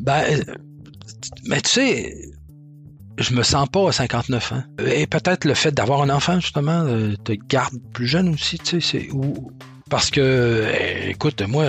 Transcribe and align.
Ben, 0.00 0.22
euh, 0.30 0.54
mais 1.46 1.60
tu 1.60 1.70
sais, 1.70 2.14
je 3.18 3.34
me 3.34 3.42
sens 3.42 3.68
pas 3.68 3.88
à 3.88 3.92
59 3.92 4.52
ans. 4.52 4.62
Et 4.86 5.06
peut-être 5.06 5.44
le 5.44 5.54
fait 5.54 5.72
d'avoir 5.72 6.02
un 6.02 6.10
enfant, 6.10 6.40
justement, 6.40 6.84
euh, 6.86 7.14
te 7.24 7.32
garde 7.32 7.74
plus 7.92 8.06
jeune 8.06 8.34
aussi, 8.34 8.58
tu 8.58 8.80
sais, 8.80 9.08
parce 9.88 10.10
que, 10.10 10.20
euh, 10.20 11.10
écoute, 11.10 11.42
moi, 11.42 11.66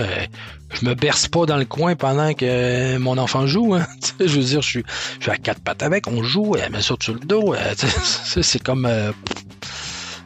je 0.72 0.84
me 0.84 0.94
berce 0.94 1.28
pas 1.28 1.46
dans 1.46 1.56
le 1.56 1.64
coin 1.64 1.94
pendant 1.94 2.34
que 2.34 2.96
mon 2.98 3.16
enfant 3.16 3.46
joue. 3.46 3.74
Hein. 3.74 3.86
Je 4.20 4.26
veux 4.26 4.44
dire, 4.44 4.60
je 4.60 4.68
suis, 4.68 4.84
à 5.28 5.36
quatre 5.36 5.60
pattes 5.60 5.84
avec, 5.84 6.08
on 6.08 6.24
joue, 6.24 6.56
elle 6.56 6.72
me 6.72 6.80
saute 6.80 7.04
sur 7.04 7.14
le 7.14 7.20
dos. 7.20 7.54
c'est 8.42 8.62
comme. 8.62 8.88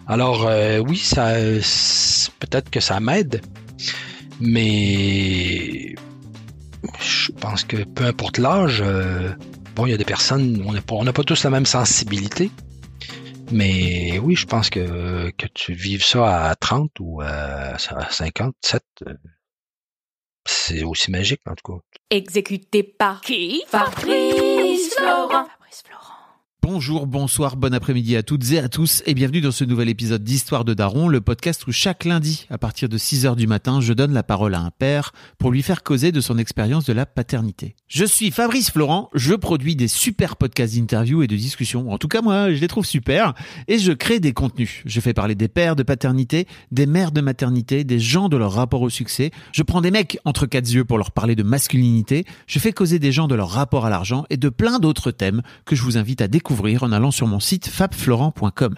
Alors, 0.06 0.50
oui, 0.86 0.96
ça, 0.96 1.34
peut-être 2.41 2.70
que 2.70 2.80
ça 2.80 2.98
m'aide, 2.98 3.42
mais 4.41 5.94
je 7.00 7.32
pense 7.32 7.64
que 7.64 7.84
peu 7.84 8.04
importe 8.04 8.38
l'âge, 8.38 8.82
euh, 8.84 9.30
bon, 9.75 9.86
il 9.86 9.91
y 9.91 9.94
a 9.94 9.97
des 9.97 10.05
personnes, 10.05 10.62
on 10.66 10.72
n'a 11.05 11.12
pas, 11.12 11.25
tous 11.25 11.44
la 11.44 11.50
même 11.50 11.66
sensibilité. 11.66 12.50
Mais 13.50 14.19
oui, 14.19 14.34
je 14.34 14.47
pense 14.47 14.70
que, 14.70 15.30
que 15.30 15.47
tu 15.53 15.75
vives 15.75 16.05
ça 16.05 16.48
à 16.48 16.55
30 16.55 16.91
ou 17.00 17.20
à 17.20 17.77
57, 17.78 18.83
euh, 19.06 19.14
c'est 20.44 20.83
aussi 20.83 21.10
magique 21.10 21.42
en 21.47 21.55
tout 21.55 21.72
cas. 21.72 21.78
Exécuté 22.10 22.83
par 22.83 23.20
qui? 23.20 23.62
Fabrice 23.69 24.94
Florent. 24.94 25.47
Fabrice 25.47 25.83
Florent. 25.86 26.02
Bonjour, 26.64 27.08
bonsoir, 27.08 27.56
bon 27.56 27.74
après-midi 27.74 28.14
à 28.14 28.22
toutes 28.22 28.52
et 28.52 28.60
à 28.60 28.68
tous 28.68 29.02
et 29.05 29.14
bienvenue 29.14 29.41
dans 29.41 29.50
ce 29.50 29.64
nouvel 29.64 29.88
épisode 29.88 30.22
d'Histoire 30.22 30.64
de 30.64 30.74
Daron, 30.74 31.08
le 31.08 31.20
podcast 31.20 31.66
où 31.66 31.72
chaque 31.72 32.04
lundi, 32.04 32.46
à 32.50 32.56
partir 32.56 32.88
de 32.88 32.96
6 32.96 33.27
heures 33.27 33.34
du 33.34 33.48
matin, 33.48 33.80
je 33.80 33.92
donne 33.92 34.12
la 34.12 34.22
parole 34.22 34.54
à 34.54 34.60
un 34.60 34.70
père 34.70 35.10
pour 35.38 35.50
lui 35.50 35.60
faire 35.62 35.82
causer 35.82 36.12
de 36.12 36.20
son 36.20 36.38
expérience 36.38 36.84
de 36.84 36.92
la 36.92 37.04
paternité. 37.04 37.74
Je 37.88 38.04
suis 38.04 38.30
Fabrice 38.30 38.70
Florent, 38.70 39.10
je 39.12 39.34
produis 39.34 39.74
des 39.74 39.88
super 39.88 40.36
podcasts 40.36 40.77
d'interviews 40.77 41.24
et 41.24 41.27
de 41.27 41.34
discussions, 41.34 41.91
en 41.91 41.98
tout 41.98 42.06
cas 42.06 42.22
moi 42.22 42.54
je 42.54 42.60
les 42.60 42.69
trouve 42.69 42.86
super, 42.86 43.34
et 43.66 43.80
je 43.80 43.91
crée 43.91 44.20
des 44.20 44.32
contenus. 44.32 44.82
Je 44.86 45.00
fais 45.00 45.14
parler 45.14 45.34
des 45.34 45.48
pères 45.48 45.74
de 45.74 45.82
paternité, 45.82 46.47
des 46.70 46.86
mères 46.86 47.10
de 47.10 47.22
maternité, 47.22 47.82
des 47.82 47.98
gens 47.98 48.28
de 48.28 48.36
leur 48.36 48.52
rapport 48.52 48.82
au 48.82 48.91
succès, 48.91 49.32
je 49.50 49.64
prends 49.64 49.80
des 49.80 49.91
mecs 49.91 50.20
entre 50.24 50.47
quatre 50.47 50.72
yeux 50.72 50.84
pour 50.84 50.98
leur 50.98 51.10
parler 51.10 51.34
de 51.34 51.42
masculinité, 51.42 52.24
je 52.47 52.60
fais 52.60 52.72
causer 52.72 53.00
des 53.00 53.10
gens 53.10 53.26
de 53.26 53.34
leur 53.34 53.50
rapport 53.50 53.84
à 53.84 53.91
l'argent 53.91 54.26
et 54.30 54.36
de 54.36 54.48
plein 54.48 54.78
d'autres 54.78 55.10
thèmes 55.10 55.42
que 55.64 55.74
je 55.74 55.82
vous 55.82 55.98
invite 55.98 56.22
à 56.22 56.28
découvrir 56.28 56.52
en 56.83 56.92
allant 56.92 57.11
sur 57.11 57.27
mon 57.27 57.41
site 57.41 57.69
fabflorent.com. 57.69 58.75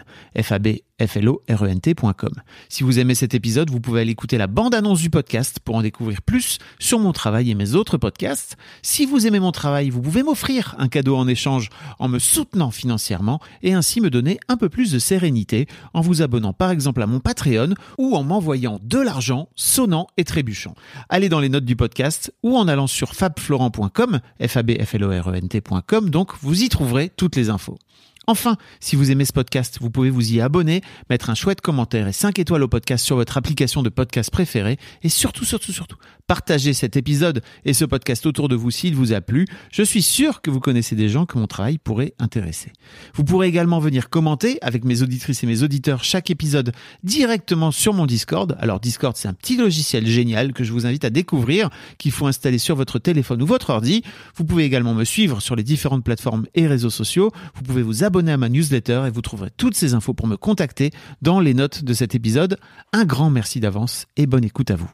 a 0.99 1.05
b 1.05 1.09
f 1.09 1.17
l 1.17 1.29
o 1.29 1.43
r 1.49 1.65
e 1.65 1.69
n 1.69 1.81
t.com. 1.81 2.31
Si 2.69 2.85
vous 2.85 2.99
aimez 2.99 3.15
cet 3.15 3.35
épisode, 3.35 3.71
vous 3.71 3.81
pouvez 3.81 4.03
aller 4.03 4.13
écouter 4.13 4.39
la 4.39 4.47
bande-annonce 4.47 5.01
du 5.01 5.11
podcast 5.11 5.59
pour 5.61 5.77
en 5.77 5.83
découvrir 5.83 6.23
plus 6.23 6.59
sur 6.79 6.99
mon 6.99 7.13
travail 7.13 7.51
et 7.51 7.55
mes 7.55 7.75
autres 7.75 7.99
podcasts. 7.99 8.57
Si 8.83 9.07
vous 9.07 9.27
aimez 9.27 9.41
mon 9.41 9.53
travail, 9.53 9.91
vous 9.91 10.01
pouvez 10.01 10.23
m'offrir 10.23 10.75
un 10.79 10.89
cadeau 10.89 11.17
en 11.17 11.27
échange 11.27 11.69
en 11.99 12.09
me 12.09 12.19
soutenant 12.19 12.71
financièrement 12.71 13.41
et 13.63 13.75
ainsi 13.75 14.01
me 14.01 14.11
donner 14.11 14.39
un 14.49 14.57
peu 14.57 14.69
plus 14.69 14.93
de 14.93 14.99
sérénité 14.99 15.67
en 15.95 16.01
vous 16.01 16.23
abonnant 16.23 16.53
par 16.53 16.71
exemple 16.71 17.03
à 17.03 17.07
mon 17.07 17.21
Patreon 17.21 17.75
ou 17.99 18.15
en 18.15 18.23
m'envoyant 18.23 18.79
de 18.83 18.99
l'argent 18.99 19.49
sonnant 19.57 20.07
et 20.17 20.25
trébuchant. 20.25 20.75
Allez 21.09 21.29
dans 21.29 21.41
les 21.41 21.49
notes 21.49 21.65
du 21.65 21.77
podcast 21.77 22.33
ou 22.43 22.57
en 22.57 22.69
allant 22.69 22.87
sur 22.87 23.15
fabflorent.com, 23.15 24.21
f 24.47 24.57
a 24.57 24.63
b 24.63 24.73
f 24.83 24.95
l 24.95 25.05
o 25.05 25.11
r 25.11 25.29
e 25.29 25.37
n 25.37 25.49
t.com, 25.49 26.11
donc 26.11 26.33
vous 26.41 26.63
y 26.63 26.69
trouverez 26.69 27.11
toutes 27.17 27.37
les 27.37 27.51
infos. 27.51 27.79
Enfin, 28.27 28.57
si 28.81 28.97
vous 28.97 29.11
aimez 29.11 29.25
ce 29.25 29.33
podcast, 29.33 29.79
vous 29.81 29.91
pouvez 29.91 30.11
vous 30.11 30.33
y 30.33 30.41
abonner, 30.41 30.83
mettre 31.11 31.31
un 31.31 31.35
chouette 31.35 31.61
commentaire 31.61 32.09
et 32.09 32.13
5 32.13 32.39
étoiles 32.39 32.63
au 32.63 32.69
podcast 32.69 33.05
sur 33.05 33.17
votre 33.17 33.37
application 33.37 33.83
de 33.83 33.91
podcast 33.91 34.31
préférée 34.31 34.79
et 35.03 35.09
surtout, 35.09 35.45
surtout, 35.45 35.73
surtout, 35.73 35.97
partagez 36.27 36.73
cet 36.73 36.97
épisode 36.97 37.43
et 37.65 37.75
ce 37.75 37.85
podcast 37.85 38.27
autour 38.27 38.49
de 38.49 38.57
vous 38.57 38.71
s'il 38.71 38.95
vous 38.95 39.13
a 39.13 39.21
plu. 39.21 39.47
Je 39.71 39.83
suis 39.83 40.03
sûr 40.03 40.41
que 40.41 40.51
vous 40.51 40.61
connaissez 40.61 40.97
des 40.97 41.09
gens 41.09 41.27
que 41.27 41.39
mon 41.39 41.47
travail 41.47 41.79
pourrait 41.79 42.15
intéresser. 42.19 42.73
Vous 43.15 43.25
pourrez 43.25 43.49
également 43.49 43.79
venir 43.79 44.09
commenter 44.09 44.59
avec 44.63 44.85
mes 44.85 45.03
auditrices 45.03 45.45
et 45.45 45.47
mes 45.47 45.63
auditeurs 45.63 46.05
chaque 46.05 46.31
épisode 46.31 46.73
directement 47.03 47.71
sur 47.71 47.93
mon 47.95 48.07
Discord. 48.07 48.57
Alors 48.59 48.81
Discord, 48.81 49.17
c'est 49.17 49.29
un 49.29 49.35
petit 49.35 49.57
logiciel 49.57 50.07
génial 50.07 50.53
que 50.53 50.65
je 50.65 50.73
vous 50.73 50.87
invite 50.87 51.05
à 51.05 51.11
découvrir, 51.11 51.71
qu'il 51.99 52.13
faut 52.13 52.27
installer 52.27 52.59
sur 52.59 52.77
votre 52.77 52.99
téléphone 52.99 53.43
ou 53.43 53.47
votre 53.47 53.71
ordi. 53.71 54.03
Vous 54.37 54.45
pouvez 54.45 54.65
également 54.65 54.95
me 54.95 55.05
suivre 55.05 55.41
sur 55.41 55.57
les 55.57 55.63
différentes 55.63 56.05
plateformes 56.05 56.47
et 56.55 56.67
réseaux 56.67 56.91
sociaux. 56.91 57.31
Vous 57.55 57.63
pouvez 57.63 57.83
vous 57.83 58.05
abonner 58.05 58.33
à 58.33 58.37
ma 58.37 58.49
newsletter 58.49 59.05
et 59.07 59.11
vous 59.11 59.23
trouverez 59.23 59.51
toutes 59.57 59.75
ces 59.75 59.95
infos 59.95 60.15
pour 60.15 60.27
me 60.27 60.37
contacter 60.37 60.91
dans 61.23 61.41
les 61.41 61.55
notes 61.55 61.85
de 61.85 61.93
cet 61.93 62.15
épisode. 62.15 62.59
Un 62.93 63.05
grand 63.05 63.31
merci 63.31 63.61
d'avance 63.61 64.07
et 64.17 64.27
bonne 64.27 64.45
écoute 64.45 64.71
à 64.71 64.77
vous. 64.77 64.91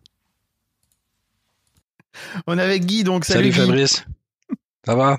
On 2.47 2.59
est 2.59 2.63
avec 2.63 2.85
Guy, 2.87 3.05
donc 3.05 3.25
Salut, 3.25 3.53
salut, 3.53 3.65
Guy. 3.65 3.67
Fabrice. 3.67 4.05
Ça 4.87 4.95
va? 4.95 5.19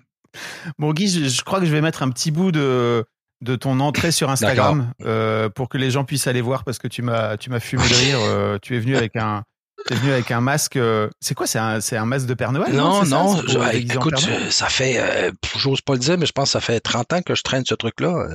Bon 0.79 0.94
Guy, 0.94 1.07
je, 1.09 1.28
je 1.29 1.41
crois 1.44 1.59
que 1.59 1.66
je 1.66 1.72
vais 1.72 1.81
mettre 1.81 2.03
un 2.03 2.09
petit 2.09 2.31
bout 2.31 2.52
de 2.52 3.03
de 3.41 3.56
ton 3.56 3.79
entrée 3.79 4.12
sur 4.12 4.29
Instagram 4.29 4.94
euh, 5.03 5.50
pour 5.50 5.68
que 5.68 5.78
les 5.79 5.90
gens 5.90 6.03
puissent 6.06 6.28
aller 6.28 6.41
voir 6.41 6.63
parce 6.63 6.78
que 6.78 6.88
tu 6.88 7.02
m'as 7.02 7.38
tu 7.38 7.50
m'as 7.50 7.59
fumé 7.59 7.81
de 7.90 7.94
rire. 7.96 8.19
euh, 8.22 8.57
tu 8.62 8.75
es 8.75 8.79
venu 8.79 8.96
avec 8.96 9.16
un 9.16 9.44
es 9.90 9.96
venu 9.96 10.12
avec 10.12 10.29
un 10.31 10.41
masque. 10.41 10.75
euh, 10.78 11.09
c'est 11.19 11.34
quoi 11.34 11.47
C'est 11.47 11.57
un 11.57 11.79
un 11.91 12.06
masque 12.06 12.28
de 12.28 12.34
Père 12.35 12.52
Noël 12.52 12.72
non, 12.74 13.03
ça 13.03 13.09
non, 13.09 13.35
C'est 13.38 13.47
je- 13.50 13.78
écoute, 13.96 14.19
ça 14.52 14.68
fait, 14.69 15.31
j'ose 15.58 15.81
pas 15.81 15.94
le 15.94 16.00
dire, 16.00 16.18
mais 16.19 16.28
je 16.28 16.31
pense 16.34 16.50
que 16.50 16.52
ça 16.52 16.62
fait 16.62 16.79
30 16.79 17.13
ans 17.13 17.22
que 17.23 17.34
je 17.35 17.41
traîne 17.41 17.66
ce 17.66 17.73
truc-là. 17.73 18.28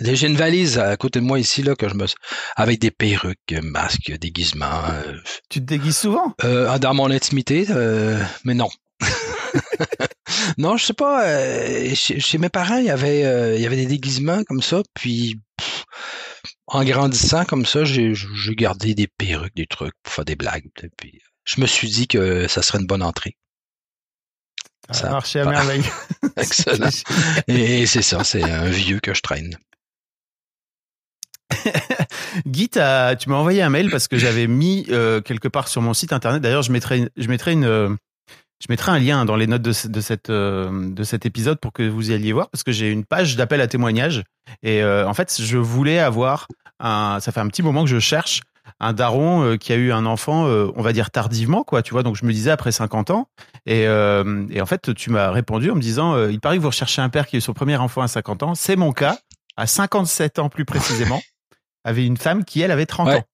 J'ai 0.00 0.26
une 0.26 0.36
valise 0.36 0.78
à 0.78 0.96
côté 0.96 1.20
de 1.20 1.24
moi 1.24 1.38
ici, 1.38 1.62
là, 1.62 1.74
que 1.74 1.88
je 1.88 1.94
me, 1.94 2.06
avec 2.56 2.80
des 2.80 2.90
perruques, 2.90 3.54
masques, 3.62 4.12
déguisements, 4.18 4.84
euh, 4.90 5.14
Tu 5.48 5.60
te 5.60 5.64
déguises 5.64 5.98
souvent? 5.98 6.34
Euh, 6.44 6.78
dans 6.78 6.94
mon 6.94 7.10
intimité, 7.10 7.66
euh, 7.70 8.22
mais 8.44 8.54
non. 8.54 8.68
non, 10.58 10.76
je 10.76 10.86
sais 10.86 10.94
pas. 10.94 11.24
chez, 11.94 12.20
chez 12.20 12.38
mes 12.38 12.48
parents, 12.48 12.78
il 12.78 12.86
y 12.86 12.90
avait, 12.90 13.56
il 13.56 13.62
y 13.62 13.66
avait 13.66 13.76
des 13.76 13.86
déguisements 13.86 14.42
comme 14.44 14.62
ça, 14.62 14.82
puis 14.94 15.40
pff, 15.56 15.84
en 16.66 16.84
grandissant 16.84 17.44
comme 17.44 17.66
ça, 17.66 17.84
j'ai 17.84 18.12
j'ai 18.14 18.54
gardé 18.54 18.94
des 18.94 19.06
perruques, 19.06 19.54
des 19.54 19.66
trucs 19.66 19.94
pour 20.02 20.12
faire 20.12 20.24
des 20.24 20.36
blagues. 20.36 20.68
Puis 20.96 21.20
je 21.44 21.60
me 21.60 21.66
suis 21.66 21.88
dit 21.88 22.08
que 22.08 22.48
ça 22.48 22.62
serait 22.62 22.78
une 22.78 22.86
bonne 22.86 23.02
entrée. 23.02 23.36
Ça 24.90 25.08
a 25.08 25.10
marché 25.10 25.40
à 25.40 25.44
merveille. 25.46 25.82
Excellent. 26.36 26.88
Et 27.48 27.86
c'est 27.86 28.02
ça, 28.02 28.22
c'est 28.24 28.42
un 28.42 28.66
vieux 28.66 29.00
que 29.00 29.14
je 29.14 29.20
traîne. 29.20 29.56
Guy, 32.46 32.68
tu 32.68 32.78
m'as 32.78 33.36
envoyé 33.36 33.62
un 33.62 33.70
mail 33.70 33.90
parce 33.90 34.08
que 34.08 34.16
j'avais 34.18 34.46
mis 34.46 34.86
euh, 34.90 35.20
quelque 35.20 35.48
part 35.48 35.68
sur 35.68 35.82
mon 35.82 35.94
site 35.94 36.12
internet. 36.12 36.42
D'ailleurs, 36.42 36.62
je 36.62 36.72
mettrai, 36.72 37.08
je 37.16 37.28
mettrai 37.28 37.52
une, 37.52 37.64
euh, 37.64 37.88
je 38.60 38.66
mettrai 38.68 38.92
un 38.92 38.98
lien 38.98 39.24
dans 39.24 39.36
les 39.36 39.46
notes 39.46 39.62
de, 39.62 39.72
ce- 39.72 39.88
de 39.88 40.00
cette, 40.00 40.30
euh, 40.30 40.90
de 40.90 41.02
cet 41.04 41.26
épisode 41.26 41.58
pour 41.60 41.72
que 41.72 41.82
vous 41.88 42.10
y 42.10 42.14
alliez 42.14 42.32
voir 42.32 42.50
parce 42.50 42.62
que 42.64 42.72
j'ai 42.72 42.90
une 42.90 43.04
page 43.04 43.36
d'appel 43.36 43.60
à 43.60 43.66
témoignages 43.68 44.22
et 44.62 44.82
en 44.84 45.14
fait, 45.14 45.40
je 45.40 45.58
voulais 45.58 45.98
avoir 45.98 46.46
un. 46.80 47.18
Ça 47.20 47.32
fait 47.32 47.40
un 47.40 47.48
petit 47.48 47.62
moment 47.62 47.84
que 47.84 47.90
je 47.90 47.98
cherche 47.98 48.42
un 48.80 48.92
daron 48.92 49.42
euh, 49.44 49.56
qui 49.56 49.72
a 49.72 49.76
eu 49.76 49.92
un 49.92 50.06
enfant, 50.06 50.46
euh, 50.46 50.70
on 50.76 50.82
va 50.82 50.92
dire 50.92 51.10
tardivement, 51.10 51.64
quoi. 51.64 51.82
Tu 51.82 51.92
vois, 51.92 52.02
donc 52.02 52.16
je 52.16 52.24
me 52.24 52.32
disais 52.32 52.50
après 52.50 52.72
50 52.72 53.10
ans 53.10 53.28
et, 53.66 53.86
euh, 53.86 54.46
et 54.50 54.60
en 54.60 54.66
fait, 54.66 54.94
tu 54.94 55.10
m'as 55.10 55.30
répondu 55.30 55.70
en 55.70 55.74
me 55.74 55.80
disant, 55.80 56.28
il 56.28 56.40
paraît 56.40 56.56
que 56.56 56.62
vous 56.62 56.68
recherchez 56.68 57.00
un 57.02 57.08
père 57.08 57.26
qui 57.26 57.36
a 57.36 57.38
eu 57.38 57.42
son 57.42 57.54
premier 57.54 57.76
enfant 57.76 58.02
à 58.02 58.08
50 58.08 58.42
ans. 58.42 58.54
C'est 58.54 58.76
mon 58.76 58.92
cas, 58.92 59.18
à 59.56 59.66
57 59.66 60.38
ans 60.38 60.48
plus 60.48 60.64
précisément 60.64 61.22
avait 61.84 62.04
une 62.04 62.16
femme 62.16 62.44
qui, 62.44 62.60
elle, 62.60 62.70
avait 62.70 62.86
30 62.86 63.08
Ouais. 63.08 63.16
ans. 63.16 63.24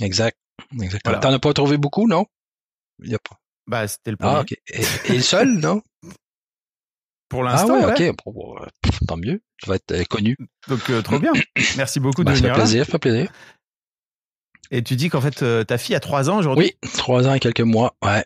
Exact. 0.00 0.36
Exactement. 0.80 1.14
Voilà. 1.14 1.18
T'en 1.20 1.32
as 1.32 1.38
pas 1.38 1.52
trouvé 1.52 1.76
beaucoup, 1.76 2.06
non? 2.08 2.24
Il 3.02 3.10
y 3.10 3.14
a 3.14 3.18
pas. 3.18 3.36
Bah, 3.66 3.86
c'était 3.88 4.12
le 4.12 4.16
premier. 4.16 4.36
Ah, 4.36 4.40
ok. 4.40 4.52
Et, 4.68 5.14
et 5.14 5.20
seul, 5.20 5.48
non? 5.58 5.82
Pour 7.28 7.44
Ah 7.46 7.52
l'instant, 7.52 7.74
ouais, 7.80 7.84
ouais. 7.86 8.10
ok. 8.10 8.16
Bon, 8.24 8.56
tant 9.08 9.16
mieux. 9.16 9.42
Tu 9.58 9.68
vas 9.68 9.74
être 9.76 10.06
connu. 10.08 10.36
Donc, 10.68 10.88
euh, 10.90 11.02
trop 11.02 11.18
bien. 11.18 11.32
Merci 11.76 11.98
beaucoup 11.98 12.22
de 12.22 12.28
Ben, 12.28 12.34
ça 12.36 12.40
fait 12.40 12.46
venir 12.48 12.54
plaisir, 12.54 12.84
ça 12.86 12.92
fait 12.92 12.98
plaisir. 13.00 13.32
Et 14.70 14.82
tu 14.82 14.96
dis 14.96 15.08
qu'en 15.08 15.20
fait, 15.20 15.42
euh, 15.42 15.64
ta 15.64 15.78
fille 15.78 15.94
a 15.94 16.00
3 16.00 16.30
ans 16.30 16.38
aujourd'hui? 16.38 16.72
Oui, 16.82 16.90
trois 16.96 17.28
ans 17.28 17.34
et 17.34 17.40
quelques 17.40 17.60
mois, 17.60 17.94
ouais. 18.04 18.24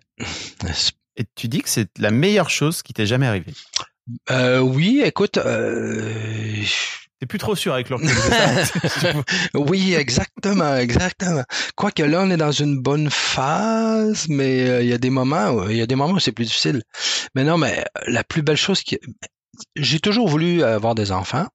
Et 1.17 1.25
tu 1.35 1.49
dis 1.49 1.61
que 1.61 1.69
c'est 1.69 1.89
la 1.99 2.11
meilleure 2.11 2.51
chose 2.51 2.83
qui 2.83 2.93
t'est 2.93 3.07
jamais 3.07 3.27
arrivée? 3.27 3.53
Euh, 4.31 4.61
oui, 4.61 5.03
écoute, 5.05 5.39
euh, 5.39 6.63
T'es 7.21 7.27
plus 7.27 7.39
trop 7.39 7.55
sûr 7.55 7.75
avec 7.75 7.91
leur 7.91 8.01
Oui, 9.55 9.95
exactement, 9.95 10.77
exactement. 10.77 11.45
Quoique 11.77 12.03
là, 12.03 12.23
on 12.23 12.31
est 12.31 12.39
dans 12.39 12.51
une 12.51 12.81
bonne 12.81 13.11
phase, 13.11 14.27
mais 14.31 14.67
euh, 14.67 14.83
il 14.83 14.89
y 14.89 14.95
a 14.95 14.99
des 14.99 15.11
moments, 15.11 15.69
il 15.69 15.77
y 15.77 15.83
a 15.83 15.87
des 15.87 15.97
moments 15.97 16.15
où 16.15 16.19
c'est 16.19 16.33
plus 16.33 16.47
difficile. 16.47 16.83
Mais 17.35 17.45
non, 17.45 17.59
mais 17.59 17.85
la 18.07 18.25
plus 18.25 18.41
belle 18.41 18.57
chose 18.57 18.83
qui, 18.83 18.99
j'ai 19.77 20.01
toujours 20.01 20.29
voulu 20.29 20.63
avoir 20.63 20.95
des 20.95 21.13
enfants. 21.13 21.47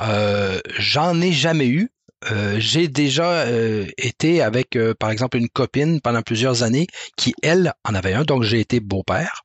Euh, 0.00 0.60
J'en 0.78 1.18
ai 1.22 1.32
jamais 1.32 1.68
eu. 1.68 1.88
Euh, 2.30 2.56
j'ai 2.58 2.88
déjà 2.88 3.46
euh, 3.46 3.86
été 3.96 4.42
avec, 4.42 4.76
euh, 4.76 4.94
par 4.94 5.10
exemple, 5.10 5.38
une 5.38 5.48
copine 5.48 6.00
pendant 6.00 6.22
plusieurs 6.22 6.62
années 6.62 6.86
qui, 7.16 7.34
elle, 7.42 7.72
en 7.84 7.94
avait 7.94 8.12
un, 8.12 8.24
donc 8.24 8.42
j'ai 8.42 8.60
été 8.60 8.80
beau-père. 8.80 9.42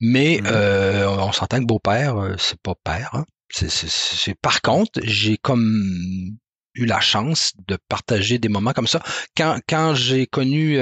Mais 0.00 0.40
mmh. 0.42 0.48
on 1.18 1.32
s'entend 1.32 1.60
que 1.60 1.64
beau-père, 1.64 2.34
c'est 2.38 2.60
pas 2.60 2.74
père. 2.84 3.10
Hein. 3.14 3.24
C'est, 3.50 4.34
par 4.40 4.60
contre, 4.60 5.00
j'ai 5.02 5.38
comme 5.38 6.36
eu 6.74 6.84
la 6.84 7.00
chance 7.00 7.52
de 7.66 7.78
partager 7.88 8.38
des 8.38 8.48
moments 8.50 8.74
comme 8.74 8.86
ça. 8.86 9.02
Quand, 9.36 9.58
quand 9.66 9.94
j'ai 9.94 10.26
connu 10.26 10.78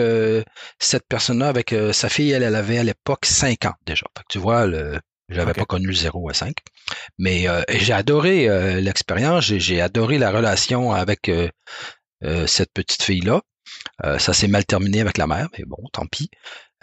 cette 0.80 1.06
personne-là 1.08 1.48
avec 1.48 1.72
sa 1.92 2.08
fille, 2.08 2.32
elle, 2.32 2.42
elle 2.42 2.56
avait 2.56 2.78
à 2.78 2.84
l'époque 2.84 3.26
5 3.26 3.64
ans 3.66 3.74
déjà. 3.86 4.06
tu 4.28 4.38
vois, 4.38 4.66
le, 4.66 4.98
j'avais 5.28 5.52
pas 5.52 5.64
connu 5.64 5.88
le 5.88 5.94
0 5.94 6.30
à 6.30 6.34
5. 6.34 6.56
Mais 7.18 7.46
j'ai 7.68 7.92
adoré 7.92 8.48
l'expérience, 8.80 9.44
j'ai, 9.44 9.80
adoré 9.80 10.18
la 10.18 10.30
relation 10.30 10.92
avec 10.92 11.30
cette 12.46 12.72
petite 12.72 13.02
fille-là. 13.02 13.42
ça 14.18 14.32
s'est 14.32 14.48
mal 14.48 14.64
terminé 14.64 15.00
avec 15.00 15.18
la 15.18 15.26
mère, 15.26 15.48
mais 15.56 15.64
bon, 15.66 15.78
tant 15.92 16.06
pis. 16.06 16.30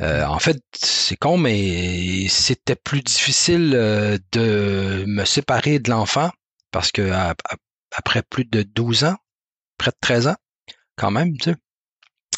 Euh, 0.02 0.26
en 0.26 0.40
fait, 0.40 0.62
c'est 0.74 1.16
con, 1.16 1.38
mais 1.38 2.28
c'était 2.28 2.76
plus 2.76 3.02
difficile 3.02 3.74
euh, 3.76 4.18
de 4.34 5.06
me 5.08 5.24
séparer 5.24 5.80
de 5.80 5.90
l'enfant 5.90 6.32
parce 6.72 6.92
que 6.92 7.12
après 7.96 8.22
plus 8.24 8.44
de 8.44 8.64
12 8.64 9.06
ans, 9.06 9.16
près 9.78 9.92
de 9.92 9.98
13 10.02 10.28
ans, 10.28 10.36
quand 10.98 11.12
même, 11.12 11.38
tu 11.38 11.52
sais. 11.52 11.56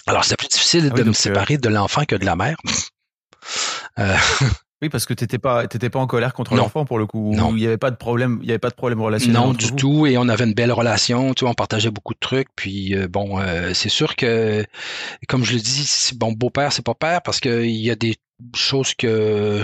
Alors, 0.06 0.24
c'est 0.24 0.38
plus 0.38 0.48
difficile 0.48 0.90
ah 0.92 0.96
de 0.96 1.04
me 1.04 1.10
euh, 1.10 1.14
séparer 1.14 1.58
de 1.58 1.70
l'enfant 1.70 2.06
que 2.06 2.16
de 2.16 2.26
la 2.26 2.36
mère. 2.36 2.58
Oui, 4.82 4.90
parce 4.90 5.08
que 5.08 5.14
t'étais 5.16 5.40
pas, 5.40 5.68
t'étais 5.68 5.90
pas 5.90 6.00
en 6.00 6.06
colère 6.06 6.34
contre 6.34 6.56
l'enfant 6.56 6.86
pour 6.86 7.00
le 7.00 7.08
coup. 7.08 7.34
Non. 7.34 7.56
Il 7.56 7.64
y 7.64 7.68
avait 7.68 7.78
pas 7.78 7.90
de 7.90 7.96
problème, 7.96 8.40
il 8.44 8.48
y 8.48 8.52
avait 8.52 8.60
pas 8.60 8.70
de 8.70 8.76
problème 8.76 9.02
relationnel. 9.02 9.42
Non, 9.42 9.54
du 9.54 9.72
tout. 9.74 10.06
Et 10.06 10.20
on 10.20 10.30
avait 10.30 10.44
une 10.44 10.54
belle 10.54 10.72
relation. 10.72 11.34
Tu 11.34 11.46
vois, 11.46 11.52
on 11.52 11.56
partageait 11.56 11.90
beaucoup 11.90 12.14
de 12.14 12.20
trucs. 12.20 12.50
Puis 12.56 12.96
euh, 12.96 13.08
bon, 13.08 13.40
euh, 13.40 13.74
c'est 13.74 13.90
sûr 13.90 14.16
que, 14.16 14.64
comme 15.28 15.44
je 15.44 15.54
le 15.54 15.60
dis, 15.60 16.12
bon, 16.16 16.32
beau-père, 16.32 16.72
c'est 16.72 16.86
pas 16.86 16.94
père 16.94 17.24
parce 17.24 17.40
que 17.40 17.64
il 17.64 17.78
y 17.78 17.90
a 17.90 17.96
des 17.96 18.18
choses 18.56 18.94
que 18.94 19.64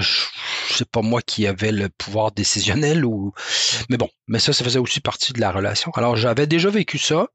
c'est 0.70 0.90
pas 0.90 1.02
moi 1.02 1.22
qui 1.22 1.46
avais 1.46 1.72
le 1.72 1.90
pouvoir 1.90 2.32
décisionnel 2.32 3.06
ou, 3.06 3.34
mais 3.90 3.98
bon, 3.98 4.10
mais 4.28 4.40
ça, 4.40 4.52
ça 4.52 4.64
faisait 4.64 4.80
aussi 4.80 5.00
partie 5.00 5.32
de 5.34 5.40
la 5.40 5.52
relation. 5.52 5.92
Alors 5.96 6.16
j'avais 6.16 6.48
déjà 6.48 6.70
vécu 6.70 6.98
ça. 6.98 7.28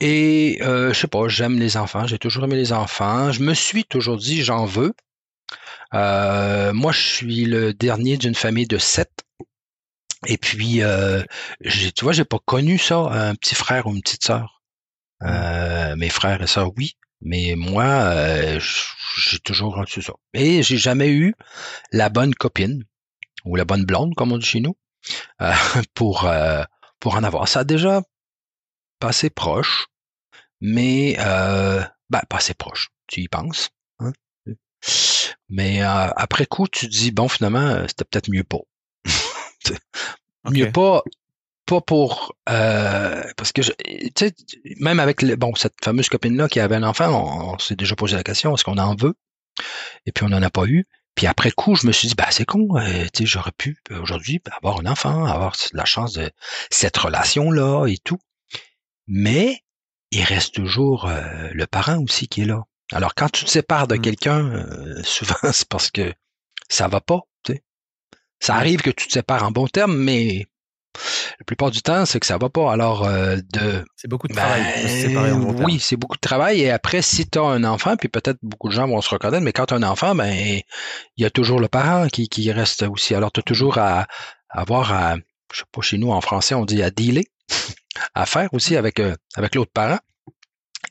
Et 0.00 0.58
euh, 0.62 0.92
je 0.92 1.00
sais 1.00 1.06
pas, 1.08 1.28
j'aime 1.28 1.58
les 1.58 1.76
enfants, 1.76 2.06
j'ai 2.06 2.18
toujours 2.18 2.44
aimé 2.44 2.56
les 2.56 2.72
enfants. 2.72 3.32
Je 3.32 3.42
me 3.42 3.54
suis 3.54 3.84
toujours 3.84 4.16
dit 4.16 4.42
j'en 4.42 4.64
veux. 4.64 4.94
Euh, 5.94 6.72
moi, 6.72 6.92
je 6.92 7.00
suis 7.00 7.44
le 7.44 7.74
dernier 7.74 8.16
d'une 8.16 8.34
famille 8.34 8.66
de 8.66 8.78
sept. 8.78 9.10
Et 10.26 10.38
puis, 10.38 10.82
euh, 10.82 11.22
tu 11.94 12.04
vois, 12.04 12.12
j'ai 12.12 12.24
pas 12.24 12.38
connu 12.44 12.78
ça, 12.78 12.98
un 12.98 13.34
petit 13.34 13.54
frère 13.54 13.86
ou 13.86 13.94
une 13.94 14.02
petite 14.02 14.24
sœur. 14.24 14.62
Mmh. 15.20 15.26
Euh, 15.26 15.96
mes 15.96 16.08
frères 16.08 16.42
et 16.42 16.46
sœurs, 16.46 16.72
oui. 16.76 16.96
Mais 17.20 17.54
moi, 17.56 17.84
euh, 17.84 18.58
j'ai 19.16 19.38
toujours 19.38 19.76
reçu 19.76 20.02
ça. 20.02 20.14
Et 20.34 20.62
j'ai 20.62 20.76
jamais 20.76 21.10
eu 21.10 21.34
la 21.92 22.08
bonne 22.08 22.34
copine 22.34 22.84
ou 23.44 23.56
la 23.56 23.64
bonne 23.64 23.84
blonde, 23.84 24.14
comme 24.16 24.32
on 24.32 24.38
dit 24.38 24.46
chez 24.46 24.60
nous, 24.60 24.76
euh, 25.40 25.52
pour 25.94 26.28
pour 27.00 27.14
en 27.16 27.24
avoir. 27.24 27.48
Ça 27.48 27.60
a 27.60 27.64
déjà 27.64 28.02
passé 28.98 29.30
proche, 29.30 29.86
mais 30.60 31.14
ben, 31.16 32.20
pas 32.28 32.36
assez 32.36 32.54
proche. 32.54 32.88
Tu 33.06 33.22
y 33.22 33.28
penses. 33.28 33.70
Mais 35.52 35.82
euh, 35.82 36.08
après 36.16 36.46
coup, 36.46 36.66
tu 36.66 36.88
te 36.88 36.90
dis, 36.90 37.10
bon, 37.10 37.28
finalement, 37.28 37.58
euh, 37.58 37.84
c'était 37.86 38.06
peut-être 38.06 38.30
mieux 38.30 38.42
pas. 38.42 38.60
Mieux 40.50 40.72
pas, 40.72 41.02
pas 41.66 41.82
pour... 41.82 42.34
Euh, 42.48 43.22
parce 43.36 43.52
que, 43.52 43.60
tu 43.60 44.10
sais, 44.18 44.34
même 44.80 44.98
avec 44.98 45.20
le, 45.20 45.36
bon, 45.36 45.54
cette 45.54 45.74
fameuse 45.84 46.08
copine-là 46.08 46.48
qui 46.48 46.58
avait 46.58 46.76
un 46.76 46.82
enfant, 46.82 47.52
on, 47.52 47.58
s'est 47.58 47.76
déjà 47.76 47.94
posé 47.94 48.16
la 48.16 48.24
question, 48.24 48.54
est-ce 48.54 48.64
qu'on 48.64 48.78
en 48.78 48.96
veut? 48.96 49.14
Et 50.06 50.12
puis 50.12 50.24
on 50.24 50.30
n'en 50.30 50.42
a 50.42 50.48
pas 50.48 50.64
eu. 50.64 50.86
Puis 51.14 51.26
après 51.26 51.50
coup, 51.50 51.76
je 51.76 51.86
me 51.86 51.92
suis 51.92 52.08
dit, 52.08 52.14
bah 52.14 52.28
c'est 52.30 52.46
con, 52.46 52.68
tu 53.12 53.18
sais, 53.18 53.26
j'aurais 53.26 53.52
pu 53.52 53.76
aujourd'hui 53.90 54.40
avoir 54.56 54.80
un 54.80 54.86
enfant, 54.86 55.26
avoir 55.26 55.54
la 55.74 55.84
chance 55.84 56.14
de 56.14 56.30
cette 56.70 56.96
relation-là 56.96 57.86
et 57.86 57.98
tout. 57.98 58.18
Mais 59.06 59.60
il 60.10 60.24
reste 60.24 60.54
toujours 60.54 61.10
le 61.52 61.66
parent 61.66 61.98
aussi 61.98 62.26
qui 62.26 62.40
est 62.40 62.46
là. 62.46 62.64
Alors, 62.92 63.14
quand 63.14 63.30
tu 63.30 63.44
te 63.44 63.50
sépares 63.50 63.88
de 63.88 63.96
mmh. 63.96 64.00
quelqu'un, 64.00 64.50
euh, 64.50 65.02
souvent, 65.04 65.52
c'est 65.52 65.68
parce 65.68 65.90
que 65.90 66.12
ça 66.68 66.88
va 66.88 67.00
pas. 67.00 67.20
Tu 67.44 67.54
sais. 67.54 67.62
Ça 68.40 68.56
arrive 68.56 68.82
que 68.82 68.90
tu 68.90 69.06
te 69.06 69.12
sépares 69.12 69.44
en 69.44 69.50
bon 69.50 69.66
terme, 69.66 69.96
mais 69.96 70.46
la 71.38 71.44
plupart 71.46 71.70
du 71.70 71.80
temps, 71.80 72.04
c'est 72.04 72.20
que 72.20 72.26
ça 72.26 72.38
va 72.38 72.50
pas. 72.50 72.70
Alors, 72.70 73.04
euh, 73.04 73.36
de. 73.52 73.84
C'est 73.96 74.08
beaucoup 74.08 74.28
de 74.28 74.34
travail. 74.34 74.62
Ben, 75.14 75.64
oui, 75.64 75.80
c'est 75.80 75.96
beaucoup 75.96 76.16
de 76.16 76.20
travail. 76.20 76.60
Et 76.60 76.70
après, 76.70 77.02
si 77.02 77.28
tu 77.28 77.38
as 77.38 77.42
un 77.42 77.64
enfant, 77.64 77.96
puis 77.96 78.08
peut-être 78.08 78.38
beaucoup 78.42 78.68
de 78.68 78.74
gens 78.74 78.86
vont 78.86 79.00
se 79.00 79.10
reconnaître, 79.10 79.42
mais 79.42 79.52
quand 79.52 79.66
tu 79.66 79.74
as 79.74 79.78
un 79.78 79.82
enfant, 79.82 80.14
ben, 80.14 80.32
il 80.32 81.22
y 81.22 81.24
a 81.24 81.30
toujours 81.30 81.60
le 81.60 81.68
parent 81.68 82.08
qui, 82.08 82.28
qui 82.28 82.50
reste 82.52 82.82
aussi. 82.82 83.14
Alors, 83.14 83.32
tu 83.32 83.40
as 83.40 83.42
toujours 83.42 83.78
à, 83.78 84.06
avoir 84.50 84.92
à, 84.92 85.16
je 85.52 85.60
sais 85.60 85.64
pas, 85.72 85.80
chez 85.80 85.98
nous 85.98 86.10
en 86.10 86.20
français, 86.20 86.54
on 86.54 86.64
dit 86.64 86.82
à 86.82 86.90
dealer, 86.90 87.24
à 88.14 88.26
faire 88.26 88.52
aussi 88.52 88.76
avec, 88.76 89.00
euh, 89.00 89.16
avec 89.34 89.54
l'autre 89.54 89.72
parent. 89.72 89.98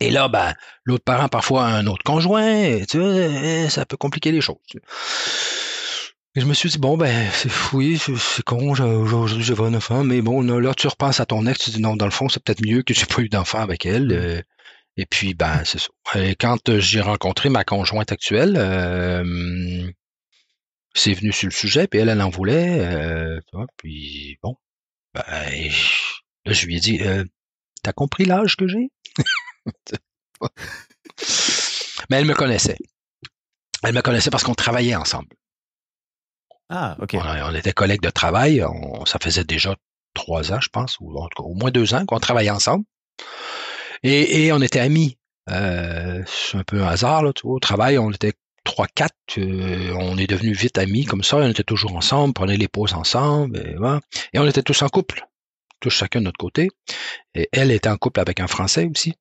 Et 0.01 0.09
là, 0.09 0.27
ben, 0.27 0.55
l'autre 0.83 1.03
parent, 1.03 1.29
parfois 1.29 1.65
un 1.65 1.85
autre 1.85 2.03
conjoint, 2.03 2.79
tu 2.89 2.99
sais, 2.99 3.69
ça 3.69 3.85
peut 3.85 3.97
compliquer 3.97 4.31
les 4.31 4.41
choses. 4.41 4.57
Et 6.33 6.41
je 6.41 6.45
me 6.47 6.55
suis 6.55 6.69
dit, 6.69 6.79
bon, 6.79 6.97
ben, 6.97 7.29
c'est 7.33 7.51
oui, 7.73 7.99
c'est 7.99 8.43
con, 8.43 8.71
aujourd'hui 8.71 9.43
j'ai 9.43 9.53
un 9.53 9.75
enfant, 9.75 10.03
mais 10.03 10.21
bon, 10.21 10.41
là, 10.41 10.73
tu 10.73 10.87
repenses 10.87 11.19
à 11.19 11.27
ton 11.27 11.45
ex, 11.45 11.59
tu 11.59 11.69
dis, 11.69 11.81
non, 11.81 11.95
dans 11.95 12.05
le 12.05 12.11
fond, 12.11 12.29
c'est 12.29 12.43
peut-être 12.43 12.65
mieux 12.65 12.81
que 12.81 12.95
j'ai 12.95 13.05
pas 13.05 13.21
eu 13.21 13.29
d'enfant 13.29 13.59
avec 13.59 13.85
elle. 13.85 14.07
Mmh. 14.07 14.11
Euh, 14.11 14.41
et 14.97 15.05
puis, 15.05 15.35
ben, 15.35 15.63
c'est 15.65 15.79
ça. 15.79 15.89
Et 16.19 16.35
quand 16.35 16.79
j'ai 16.79 17.01
rencontré 17.01 17.49
ma 17.49 17.63
conjointe 17.63 18.11
actuelle, 18.11 18.55
euh, 18.57 19.87
c'est 20.95 21.13
venu 21.13 21.31
sur 21.31 21.47
le 21.47 21.53
sujet, 21.53 21.85
puis 21.85 21.99
elle, 21.99 22.09
elle 22.09 22.21
en 22.23 22.29
voulait, 22.29 22.79
euh, 22.79 23.39
puis 23.77 24.39
bon, 24.41 24.55
ben, 25.13 25.69
je 26.47 26.65
lui 26.65 26.77
ai 26.77 26.79
dit, 26.79 27.01
t'as 27.83 27.93
compris 27.93 28.25
l'âge 28.25 28.55
que 28.55 28.67
j'ai? 28.67 28.89
Mais 32.09 32.17
elle 32.17 32.25
me 32.25 32.33
connaissait. 32.33 32.77
Elle 33.83 33.93
me 33.95 34.01
connaissait 34.01 34.29
parce 34.29 34.43
qu'on 34.43 34.53
travaillait 34.53 34.95
ensemble. 34.95 35.29
Ah, 36.69 36.97
OK. 37.01 37.15
On, 37.15 37.55
était 37.55 37.73
collègues 37.73 38.01
de 38.01 38.09
travail. 38.09 38.63
ça 39.05 39.19
faisait 39.21 39.43
déjà 39.43 39.75
trois 40.13 40.51
ans, 40.51 40.61
je 40.61 40.69
pense, 40.69 40.97
ou 40.99 41.17
au 41.37 41.53
moins 41.53 41.71
deux 41.71 41.93
ans 41.93 42.05
qu'on 42.05 42.19
travaillait 42.19 42.51
ensemble. 42.51 42.85
Et, 44.03 44.51
on 44.51 44.61
était 44.61 44.79
amis. 44.79 45.17
Euh, 45.49 46.23
c'est 46.27 46.57
un 46.57 46.63
peu 46.63 46.81
un 46.81 46.87
hasard, 46.87 47.23
là, 47.23 47.31
au 47.43 47.59
travail, 47.59 47.97
on 47.97 48.11
était 48.11 48.33
trois, 48.63 48.87
quatre, 48.87 49.15
euh, 49.37 49.93
on 49.97 50.17
est 50.17 50.27
devenus 50.27 50.57
vite 50.57 50.77
amis 50.77 51.05
comme 51.05 51.23
ça, 51.23 51.37
on 51.37 51.49
était 51.49 51.63
toujours 51.63 51.95
ensemble, 51.95 52.33
prenait 52.33 52.57
les 52.57 52.67
pauses 52.67 52.93
ensemble, 52.93 53.57
et, 53.57 53.75
et 54.33 54.39
on 54.39 54.45
était 54.45 54.61
tous 54.61 54.81
en 54.83 54.89
couple 54.89 55.27
tous 55.81 55.89
chacun 55.89 56.19
de 56.19 56.25
notre 56.25 56.37
côté. 56.37 56.69
Et 57.33 57.49
elle 57.51 57.71
était 57.71 57.89
en 57.89 57.97
couple 57.97 58.19
avec 58.21 58.39
un 58.39 58.47
Français 58.47 58.87
aussi, 58.89 59.15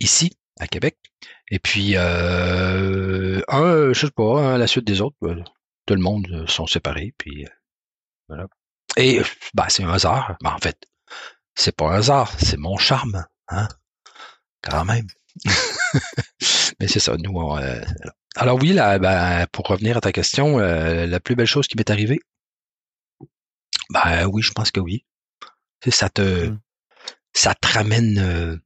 ici, 0.00 0.32
à 0.58 0.66
Québec. 0.66 0.96
Et 1.50 1.58
puis, 1.58 1.92
euh, 1.94 3.40
un, 3.48 3.92
je 3.92 4.06
sais 4.06 4.10
pas, 4.10 4.54
à 4.54 4.58
la 4.58 4.66
suite 4.66 4.86
des 4.86 5.00
autres, 5.00 5.16
ben, 5.20 5.44
tout 5.86 5.94
le 5.94 6.00
monde 6.00 6.46
sont 6.48 6.66
séparés. 6.66 7.14
Puis, 7.18 7.44
euh, 7.44 7.50
voilà. 8.28 8.46
Et 8.96 9.20
bah, 9.54 9.66
c'est 9.68 9.84
un 9.84 9.92
hasard. 9.92 10.36
Ben, 10.42 10.52
en 10.52 10.58
fait, 10.58 10.86
c'est 11.54 11.76
pas 11.76 11.90
un 11.90 11.98
hasard, 11.98 12.32
c'est 12.38 12.58
mon 12.58 12.76
charme, 12.76 13.24
hein, 13.48 13.68
quand 14.62 14.84
même. 14.84 15.06
Mais 16.80 16.88
c'est 16.88 17.00
ça, 17.00 17.16
nous. 17.18 17.56
Euh, 17.56 17.84
alors 18.36 18.58
oui, 18.60 18.72
là, 18.72 18.98
ben, 18.98 19.46
pour 19.52 19.66
revenir 19.66 19.96
à 19.96 20.00
ta 20.00 20.12
question, 20.12 20.58
euh, 20.58 21.06
la 21.06 21.20
plus 21.20 21.36
belle 21.36 21.46
chose 21.46 21.66
qui 21.68 21.76
m'est 21.76 21.90
arrivée, 21.90 22.20
ben 23.90 24.26
oui, 24.26 24.42
je 24.42 24.52
pense 24.52 24.70
que 24.70 24.80
oui 24.80 25.04
ça 25.88 26.08
te, 26.08 26.48
mmh. 26.48 26.60
ça 27.32 27.54
te 27.54 27.68
ramène 27.68 28.60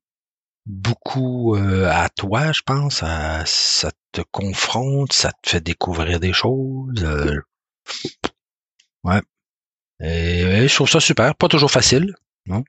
beaucoup 0.66 1.56
à 1.56 2.08
toi, 2.10 2.52
je 2.52 2.62
pense. 2.62 2.96
ça 2.96 3.90
te 4.12 4.22
confronte, 4.30 5.12
ça 5.12 5.32
te 5.42 5.50
fait 5.50 5.60
découvrir 5.60 6.20
des 6.20 6.32
choses. 6.32 7.06
ouais. 9.04 9.20
Et, 10.00 10.66
je 10.66 10.74
trouve 10.74 10.88
ça 10.88 11.00
super. 11.00 11.34
Pas 11.34 11.48
toujours 11.48 11.70
facile, 11.70 12.14
non? 12.46 12.64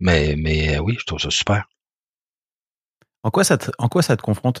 Mais, 0.00 0.34
mais 0.36 0.78
oui, 0.78 0.96
je 0.98 1.04
trouve 1.04 1.20
ça 1.20 1.30
super. 1.30 1.68
En 3.22 3.30
quoi 3.30 3.44
ça 3.44 3.58
te, 3.58 3.70
en 3.78 3.88
quoi 3.88 4.02
ça 4.02 4.16
te 4.16 4.22
confronte? 4.22 4.60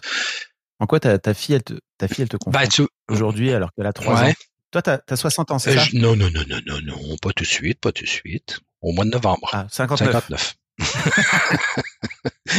En 0.78 0.86
quoi 0.86 1.00
ta, 1.00 1.18
ta 1.18 1.32
fille, 1.32 1.54
elle 1.54 1.62
te, 1.62 1.74
ta 1.96 2.08
fille, 2.08 2.22
elle 2.22 2.28
te 2.28 2.36
ben, 2.36 2.66
confronte 2.68 2.88
aujourd'hui 3.08 3.52
alors 3.52 3.72
qu'elle 3.72 3.86
a 3.86 3.92
trois 3.92 4.22
ans? 4.22 4.32
Toi, 4.70 4.82
tu 4.82 4.90
as, 4.90 5.16
60 5.16 5.50
ans, 5.50 5.58
c'est 5.58 5.76
ça? 5.76 5.84
non, 5.94 6.14
non, 6.14 6.30
non, 6.30 6.44
non, 6.48 6.60
non, 6.64 6.80
non, 6.82 7.16
pas 7.20 7.32
tout 7.32 7.42
de 7.42 7.48
suite, 7.48 7.80
pas 7.80 7.90
tout 7.90 8.04
de 8.04 8.08
suite. 8.08 8.60
Au 8.82 8.92
mois 8.92 9.04
de 9.04 9.10
novembre. 9.10 9.48
Ah, 9.52 9.66
59. 9.70 10.12
59. 10.12 10.56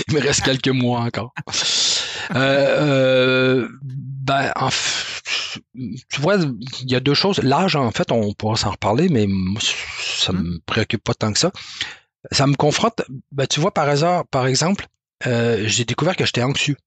Il 0.08 0.14
me 0.16 0.22
reste 0.22 0.44
quelques 0.44 0.68
mois 0.70 1.02
encore. 1.02 1.34
Euh, 2.36 2.38
euh, 2.38 3.70
ben, 3.84 4.52
en 4.56 4.70
f- 4.70 5.60
tu 6.10 6.22
vois, 6.22 6.36
il 6.38 6.92
y 6.92 6.96
a 6.96 7.00
deux 7.00 7.14
choses. 7.14 7.40
L'âge, 7.44 7.76
en 7.76 7.92
fait, 7.92 8.12
on 8.12 8.34
pourra 8.34 8.56
s'en 8.56 8.72
reparler, 8.72 9.10
mais 9.10 9.26
moi, 9.28 9.60
ça 10.00 10.32
me 10.34 10.60
préoccupe 10.66 11.04
pas 11.04 11.14
tant 11.14 11.34
que 11.34 11.40
ça. 11.40 11.52
Ça 12.32 12.48
me 12.48 12.56
confronte. 12.56 13.02
Ben, 13.32 13.48
tu 13.48 13.60
vois, 13.60 13.74
par 13.74 13.90
hasard, 13.90 14.26
par 14.28 14.48
exemple, 14.48 14.88
euh, 15.28 15.64
j'ai 15.68 15.86
découvert 15.86 16.16
que 16.16 16.26
j'étais 16.26 16.44
anxieux 16.44 16.78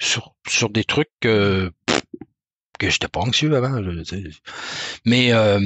sur 0.00 0.34
sur 0.48 0.68
des 0.70 0.84
trucs 0.84 1.10
que 1.20 1.72
que 2.78 2.90
j'étais 2.90 3.08
pas 3.08 3.20
anxieux 3.20 3.54
avant. 3.56 3.82
je- 3.82 4.30
mais 5.04 5.32
euh, 5.32 5.60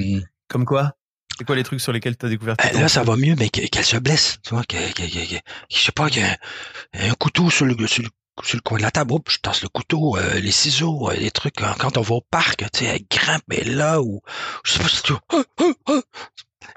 Comme 0.48 0.64
quoi? 0.64 0.92
C'est 1.38 1.44
quoi 1.44 1.56
les 1.56 1.62
trucs 1.64 1.80
sur 1.80 1.92
lesquels 1.92 2.16
tu 2.16 2.26
as 2.26 2.28
découvert 2.28 2.56
euh, 2.64 2.80
là, 2.80 2.88
ça 2.88 3.02
va 3.02 3.16
mieux, 3.16 3.34
mais 3.38 3.48
que- 3.48 3.66
qu'elle 3.66 3.84
se 3.84 3.96
blesse, 3.96 4.38
tu 4.44 4.50
vois, 4.54 4.64
que, 4.64 4.76
que, 4.92 5.02
que- 5.02 5.34
que- 5.36 5.40
je 5.70 5.78
sais 5.78 5.92
pas, 5.92 6.08
qu'il 6.10 6.22
y 6.22 6.24
a 6.24 6.38
un, 7.10 7.14
couteau 7.14 7.50
sur 7.50 7.64
le, 7.66 7.86
sur 7.86 8.02
le 8.02 8.08
sur 8.42 8.56
le 8.56 8.62
coin 8.62 8.78
de 8.78 8.82
la 8.82 8.90
table, 8.90 9.12
Oups, 9.12 9.30
je 9.34 9.38
tasse 9.40 9.60
le 9.62 9.68
couteau, 9.68 10.16
euh, 10.16 10.40
les 10.40 10.50
ciseaux, 10.52 11.10
euh, 11.10 11.14
les 11.14 11.30
trucs, 11.30 11.56
quand, 11.56 11.74
quand 11.78 11.98
on 11.98 12.00
va 12.00 12.14
au 12.14 12.22
parc, 12.22 12.60
tu 12.72 12.78
sais, 12.80 12.84
elle 12.86 13.02
grimpe, 13.10 13.42
est 13.52 13.64
là, 13.64 14.00
ou, 14.00 14.22
je 14.64 14.72
sais 14.72 14.78
pas 14.78 14.88
si 14.88 15.02
tu 15.02 15.12
ah, 15.30 15.42
ah. 15.86 16.00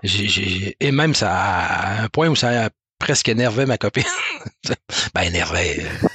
J'ai, 0.04 0.28
j'ai, 0.28 0.76
et 0.82 0.92
même 0.92 1.16
ça, 1.16 1.32
à 1.34 2.02
un 2.04 2.10
point 2.10 2.28
où 2.28 2.36
ça 2.36 2.66
a 2.66 2.70
presque 3.00 3.30
énervé 3.30 3.66
ma 3.66 3.78
copine. 3.78 4.04
ben, 5.16 5.22
énervé. 5.22 5.82
euh, 5.82 6.08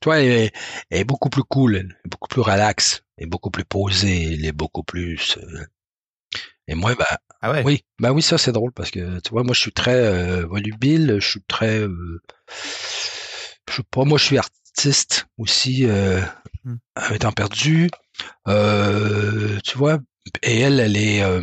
Tu 0.00 0.04
vois, 0.04 0.20
elle, 0.20 0.30
est- 0.30 0.52
elle 0.90 1.00
est 1.00 1.04
beaucoup 1.04 1.28
plus 1.28 1.42
cool, 1.44 1.76
elle 1.76 1.96
est 2.04 2.08
beaucoup 2.08 2.28
plus 2.28 2.42
relax, 2.42 3.02
elle 3.16 3.24
est 3.24 3.28
beaucoup 3.28 3.50
plus 3.50 3.64
posée, 3.64 4.34
elle 4.34 4.44
est 4.44 4.52
beaucoup 4.52 4.84
plus, 4.84 5.38
euh, 5.38 5.66
et 6.68 6.74
moi, 6.76 6.94
ben, 6.94 7.04
Ah 7.40 7.50
ouais 7.52 7.62
oui, 7.64 7.82
ben 8.00 8.12
oui, 8.12 8.22
ça 8.22 8.38
c'est 8.38 8.52
drôle 8.52 8.72
parce 8.72 8.90
que 8.90 9.20
tu 9.20 9.30
vois, 9.30 9.42
moi 9.44 9.54
je 9.54 9.60
suis 9.60 9.72
très 9.72 9.94
euh, 9.94 10.46
volubile, 10.46 11.18
je 11.20 11.28
suis 11.28 11.42
très, 11.48 11.80
euh, 11.80 12.22
je 13.68 13.76
sais 13.76 13.82
pas, 13.90 14.04
moi 14.04 14.18
je 14.18 14.24
suis 14.24 14.38
artiste 14.38 15.26
aussi, 15.38 15.86
euh, 15.86 16.20
Hmm. 16.64 16.76
un 16.96 17.16
temps 17.18 17.32
perdu, 17.32 17.90
euh, 18.48 19.58
tu 19.64 19.78
vois, 19.78 20.00
et 20.44 20.60
elle, 20.60 20.80
elle 20.80 20.96
est, 20.98 21.22
euh, 21.24 21.42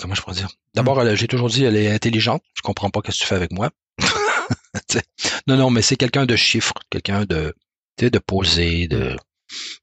Comment 0.00 0.14
je 0.14 0.22
pourrais 0.22 0.36
dire? 0.36 0.48
D'abord, 0.74 1.00
elle- 1.02 1.16
j'ai 1.16 1.28
toujours 1.28 1.48
dit, 1.48 1.64
elle 1.64 1.76
est 1.76 1.90
intelligente. 1.90 2.42
Je 2.54 2.62
comprends 2.62 2.90
pas 2.90 3.00
ce 3.06 3.10
que 3.10 3.12
tu 3.12 3.24
fais 3.26 3.34
avec 3.34 3.52
moi. 3.52 3.70
Non, 5.46 5.56
non, 5.56 5.70
mais 5.70 5.80
c'est 5.82 5.96
quelqu'un 5.96 6.26
de 6.26 6.36
chiffre, 6.36 6.72
quelqu'un 6.90 7.24
de, 7.24 7.54
tu 7.96 8.04
sais, 8.06 8.10
de 8.10 8.18
posé, 8.18 8.88
de 8.88 9.16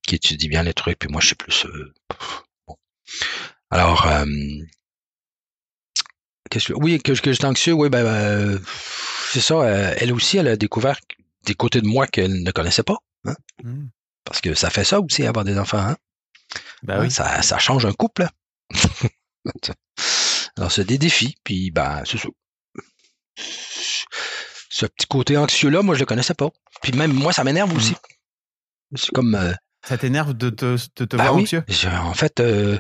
qui 0.05 0.15
étudie 0.15 0.47
bien 0.50 0.62
les 0.63 0.73
trucs. 0.73 1.00
Puis 1.00 1.09
moi, 1.09 1.21
je 1.21 1.27
suis 1.27 1.35
plus. 1.35 1.65
euh, 1.65 1.93
bon. 2.67 2.75
Alors, 3.71 4.05
euh, 4.07 4.25
qu'est-ce 6.50 6.67
que 6.69 6.73
oui, 6.73 7.00
que, 7.01 7.13
que 7.13 7.31
j'étais 7.31 7.45
anxieux. 7.45 7.73
Oui, 7.73 7.89
ben, 7.89 8.05
euh, 8.05 8.59
c'est 9.31 9.41
ça. 9.41 9.55
euh, 9.55 9.93
elle 9.97 10.13
aussi, 10.13 10.38
elle 10.38 10.47
a 10.47 10.55
découvert 10.57 11.00
des 11.45 11.55
côtés 11.55 11.81
de 11.81 11.88
moi 11.88 12.07
qu'elle 12.07 12.43
ne 12.43 12.51
connaissait 12.51 12.83
pas. 12.83 12.97
hein. 13.25 13.35
Hmm. 13.63 13.88
Parce 14.25 14.39
que 14.41 14.53
ça 14.53 14.69
fait 14.69 14.83
ça 14.85 15.00
aussi, 15.01 15.25
avoir 15.25 15.43
des 15.45 15.57
enfants. 15.57 15.79
Hein? 15.79 15.97
Bah 16.83 16.95
Hein, 16.97 17.01
oui. 17.03 17.12
ça, 17.12 17.41
ça 17.41 17.57
change 17.59 17.85
un 17.85 17.93
couple. 17.93 18.27
Alors, 20.57 20.72
c'est 20.72 20.86
des 20.86 20.98
défis, 20.98 21.36
puis 21.43 21.69
ben, 21.72 22.01
c'est 22.05 22.17
ça. 22.17 22.29
Ce 24.69 24.86
petit 24.86 25.07
côté 25.07 25.38
anxieux-là, 25.38 25.81
moi, 25.81 25.95
je 25.95 26.00
le 26.01 26.05
connaissais 26.05 26.33
pas. 26.33 26.50
Puis 26.81 26.91
même 26.93 27.13
moi, 27.13 27.31
ça 27.33 27.43
m'énerve 27.43 27.75
aussi. 27.75 27.95
C'est 28.95 29.12
comme... 29.12 29.36
euh, 29.36 29.53
Ça 29.86 29.98
t'énerve 29.98 30.33
de 30.33 30.50
te, 30.50 30.77
de 30.98 31.05
te 31.05 31.15
bah 31.15 31.24
voir 31.24 31.36
oui, 31.36 31.43
anxieux? 31.43 31.63
En 32.03 32.13
fait, 32.13 32.39
euh, 32.39 32.77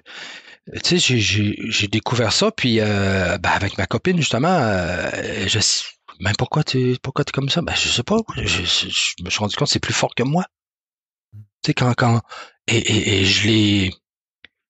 tu 0.83 0.99
sais, 0.99 1.19
j'ai- 1.19 1.87
découvert 1.87 2.31
ça, 2.33 2.51
puis 2.51 2.79
euh, 2.79 3.37
ben, 3.37 3.49
avec 3.51 3.77
ma 3.77 3.85
copine, 3.87 4.17
justement, 4.17 4.49
euh, 4.49 5.09
je 5.47 5.59
sais 5.59 5.83
même 6.19 6.35
pourquoi 6.37 6.63
tu 6.63 6.95
pourquoi 7.01 7.25
es 7.27 7.31
comme 7.31 7.49
ça? 7.49 7.61
Ben, 7.61 7.75
je 7.75 7.89
sais 7.89 8.03
pas. 8.03 8.17
Je, 8.37 8.45
je- 8.47 8.89
je 8.89 9.23
me 9.23 9.29
suis 9.29 9.39
rendu 9.39 9.55
compte 9.55 9.67
que 9.67 9.73
c'est 9.73 9.79
plus 9.79 9.93
fort 9.93 10.15
que 10.15 10.23
moi. 10.23 10.45
Tu 11.63 11.69
sais, 11.69 11.73
quand, 11.73 11.93
quand 11.93 12.21
et, 12.67 12.77
et, 12.77 13.21
et 13.21 13.25
je 13.25 13.47
l'ai 13.47 13.91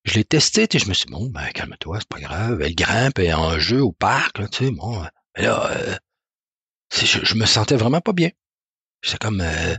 je 0.03 0.15
l'ai 0.15 0.23
testé, 0.23 0.67
tu 0.67 0.77
sais, 0.77 0.85
je 0.85 0.89
me 0.89 0.93
suis 0.93 1.05
dit, 1.05 1.11
bon, 1.13 1.29
ben, 1.29 1.47
calme-toi, 1.51 1.99
c'est 1.99 2.07
pas 2.07 2.19
grave. 2.19 2.61
Elle 2.61 2.75
grimpe, 2.75 3.19
elle 3.19 3.25
est 3.25 3.33
en 3.33 3.57
jeu 3.59 3.81
au 3.81 3.91
parc, 3.91 4.39
là, 4.39 4.47
tu 4.47 4.65
sais, 4.65 4.71
bon. 4.71 5.01
Mais 5.37 5.43
là, 5.43 5.71
euh, 5.71 5.95
je, 6.93 7.19
je 7.23 7.35
me 7.35 7.45
sentais 7.45 7.75
vraiment 7.77 8.01
pas 8.01 8.13
bien. 8.13 8.29
C'est 9.01 9.19
comme 9.19 9.41
euh, 9.41 9.75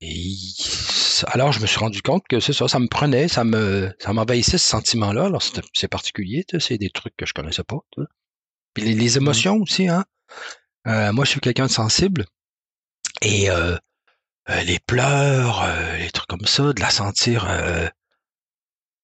et 0.00 0.34
alors, 1.26 1.52
je 1.52 1.60
me 1.60 1.66
suis 1.66 1.78
rendu 1.78 2.00
compte 2.00 2.26
que 2.26 2.40
c'est 2.40 2.54
ça, 2.54 2.66
ça 2.68 2.78
me 2.78 2.88
prenait, 2.88 3.28
ça 3.28 3.44
me, 3.44 3.92
ça 3.98 4.12
m'envahissait 4.14 4.56
ce 4.56 4.66
sentiment-là. 4.66 5.26
Alors, 5.26 5.42
c'est 5.74 5.88
particulier, 5.88 6.44
tu 6.48 6.58
sais, 6.58 6.68
c'est 6.68 6.78
des 6.78 6.88
trucs 6.88 7.14
que 7.16 7.26
je 7.26 7.34
connaissais 7.34 7.64
pas. 7.64 7.78
tu 7.92 8.00
sais. 8.02 8.08
Puis 8.72 8.84
les, 8.84 8.94
les 8.94 9.16
émotions 9.18 9.56
aussi, 9.56 9.88
hein. 9.88 10.04
Euh, 10.86 11.12
moi, 11.12 11.26
je 11.26 11.30
suis 11.30 11.40
quelqu'un 11.40 11.66
de 11.66 11.70
sensible. 11.70 12.24
Et 13.20 13.50
euh, 13.50 13.76
euh, 14.48 14.62
les 14.62 14.78
pleurs, 14.78 15.62
euh, 15.62 15.96
les 15.98 16.10
trucs 16.10 16.28
comme 16.28 16.46
ça, 16.46 16.72
de 16.72 16.80
la 16.80 16.90
sentir. 16.90 17.46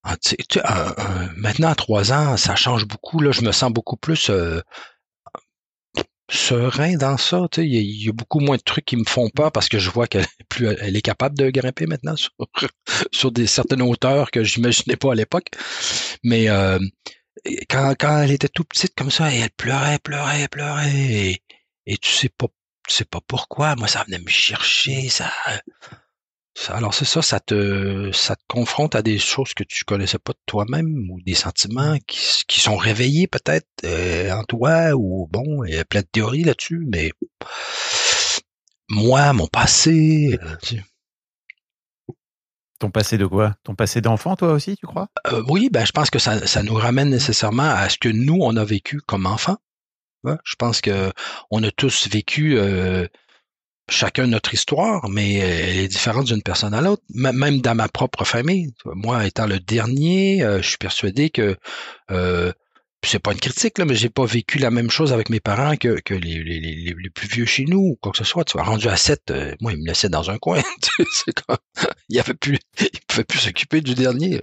Euh, 0.09 0.15
sais, 0.23 0.37
un- 0.65 0.95
un- 0.99 1.33
maintenant, 1.37 1.69
à 1.71 1.75
trois 1.75 2.13
ans, 2.13 2.37
ça 2.37 2.57
change 2.57 2.87
beaucoup. 2.87 3.21
Là, 3.21 3.33
je 3.33 3.43
me 3.43 3.53
sens 3.53 3.73
beaucoup 3.73 3.97
plus 3.97 4.31
euh, 4.31 4.61
serein 6.31 6.97
dans 6.97 7.17
ça. 7.17 7.47
Il 7.59 7.67
y, 7.75 8.09
a- 8.09 8.13
beaucoup 8.13 8.41
moins 8.41 8.57
de 8.57 8.63
trucs 8.63 8.85
qui 8.85 8.97
me 8.97 9.05
font 9.05 9.29
peur 9.31 9.53
parce 9.53 9.69
que 9.69 9.79
je 9.79 9.91
vois 9.91 10.07
qu'elle 10.07 10.27
est 10.97 11.03
capable 11.03 11.37
de 11.39 11.51
grimper 11.51 11.87
maintenant 11.87 12.17
sur, 12.17 12.33
sur 13.13 13.33
des 13.33 13.47
certaines 13.47 13.83
hauteurs 13.83 14.31
que 14.31 14.43
j'imaginais 14.45 14.97
pas 14.97 15.13
à 15.13 15.15
l'époque. 15.15 15.49
Mais 16.25 16.49
euh, 16.49 16.79
quand, 17.71 17.95
quand 17.99 18.23
elle 18.23 18.33
était 18.33 18.49
toute 18.49 18.69
petite 18.69 18.95
comme 18.97 19.11
ça, 19.11 19.33
et 19.35 19.39
elle 19.41 19.51
pleurait, 19.51 19.99
pleurait, 20.01 20.49
pleurait, 20.49 20.93
et, 20.95 21.43
et 21.87 21.99
tu 21.99 22.11
sais 22.11 22.31
pas, 22.31 22.49
tu 22.89 22.95
sais 22.95 23.05
pas 23.07 23.21
pourquoi. 23.27 23.77
Moi, 23.77 23.89
ça 23.89 24.05
venait 24.05 24.19
me 24.21 24.29
chercher, 24.29 25.09
ça. 25.09 25.33
Alors 26.69 26.95
c'est 26.95 27.05
ça, 27.05 27.23
ça 27.23 27.41
te, 27.41 28.11
ça 28.13 28.35
te 28.37 28.43
confronte 28.49 28.95
à 28.95 29.03
des 29.03 29.19
choses 29.19 29.55
que 29.55 29.63
tu 29.65 29.85
connaissais 29.85 30.19
pas 30.19 30.33
de 30.33 30.39
toi-même 30.47 31.11
ou 31.11 31.21
des 31.21 31.35
sentiments 31.35 31.99
qui, 32.07 32.43
qui 32.49 32.61
sont 32.61 32.77
réveillés 32.77 33.27
peut-être 33.27 33.67
euh, 33.85 34.31
en 34.33 34.45
toi 34.45 34.93
ou 34.95 35.29
bon, 35.31 35.65
il 35.65 35.75
y 35.75 35.79
a 35.79 35.85
plein 35.85 36.01
de 36.01 36.07
théories 36.07 36.45
là-dessus, 36.45 36.87
mais 36.89 37.13
moi, 38.89 39.33
mon 39.33 39.47
passé, 39.47 40.39
euh, 40.43 40.57
tu 40.63 40.83
Ton 42.79 42.91
passé 42.91 43.19
de 43.19 43.27
quoi? 43.27 43.55
Ton 43.65 43.75
passé 43.75 44.01
d'enfant, 44.01 44.37
toi 44.37 44.53
aussi, 44.53 44.77
tu 44.77 44.87
crois? 44.87 45.09
Euh, 45.29 45.43
oui, 45.49 45.69
ben, 45.71 45.85
je 45.85 45.93
pense 45.93 46.11
que 46.11 46.19
ça, 46.19 46.47
ça 46.47 46.63
nous 46.63 46.75
ramène 46.75 47.11
nécessairement 47.11 47.71
à 47.71 47.89
ce 47.89 47.99
que 47.99 48.09
nous, 48.09 48.39
on 48.41 48.57
a 48.57 48.65
vécu 48.65 49.01
comme 49.01 49.27
enfants. 49.27 49.57
Ouais, 50.25 50.37
Je 50.45 50.55
pense 50.57 50.81
que 50.81 51.13
on 51.51 51.63
a 51.63 51.71
tous 51.71 52.09
vécu 52.09 52.59
euh, 52.59 53.07
chacun 53.89 54.27
notre 54.27 54.53
histoire, 54.55 55.09
mais 55.09 55.35
elle 55.35 55.79
est 55.79 55.89
différente 55.89 56.27
d'une 56.27 56.43
personne 56.43 56.75
à 56.75 56.81
l'autre. 56.81 57.03
Même 57.15 57.61
dans 57.61 57.75
ma 57.75 57.89
propre 57.89 58.25
famille. 58.25 58.73
Moi, 58.85 59.27
étant 59.27 59.47
le 59.47 59.61
dernier, 59.61 60.43
euh, 60.43 60.61
je 60.63 60.69
suis 60.69 60.79
persuadé 60.79 61.31
que 61.31 61.57
euh, 62.11 62.53
c'est 63.05 63.21
pas 63.21 63.33
une 63.33 63.39
critique, 63.39 63.79
là, 63.79 63.85
mais 63.85 63.95
j'ai 63.95 64.09
pas 64.09 64.25
vécu 64.25 64.59
la 64.59 64.71
même 64.71 64.91
chose 64.91 65.13
avec 65.13 65.31
mes 65.31 65.39
parents 65.41 65.77
que, 65.77 66.01
que 66.01 66.15
les, 66.15 66.43
les, 66.43 66.61
les, 66.61 67.11
plus 67.11 67.29
vieux 67.29 67.45
chez 67.45 67.65
nous 67.65 67.79
ou 67.79 67.99
quoi 68.01 68.11
que 68.13 68.19
ce 68.19 68.25
soit. 68.25 68.45
Tu 68.45 68.55
vois, 68.55 68.65
rendu 68.65 68.89
à 68.89 68.97
7, 68.97 69.31
euh, 69.31 69.55
moi, 69.61 69.73
ils 69.73 69.79
me 69.79 69.87
laissaient 69.87 70.09
dans 70.09 70.31
un 70.31 70.39
coin. 70.39 70.61
comme, 71.47 71.57
il 72.09 72.19
avait 72.19 72.35
plus, 72.35 72.59
il 72.81 73.01
pouvait 73.07 73.25
plus 73.25 73.39
s'occuper 73.39 73.81
du 73.81 73.95
dernier. 73.95 74.41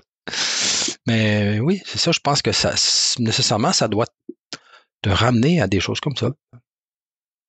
Mais 1.05 1.59
oui, 1.59 1.81
c'est 1.85 1.97
ça, 1.97 2.11
je 2.11 2.19
pense 2.19 2.41
que 2.41 2.53
ça, 2.53 2.73
nécessairement, 3.19 3.73
ça 3.73 3.89
doit 3.89 4.07
te 5.01 5.09
ramener 5.09 5.61
à 5.61 5.67
des 5.67 5.81
choses 5.81 5.99
comme 5.99 6.15
ça. 6.15 6.31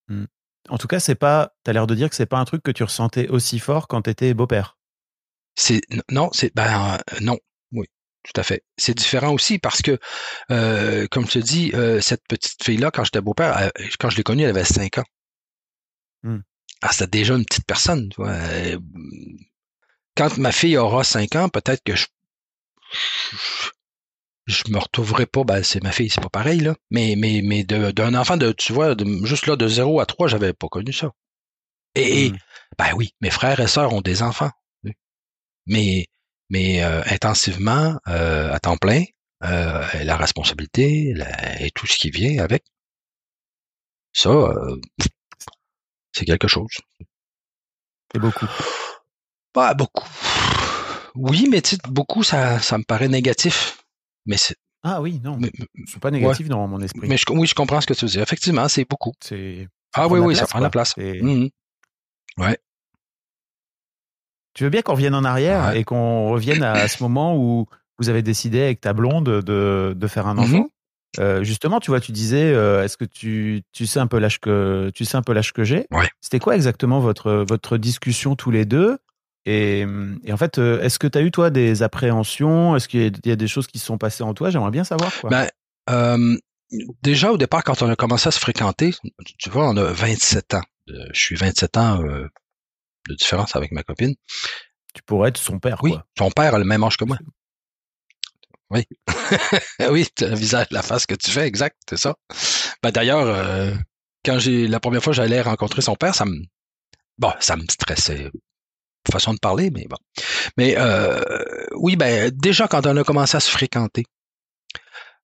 Mmh. 0.08 0.24
En 0.68 0.78
tout 0.78 0.87
cas, 0.87 1.00
c'est 1.00 1.14
pas, 1.14 1.54
t'as 1.62 1.73
l'air 1.73 1.87
de 1.87 1.94
dire 1.94 2.09
que 2.09 2.16
c'est 2.16 2.26
pas 2.26 2.38
un 2.38 2.44
truc 2.44 2.62
que 2.62 2.71
tu 2.71 2.83
ressentais 2.83 3.28
aussi 3.28 3.59
fort 3.59 3.87
quand 3.87 4.02
t'étais 4.02 4.35
beau-père. 4.35 4.78
C'est, 5.56 5.83
non, 6.11 6.30
c'est, 6.33 6.54
ben, 6.54 6.94
euh, 6.94 7.18
non, 7.21 7.38
tout 7.73 8.40
à 8.40 8.42
fait. 8.42 8.64
C'est 8.78 8.94
différent 8.94 9.35
aussi 9.35 9.59
parce 9.59 9.83
que, 9.83 9.99
euh, 10.50 11.06
comme 11.11 11.26
je 11.26 11.33
te 11.33 11.38
dis, 11.38 11.73
euh, 11.75 12.00
cette 12.00 12.26
petite 12.26 12.64
fille-là, 12.64 12.90
quand 12.90 13.04
j'étais 13.04 13.21
beau-père, 13.21 13.71
quand 13.99 14.09
je 14.09 14.16
l'ai 14.16 14.23
connue, 14.23 14.44
elle 14.44 14.50
avait 14.50 14.64
5 14.64 14.97
ans. 14.99 15.04
Hmm. 16.23 16.38
Ah, 16.80 16.92
c'était 16.92 17.18
déjà 17.18 17.35
une 17.35 17.44
petite 17.44 17.66
personne. 17.66 18.09
Tu 18.09 18.23
vois. 18.23 18.35
Quand 20.16 20.38
ma 20.38 20.52
fille 20.52 20.78
aura 20.78 21.04
5 21.04 21.37
ans, 21.37 21.49
peut-être 21.50 21.83
que 21.85 21.94
je, 21.94 22.06
je, 24.46 24.62
me 24.70 24.78
retrouverai 24.78 25.26
pas, 25.26 25.44
ben 25.44 25.62
c'est 25.62 25.82
ma 25.82 25.92
fille, 25.92 26.10
c'est 26.10 26.20
pas 26.22 26.28
pareil, 26.28 26.60
là. 26.60 26.74
Mais, 26.90 27.14
mais, 27.16 27.40
mais 27.42 27.64
d'un 27.64 28.14
enfant 28.14 28.36
de, 28.36 28.52
tu 28.52 28.72
vois, 28.72 28.94
juste 29.24 29.46
là, 29.46 29.56
de 29.56 29.68
0 29.68 30.00
à 30.00 30.06
3, 30.06 30.28
j'avais 30.28 30.52
pas 30.52 30.68
connu 30.68 30.92
ça. 30.92 31.12
Et, 31.94 32.30
hmm. 32.30 32.38
ben 32.78 32.92
oui, 32.96 33.14
mes 33.20 33.30
frères 33.30 33.60
et 33.60 33.68
sœurs 33.68 33.92
ont 33.92 34.00
des 34.00 34.22
enfants. 34.22 34.50
Mais 35.66 36.06
mais 36.50 36.84
euh, 36.84 37.02
intensivement, 37.06 37.98
euh, 38.08 38.52
à 38.52 38.60
temps 38.60 38.76
plein, 38.76 39.04
euh, 39.44 40.04
la 40.04 40.16
responsabilité 40.16 41.14
et 41.60 41.70
tout 41.70 41.86
ce 41.86 41.98
qui 41.98 42.10
vient 42.10 42.42
avec. 42.42 42.64
Ça, 44.12 44.30
c'est 46.12 46.24
quelque 46.24 46.46
chose. 46.46 46.70
C'est 48.12 48.20
beaucoup. 48.20 48.46
Pas 49.52 49.74
beaucoup. 49.74 50.08
Oui, 51.16 51.48
mais 51.50 51.62
tu 51.62 51.76
beaucoup, 51.88 52.22
ça, 52.22 52.60
ça 52.60 52.78
me 52.78 52.84
paraît 52.84 53.08
négatif. 53.08 53.83
Mais. 54.26 54.36
Ah 54.82 55.00
oui, 55.00 55.20
non. 55.22 55.38
Mais, 55.40 55.50
c'est 55.86 56.00
pas 56.00 56.10
négatif 56.10 56.48
dans 56.48 56.66
mon 56.68 56.80
esprit. 56.80 57.08
Mais 57.08 57.16
oui, 57.30 57.46
je 57.46 57.54
comprends 57.54 57.80
ce 57.80 57.86
que 57.86 57.94
tu 57.94 58.04
veux 58.04 58.10
dire. 58.10 58.22
Effectivement, 58.22 58.68
c'est 58.68 58.88
beaucoup. 58.88 59.12
C'est. 59.20 59.68
Ah 59.94 60.08
oui, 60.08 60.20
oui, 60.20 60.36
ça 60.36 60.46
prend 60.46 60.60
la 60.60 60.70
place. 60.70 60.96
Mmh 60.96 61.46
ouais. 62.38 62.58
Tu 64.54 64.62
veux 64.64 64.70
bien 64.70 64.82
qu'on 64.82 64.92
revienne 64.92 65.14
en 65.14 65.24
arrière 65.24 65.74
et 65.74 65.84
qu'on 65.84 66.30
revienne 66.30 66.62
à, 66.62 66.86
ce 66.88 67.02
moment 67.02 67.36
où 67.36 67.66
vous 67.98 68.08
avez 68.08 68.22
décidé 68.22 68.62
avec 68.62 68.80
ta 68.80 68.92
blonde 68.92 69.40
de, 69.40 69.94
de 69.96 70.06
faire 70.06 70.26
un 70.26 70.38
enfant? 70.38 70.58
Mhm. 70.58 70.66
euh, 71.20 71.44
justement, 71.44 71.80
tu 71.80 71.90
vois, 71.90 72.00
tu 72.00 72.12
disais, 72.12 72.52
euh, 72.52 72.84
est-ce 72.84 72.96
que 72.96 73.04
tu, 73.04 73.62
tu 73.72 73.86
sais 73.86 73.98
un 73.98 74.06
peu 74.06 74.18
l'âge 74.18 74.40
que 74.40 74.90
tu 74.94 75.04
sais 75.04 75.16
un 75.16 75.22
peu 75.22 75.32
l'âge 75.32 75.52
que 75.52 75.64
j'ai? 75.64 75.86
Ouais. 75.90 76.08
C'était 76.20 76.38
quoi 76.38 76.54
exactement 76.54 77.00
votre 77.00 77.44
votre 77.48 77.76
discussion 77.78 78.36
tous 78.36 78.50
les 78.50 78.64
deux? 78.64 78.98
Et, 79.46 79.84
et, 80.24 80.32
en 80.32 80.36
fait, 80.36 80.58
euh, 80.58 80.80
est-ce 80.80 80.98
que 80.98 81.06
tu 81.06 81.18
as 81.18 81.20
eu 81.22 81.30
toi 81.30 81.50
des 81.50 81.82
appréhensions? 81.82 82.76
Est-ce 82.76 82.88
qu'il 82.88 83.12
y, 83.24 83.30
a 83.30 83.36
des 83.36 83.48
choses 83.48 83.66
qui 83.66 83.78
se 83.78 83.86
sont 83.86 83.98
passées 83.98 84.22
en 84.22 84.34
toi? 84.34 84.50
J'aimerais 84.50 84.70
bien 84.70 84.84
savoir. 84.84 85.12
Quoi. 85.20 85.30
Ben, 85.30 85.48
euh, 85.90 86.36
déjà 87.02 87.30
au 87.30 87.36
départ, 87.36 87.62
quand 87.62 87.82
on 87.82 87.90
a 87.90 87.96
commencé 87.96 88.28
à 88.28 88.30
se 88.30 88.40
fréquenter, 88.40 88.94
tu 89.38 89.50
vois, 89.50 89.68
on 89.68 89.76
a 89.76 89.84
27 89.84 90.54
ans. 90.54 90.62
Je 90.86 91.18
suis 91.18 91.36
27 91.36 91.76
ans 91.76 92.02
de 93.08 93.14
différence 93.14 93.56
avec 93.56 93.72
ma 93.72 93.82
copine. 93.82 94.14
Tu 94.94 95.02
pourrais 95.02 95.30
être 95.30 95.38
son 95.38 95.58
père, 95.58 95.78
oui, 95.82 95.92
quoi. 95.92 96.06
Son 96.16 96.30
père 96.30 96.54
a 96.54 96.58
le 96.58 96.64
même 96.64 96.82
âge 96.84 96.96
que 96.96 97.04
moi. 97.04 97.18
Oui. 98.70 98.82
oui, 99.90 100.08
le 100.20 100.34
visage, 100.34 100.66
la 100.70 100.82
face 100.82 101.04
que 101.06 101.14
tu 101.14 101.30
fais, 101.30 101.46
exact, 101.46 101.76
c'est 101.88 101.98
ça. 101.98 102.16
Ben, 102.82 102.90
d'ailleurs, 102.90 103.26
euh, 103.26 103.72
quand 104.24 104.38
j'ai 104.38 104.66
la 104.66 104.80
première 104.80 105.02
fois 105.02 105.12
j'allais 105.12 105.42
rencontrer 105.42 105.82
son 105.82 105.94
père, 105.94 106.14
ça 106.14 106.24
me 106.24 106.34
bon, 107.18 107.30
ça 107.40 107.56
me 107.56 107.64
stressait. 107.70 108.30
Façon 109.12 109.34
de 109.34 109.38
parler, 109.38 109.70
mais 109.70 109.87
bon. 109.88 109.96
Mais 110.56 110.76
euh, 110.78 111.20
oui, 111.76 111.96
ben 111.96 112.30
déjà 112.30 112.68
quand 112.68 112.87
on 112.87 112.96
a 112.96 113.04
commencé 113.04 113.37
à 113.37 113.40
se 113.40 113.50
fréquenter, 113.50 114.04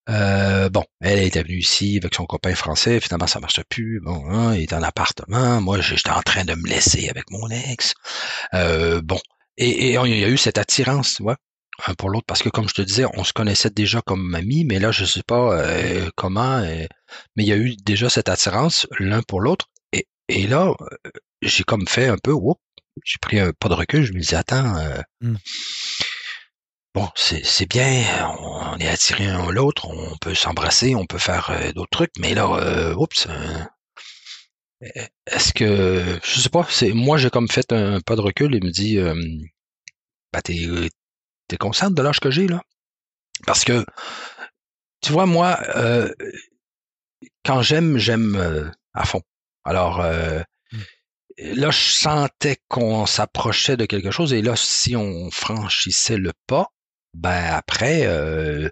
euh, 0.09 0.69
bon, 0.69 0.83
elle 0.99 1.19
était 1.19 1.43
venue 1.43 1.59
ici 1.59 1.97
avec 2.01 2.15
son 2.15 2.25
copain 2.25 2.55
français, 2.55 2.99
finalement 2.99 3.27
ça 3.27 3.39
marchait 3.39 3.63
plus. 3.69 4.01
Bon, 4.01 4.25
hein, 4.29 4.55
il 4.55 4.63
est 4.63 4.73
en 4.73 4.83
appartement. 4.83 5.61
Moi, 5.61 5.81
j'étais 5.81 6.09
en 6.09 6.21
train 6.21 6.43
de 6.43 6.55
me 6.55 6.67
laisser 6.67 7.09
avec 7.09 7.29
mon 7.31 7.49
ex. 7.49 7.93
Euh, 8.53 9.01
bon, 9.01 9.19
et, 9.57 9.93
il 9.93 10.19
y 10.19 10.25
a 10.25 10.29
eu 10.29 10.37
cette 10.37 10.57
attirance, 10.57 11.15
tu 11.15 11.23
un 11.87 11.93
pour 11.95 12.09
l'autre, 12.09 12.25
parce 12.27 12.43
que 12.43 12.49
comme 12.49 12.69
je 12.69 12.73
te 12.75 12.81
disais, 12.81 13.05
on 13.15 13.23
se 13.23 13.33
connaissait 13.33 13.69
déjà 13.69 14.01
comme 14.01 14.35
amis, 14.35 14.65
mais 14.65 14.79
là, 14.79 14.91
je 14.91 15.05
sais 15.05 15.23
pas 15.25 15.53
euh, 15.57 16.09
comment, 16.15 16.61
mais 16.61 16.87
il 17.37 17.47
y 17.47 17.53
a 17.53 17.57
eu 17.57 17.75
déjà 17.83 18.09
cette 18.09 18.29
attirance 18.29 18.87
l'un 18.99 19.21
pour 19.23 19.41
l'autre. 19.41 19.67
Et, 19.93 20.07
et 20.27 20.47
là, 20.47 20.73
j'ai 21.41 21.63
comme 21.63 21.87
fait 21.87 22.07
un 22.07 22.17
peu, 22.17 22.33
j'ai 23.03 23.17
pris 23.21 23.39
un 23.39 23.51
pas 23.53 23.69
de 23.69 23.73
recul. 23.73 24.03
Je 24.03 24.13
me 24.13 24.19
disais, 24.19 24.35
attends. 24.35 24.75
Mmh 25.21 25.35
bon, 26.93 27.07
c'est 27.15 27.69
bien, 27.69 28.27
on, 28.39 28.77
est 28.77 28.87
attiré 28.87 29.27
l'un 29.27 29.47
à 29.47 29.51
l'autre, 29.51 29.87
on 29.89 30.17
peut 30.17 30.35
s'embrasser, 30.35 30.95
on 30.95 31.05
peut 31.05 31.17
faire 31.17 31.49
euh, 31.51 31.71
d'autres 31.73 31.89
trucs, 31.91 32.11
mais 32.19 32.33
là, 32.33 32.47
euh, 32.47 32.93
oups, 32.95 33.27
euh, 33.29 33.63
est-ce 35.27 35.53
que, 35.53 36.19
je 36.23 36.39
sais 36.41 36.49
pas, 36.49 36.65
c'est 36.69 36.91
moi 36.93 37.17
j'ai 37.17 37.29
comme 37.29 37.47
fait 37.47 37.71
un 37.71 38.01
pas 38.01 38.15
de 38.15 38.21
recul 38.21 38.55
et 38.55 38.59
me 38.59 38.71
dit, 38.71 38.97
euh, 38.97 39.13
bah 40.33 40.41
t'es 40.41 40.67
t'es 41.47 41.57
consciente 41.57 41.93
de 41.93 42.01
l'âge 42.01 42.19
que 42.19 42.31
j'ai 42.31 42.47
là, 42.47 42.61
parce 43.45 43.63
que 43.63 43.85
tu 45.01 45.11
vois 45.11 45.25
moi, 45.25 45.59
quand 47.45 47.61
j'aime, 47.61 47.97
j'aime 47.97 48.71
à 48.93 49.05
fond. 49.05 49.21
Alors 49.63 49.99
mmh. 49.99 50.43
Là, 51.37 51.71
je 51.71 51.79
sentais 51.79 52.57
qu'on 52.67 53.05
s'approchait 53.05 53.77
de 53.77 53.85
quelque 53.85 54.11
chose 54.11 54.33
et 54.33 54.41
là, 54.41 54.55
si 54.55 54.95
on 54.95 55.29
franchissait 55.31 56.17
le 56.17 56.31
pas, 56.47 56.67
ben 57.13 57.43
après, 57.53 58.05
euh, 58.05 58.69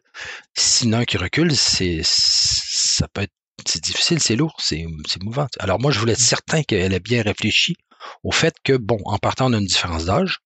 sinon 0.56 1.04
qui 1.04 1.18
recule, 1.18 1.56
c'est 1.56 2.02
ça 2.04 3.08
peut 3.10 3.22
être 3.22 3.34
c'est 3.66 3.84
difficile, 3.84 4.22
c'est 4.22 4.36
lourd, 4.38 4.56
c'est 4.60 4.86
mouvant. 5.22 5.48
Alors 5.60 5.80
moi, 5.80 5.92
je 5.92 6.00
voulais 6.00 6.14
être 6.14 6.20
mmh. 6.20 6.24
certain 6.24 6.64
qu'elle 6.64 6.94
ait 6.94 7.00
bien 7.00 7.22
réfléchi 7.22 7.76
au 8.24 8.32
fait 8.32 8.56
que, 8.64 8.74
bon, 8.74 9.00
en 9.06 9.18
partant, 9.18 9.50
on 9.50 9.54
a 9.54 9.58
une 9.58 9.66
différence 9.66 10.06
d'âge. 10.06 10.40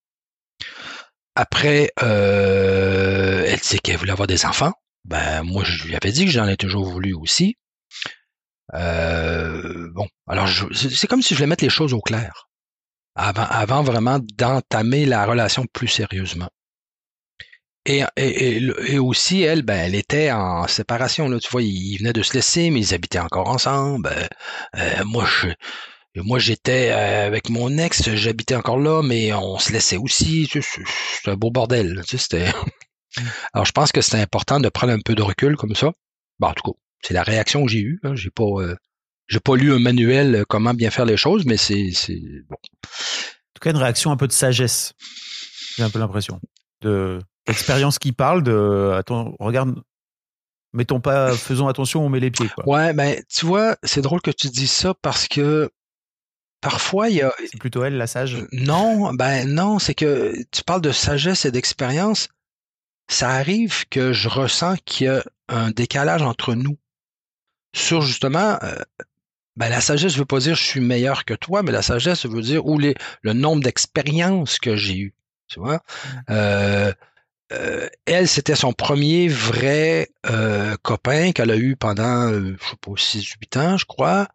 Après, 1.36 1.92
euh, 2.02 3.44
elle 3.48 3.60
disait 3.60 3.80
qu'elle 3.80 3.98
voulait 3.98 4.12
avoir 4.12 4.28
des 4.28 4.46
enfants. 4.46 4.74
Ben 5.06 5.44
moi, 5.44 5.64
je 5.64 5.86
lui 5.86 5.96
avais 5.96 6.12
dit 6.12 6.26
que 6.26 6.32
j'en 6.32 6.48
ai 6.48 6.58
toujours 6.58 6.86
voulu 6.86 7.14
aussi. 7.14 7.56
Euh, 8.74 9.90
bon, 9.94 10.08
alors 10.28 10.48
c'est 10.74 11.08
comme 11.08 11.22
si 11.22 11.34
je 11.34 11.40
voulais 11.40 11.48
mettre 11.48 11.64
les 11.64 11.70
choses 11.70 11.94
au 11.94 12.02
clair 12.02 12.48
avant, 13.16 13.44
avant 13.44 13.84
vraiment 13.84 14.20
d'entamer 14.20 15.06
la 15.06 15.26
relation 15.26 15.66
plus 15.72 15.88
sérieusement. 15.88 16.50
Et, 17.86 18.04
et, 18.16 18.62
et, 18.88 19.00
aussi, 19.00 19.42
elle, 19.42 19.62
ben, 19.62 19.76
elle 19.76 19.96
était 19.96 20.32
en 20.32 20.68
séparation. 20.68 21.28
Là. 21.28 21.40
Tu 21.40 21.50
vois, 21.52 21.62
ils 21.62 21.98
venaient 21.98 22.14
de 22.14 22.24
se 22.24 22.34
laisser, 22.34 22.70
mais 22.70 22.80
ils 22.80 22.94
habitaient 22.94 23.20
encore 23.20 23.50
ensemble. 23.50 24.10
Euh, 24.10 24.28
euh, 24.78 25.04
moi, 25.04 25.26
je, 25.26 25.50
moi, 26.22 26.40
j'étais 26.40 26.92
avec 26.92 27.50
mon 27.50 27.78
ex, 27.78 28.10
j'habitais 28.16 28.56
encore 28.56 28.80
là, 28.80 29.02
mais 29.04 29.34
on 29.34 29.60
se 29.60 29.74
laissait 29.74 29.98
aussi. 29.98 30.50
C'est 30.50 31.30
un 31.30 31.36
beau 31.36 31.52
bordel. 31.52 32.02
Tu 32.08 32.18
sais, 32.18 32.24
c'était. 32.24 32.52
Mmh. 33.18 33.22
Alors, 33.54 33.66
je 33.66 33.72
pense 33.74 33.92
que 33.92 34.02
c'était 34.02 34.22
important 34.22 34.60
de 34.62 34.70
prendre 34.70 34.94
un 34.94 35.00
peu 35.00 35.14
de 35.16 35.22
recul 35.22 35.58
comme 35.58 35.76
ça. 35.76 35.92
Bon, 36.40 36.48
en 36.48 36.54
tout 36.54 36.72
cas, 36.72 36.78
c'est 37.04 37.14
la 37.14 37.24
réaction 37.24 37.66
que 37.66 37.72
j'ai 37.72 37.82
eue. 37.82 38.00
Hein. 38.04 38.16
J'ai 38.16 38.32
pas, 38.32 38.46
j'ai 39.28 39.40
pas 39.40 39.56
lu 39.56 39.74
un 39.74 39.80
manuel 39.80 40.46
comment 40.48 40.74
bien 40.74 40.90
faire 40.90 41.06
les 41.06 41.18
choses, 41.18 41.46
mais 41.46 41.58
c'est, 41.58 41.92
c'est 41.94 42.22
bon. 42.50 42.56
En 42.56 43.54
tout 43.54 43.62
cas, 43.62 43.72
une 43.72 43.78
réaction 43.78 44.12
un 44.12 44.18
peu 44.18 44.28
de 44.28 44.34
sagesse. 44.34 44.94
J'ai 45.78 45.84
un 45.84 45.90
peu 45.90 46.00
l'impression 46.00 46.40
de 46.82 47.20
expérience 47.46 48.00
qui 48.00 48.12
parle 48.12 48.44
de 48.44 48.92
attends, 48.96 49.36
regarde, 49.40 49.82
mettons 50.74 51.00
pas, 51.00 51.36
faisons 51.36 51.68
attention, 51.68 52.06
on 52.06 52.10
met 52.10 52.20
les 52.20 52.32
pieds. 52.32 52.50
Quoi. 52.50 52.68
Ouais, 52.68 52.94
ben 52.94 53.22
tu 53.30 53.46
vois, 53.46 53.78
c'est 53.84 54.02
drôle 54.02 54.22
que 54.22 54.32
tu 54.32 54.48
dis 54.48 54.68
ça 54.68 54.94
parce 55.02 55.28
que 55.28 55.70
parfois 56.62 57.10
il 57.10 57.18
y 57.18 57.22
a. 57.22 57.34
C'est 57.40 57.60
plutôt 57.60 57.84
elle 57.84 57.98
la 57.98 58.08
sage? 58.08 58.46
Non, 58.52 59.14
ben 59.14 59.48
non, 59.48 59.80
c'est 59.80 59.96
que 59.96 60.34
tu 60.52 60.64
parles 60.64 60.82
de 60.82 60.92
sagesse 60.92 61.46
et 61.46 61.52
d'expérience. 61.52 62.28
Ça 63.10 63.30
arrive 63.32 63.86
que 63.90 64.14
je 64.14 64.30
ressens 64.30 64.76
qu'il 64.86 65.08
y 65.08 65.10
a 65.10 65.24
un 65.50 65.72
décalage 65.72 66.22
entre 66.22 66.56
nous 66.56 66.78
sur 67.74 68.02
justement. 68.02 68.58
Euh, 68.64 68.80
ben, 69.56 69.70
la 69.70 69.82
sagesse 69.82 70.18
veut 70.18 70.26
pas 70.26 70.40
dire 70.40 70.56
je 70.56 70.64
suis 70.64 70.80
meilleur 70.80 71.26
que 71.26 71.36
toi, 71.36 71.62
mais 71.62 71.72
la 71.72 71.84
sagesse 71.84 72.26
veut 72.26 72.42
dire 72.42 72.66
où 72.66 72.80
les, 72.80 72.96
le 73.22 73.34
nombre 73.34 73.62
d'expériences 73.62 74.58
que 74.58 74.76
j'ai 74.76 74.98
eues. 74.98 75.14
Tu 75.48 75.60
vois? 75.60 75.76
Mmh. 75.76 76.10
Euh, 76.32 76.94
euh, 77.52 77.88
elle, 78.06 78.28
c'était 78.28 78.56
son 78.56 78.74
premier 78.74 79.28
vrai 79.28 80.10
euh, 80.26 80.76
copain 80.82 81.34
qu'elle 81.34 81.52
a 81.52 81.58
eu 81.58 81.76
pendant, 81.76 82.30
je 82.34 82.56
sais 82.58 82.78
pas, 82.82 82.92
6-8 82.92 83.60
ans, 83.60 83.78
je 83.78 83.86
crois. 83.86 84.28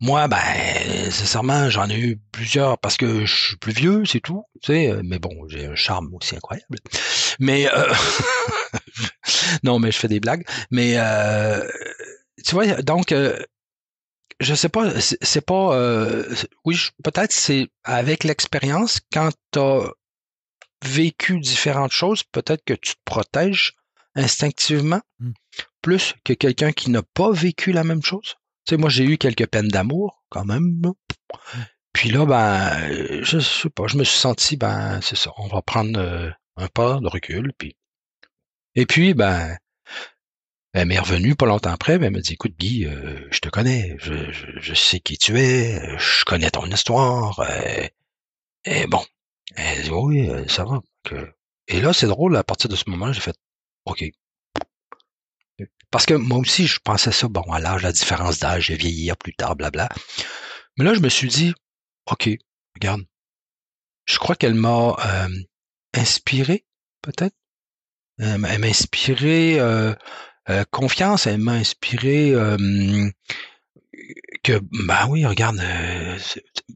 Moi, 0.00 0.28
ben, 0.28 1.10
sincèrement, 1.10 1.68
j'en 1.70 1.88
ai 1.88 1.98
eu 1.98 2.20
plusieurs 2.32 2.78
parce 2.78 2.96
que 2.96 3.24
je 3.26 3.46
suis 3.48 3.56
plus 3.56 3.72
vieux, 3.72 4.04
c'est 4.04 4.20
tout. 4.20 4.44
Tu 4.62 4.72
sais, 4.72 4.92
mais 5.04 5.18
bon, 5.18 5.48
j'ai 5.48 5.66
un 5.66 5.74
charme 5.74 6.14
aussi 6.14 6.36
incroyable. 6.36 6.78
Mais 7.40 7.68
non, 9.64 9.78
mais 9.78 9.90
je 9.90 9.98
fais 9.98 10.08
des 10.08 10.20
blagues. 10.20 10.46
Mais 10.70 10.94
euh, 10.98 11.68
tu 12.44 12.54
vois, 12.54 12.66
donc 12.82 13.12
euh, 13.12 13.38
je 14.40 14.54
sais 14.54 14.68
pas, 14.68 14.92
c'est 15.00 15.44
pas 15.44 15.74
euh, 15.74 16.34
oui, 16.64 16.78
peut-être 17.02 17.32
c'est 17.32 17.68
avec 17.84 18.24
l'expérience 18.24 19.00
quand 19.12 19.30
tu 19.52 19.58
as 19.58 19.90
vécu 20.84 21.40
différentes 21.40 21.92
choses, 21.92 22.22
peut-être 22.22 22.64
que 22.64 22.74
tu 22.74 22.94
te 22.94 23.00
protèges 23.04 23.74
instinctivement 24.14 25.00
Mm. 25.20 25.32
plus 25.82 26.14
que 26.24 26.32
quelqu'un 26.32 26.72
qui 26.72 26.90
n'a 26.90 27.02
pas 27.02 27.32
vécu 27.32 27.72
la 27.72 27.84
même 27.84 28.02
chose. 28.02 28.36
Tu 28.68 28.74
sais, 28.74 28.76
moi 28.76 28.90
j'ai 28.90 29.04
eu 29.04 29.16
quelques 29.16 29.46
peines 29.46 29.68
d'amour 29.68 30.22
quand 30.28 30.44
même. 30.44 30.82
Puis 31.94 32.10
là, 32.10 32.26
ben, 32.26 33.24
je 33.24 33.38
sais 33.38 33.70
pas, 33.70 33.86
je 33.86 33.96
me 33.96 34.04
suis 34.04 34.18
senti, 34.18 34.58
ben, 34.58 35.00
c'est 35.00 35.16
ça, 35.16 35.32
on 35.38 35.46
va 35.48 35.62
prendre 35.62 35.98
euh, 35.98 36.30
un 36.56 36.68
pas 36.68 37.00
de 37.00 37.08
recul, 37.08 37.54
puis 37.56 37.76
et 38.74 38.84
puis, 38.86 39.14
ben, 39.14 39.56
elle 40.74 40.86
m'est 40.88 40.98
revenue 40.98 41.34
pas 41.34 41.46
longtemps 41.46 41.72
après, 41.72 41.94
elle 41.94 42.10
m'a 42.10 42.20
dit, 42.20 42.34
écoute, 42.34 42.54
Guy, 42.58 42.84
euh, 42.84 43.26
je 43.30 43.40
te 43.40 43.48
connais, 43.48 43.96
je, 44.00 44.74
sais 44.74 45.00
qui 45.00 45.16
tu 45.16 45.38
es, 45.38 45.98
je 45.98 46.24
connais 46.26 46.50
ton 46.50 46.66
histoire, 46.66 47.40
euh, 47.40 47.88
et 48.66 48.86
bon. 48.86 49.04
Elle 49.56 49.82
dit, 49.84 49.90
oui, 49.90 50.30
ça 50.48 50.64
va. 50.64 50.80
Et 51.68 51.80
là, 51.80 51.92
c'est 51.94 52.06
drôle, 52.06 52.36
à 52.36 52.44
partir 52.44 52.68
de 52.68 52.76
ce 52.76 52.84
moment, 52.90 53.12
j'ai 53.12 53.20
fait, 53.22 53.36
OK. 53.86 54.04
Parce 55.90 56.06
que 56.06 56.14
moi 56.14 56.38
aussi, 56.38 56.66
je 56.66 56.80
pensais 56.82 57.12
ça, 57.12 57.28
bon, 57.28 57.42
à 57.52 57.60
l'âge, 57.60 57.82
la 57.82 57.92
différence 57.92 58.38
d'âge, 58.38 58.66
je 58.66 58.74
vieillir 58.74 59.16
plus 59.16 59.34
tard, 59.34 59.56
blabla. 59.56 59.88
Mais 60.76 60.84
là, 60.84 60.94
je 60.94 61.00
me 61.00 61.08
suis 61.08 61.28
dit, 61.28 61.54
OK, 62.10 62.28
regarde, 62.74 63.02
je 64.04 64.18
crois 64.18 64.36
qu'elle 64.36 64.54
m'a 64.54 64.96
euh, 65.04 65.28
inspiré, 65.94 66.64
peut-être. 67.02 67.34
Elle 68.18 68.38
m'a 68.38 68.66
inspiré 68.66 69.60
euh, 69.60 69.94
euh, 70.50 70.64
confiance, 70.70 71.26
elle 71.26 71.38
m'a 71.38 71.52
inspiré 71.52 72.32
que, 74.42 74.60
ben 74.86 75.06
oui, 75.08 75.24
regarde, 75.24 75.60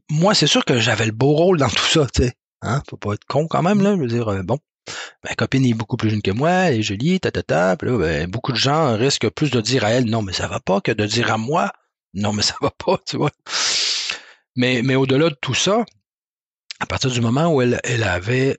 moi, 0.09 0.33
c'est 0.33 0.47
sûr 0.47 0.65
que 0.65 0.79
j'avais 0.79 1.05
le 1.05 1.11
beau 1.11 1.33
rôle 1.33 1.57
dans 1.57 1.69
tout 1.69 1.85
ça, 1.85 2.07
tu 2.13 2.23
sais. 2.23 2.33
Hein? 2.61 2.81
Faut 2.89 2.97
pas 2.97 3.13
être 3.13 3.25
con 3.25 3.47
quand 3.47 3.61
même, 3.61 3.81
là. 3.81 3.95
Je 3.95 3.99
veux 3.99 4.07
dire, 4.07 4.43
bon, 4.43 4.57
ma 5.23 5.35
copine 5.35 5.65
est 5.65 5.73
beaucoup 5.73 5.97
plus 5.97 6.09
jeune 6.09 6.21
que 6.21 6.31
moi, 6.31 6.51
elle 6.51 6.79
est 6.79 6.83
jolie, 6.83 7.19
ta. 7.19 7.31
Puis 7.77 7.89
là, 7.89 7.97
ben, 7.97 8.29
beaucoup 8.29 8.51
de 8.51 8.57
gens 8.57 8.95
risquent 8.97 9.29
plus 9.29 9.51
de 9.51 9.61
dire 9.61 9.85
à 9.85 9.91
elle, 9.91 10.05
non, 10.05 10.21
mais 10.21 10.33
ça 10.33 10.47
va 10.47 10.59
pas, 10.59 10.81
que 10.81 10.91
de 10.91 11.05
dire 11.05 11.31
à 11.31 11.37
moi, 11.37 11.71
non, 12.13 12.33
mais 12.33 12.43
ça 12.43 12.55
va 12.61 12.71
pas, 12.71 12.99
tu 13.07 13.17
vois. 13.17 13.31
Mais, 14.55 14.95
au-delà 14.95 15.29
de 15.29 15.35
tout 15.41 15.53
ça, 15.53 15.85
à 16.79 16.85
partir 16.85 17.09
du 17.09 17.21
moment 17.21 17.53
où 17.53 17.61
elle, 17.61 18.03
avait 18.03 18.57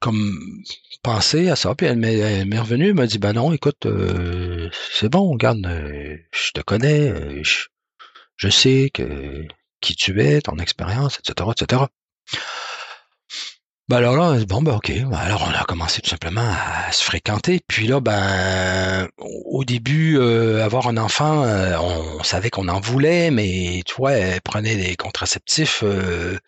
comme 0.00 0.36
pensé 1.02 1.48
à 1.48 1.56
ça, 1.56 1.74
puis 1.74 1.86
elle 1.86 1.98
m'est, 1.98 2.18
elle 2.18 2.48
m'est 2.48 2.58
revenue, 2.58 2.88
elle 2.88 2.94
m'a 2.94 3.06
dit, 3.06 3.18
ben 3.18 3.34
non, 3.34 3.52
écoute, 3.52 3.86
euh, 3.86 4.68
c'est 4.92 5.08
bon, 5.08 5.30
regarde, 5.30 5.64
euh, 5.66 6.16
je 6.32 6.50
te 6.52 6.60
connais, 6.60 7.10
euh, 7.10 7.42
je, 7.44 7.66
je 8.36 8.48
sais 8.48 8.90
que 8.92 9.46
qui 9.80 9.94
tu 9.94 10.20
es, 10.22 10.40
ton 10.40 10.56
expérience, 10.58 11.18
etc., 11.18 11.50
etc. 11.56 11.82
Ben 13.92 13.98
alors 13.98 14.16
là, 14.16 14.42
bon, 14.46 14.62
ben 14.62 14.72
ok. 14.72 14.90
Ben 14.90 15.18
alors 15.18 15.46
on 15.46 15.52
a 15.52 15.64
commencé 15.64 16.00
tout 16.00 16.08
simplement 16.08 16.40
à 16.40 16.90
se 16.92 17.04
fréquenter. 17.04 17.60
Puis 17.68 17.86
là, 17.86 18.00
ben 18.00 19.06
au 19.18 19.64
début, 19.64 20.16
euh, 20.16 20.64
avoir 20.64 20.86
un 20.88 20.96
enfant, 20.96 21.44
euh, 21.44 21.76
on, 21.78 22.22
savait 22.22 22.48
qu'on 22.48 22.68
en 22.68 22.80
voulait, 22.80 23.30
mais 23.30 23.82
tu 23.84 23.94
vois, 23.96 24.12
prenait 24.42 24.76
des 24.76 24.96
contraceptifs, 24.96 25.82
euh, 25.84 26.38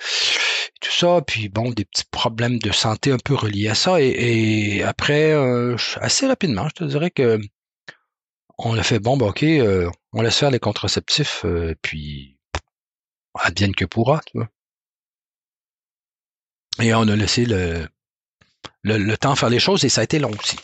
tout 0.80 0.90
ça. 0.90 1.20
Puis 1.26 1.50
bon, 1.50 1.70
des 1.70 1.85
petits 1.85 2.07
problèmes 2.11 2.59
de 2.59 2.72
santé 2.72 3.12
un 3.12 3.18
peu 3.18 3.35
reliés 3.35 3.68
à 3.68 3.74
ça. 3.74 4.00
Et, 4.00 4.83
après, 4.83 5.33
euh, 5.33 5.76
assez 6.00 6.26
rapidement, 6.26 6.66
je 6.68 6.74
te 6.83 6.85
dirais 6.85 7.11
que 7.11 7.38
on 8.57 8.78
a 8.78 8.83
fait 8.83 9.00
bon, 9.00 9.18
ben 9.18 9.26
ok, 9.26 9.44
on 10.14 10.22
laisse 10.22 10.38
faire 10.38 10.50
les 10.50 10.61
contraceptifs, 10.61 11.44
puis 11.83 12.38
advienne 13.35 13.74
que 13.74 13.85
pourra, 13.85 14.22
tu 14.26 14.38
vois. 14.38 14.48
Et 16.80 16.94
on 16.94 17.02
a 17.08 17.16
laissé 17.16 17.44
le, 17.44 17.87
le, 18.82 18.98
le 18.98 19.16
temps 19.16 19.37
faire 19.37 19.50
les 19.50 19.58
choses 19.60 19.84
et 19.84 19.88
ça 19.88 20.00
a 20.00 20.04
été 20.04 20.18
long 20.18 20.30
aussi. 20.30 20.56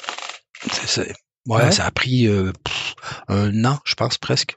C'est- 0.70 0.87
c'est- 0.87 1.14
ouais, 1.46 1.64
Ouais. 1.64 1.73
ça 1.73 1.87
a 1.87 1.90
pris 1.90 2.27
euh, 2.27 2.53
pff, 2.64 2.94
un 3.29 3.64
an, 3.64 3.79
je 3.85 3.94
pense 3.94 4.18
presque. 4.18 4.57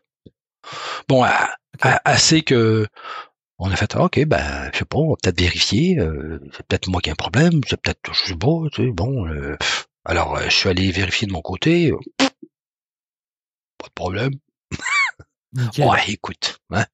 Bon, 1.08 1.24
à- 1.24 1.56
à- 1.82 2.02
assez 2.06 2.42
que 2.44 2.88
on 3.60 3.72
a 3.72 3.76
fait, 3.76 3.96
ok, 3.96 4.26
ben, 4.26 4.70
je 4.74 4.80
sais 4.80 4.86
pas, 4.86 4.98
on 4.98 5.12
va 5.12 5.16
peut-être 5.22 5.40
vérifier. 5.40 6.00
euh, 6.00 6.40
c'est 6.54 6.66
peut-être 6.68 6.88
moi 6.90 7.02
qui 7.02 7.10
ai 7.10 7.14
un 7.14 7.16
problème, 7.16 7.62
c'est 7.70 7.80
peut-être, 7.82 8.14
je 8.14 8.26
sais 8.26 8.36
pas, 8.36 8.70
tu 8.74 8.86
sais, 8.88 8.92
bon. 8.92 9.28
euh, 9.28 9.58
alors, 10.06 10.36
euh, 10.38 10.46
je 10.46 10.56
suis 10.56 10.70
allé 10.70 10.92
vérifier 10.92 11.28
de 11.28 11.34
mon 11.34 11.42
côté. 11.42 11.92
pas 13.78 13.88
de 13.88 13.94
problème. 13.94 14.34
Ouais, 15.78 16.04
écoute, 16.08 16.58
hein, 16.72 16.86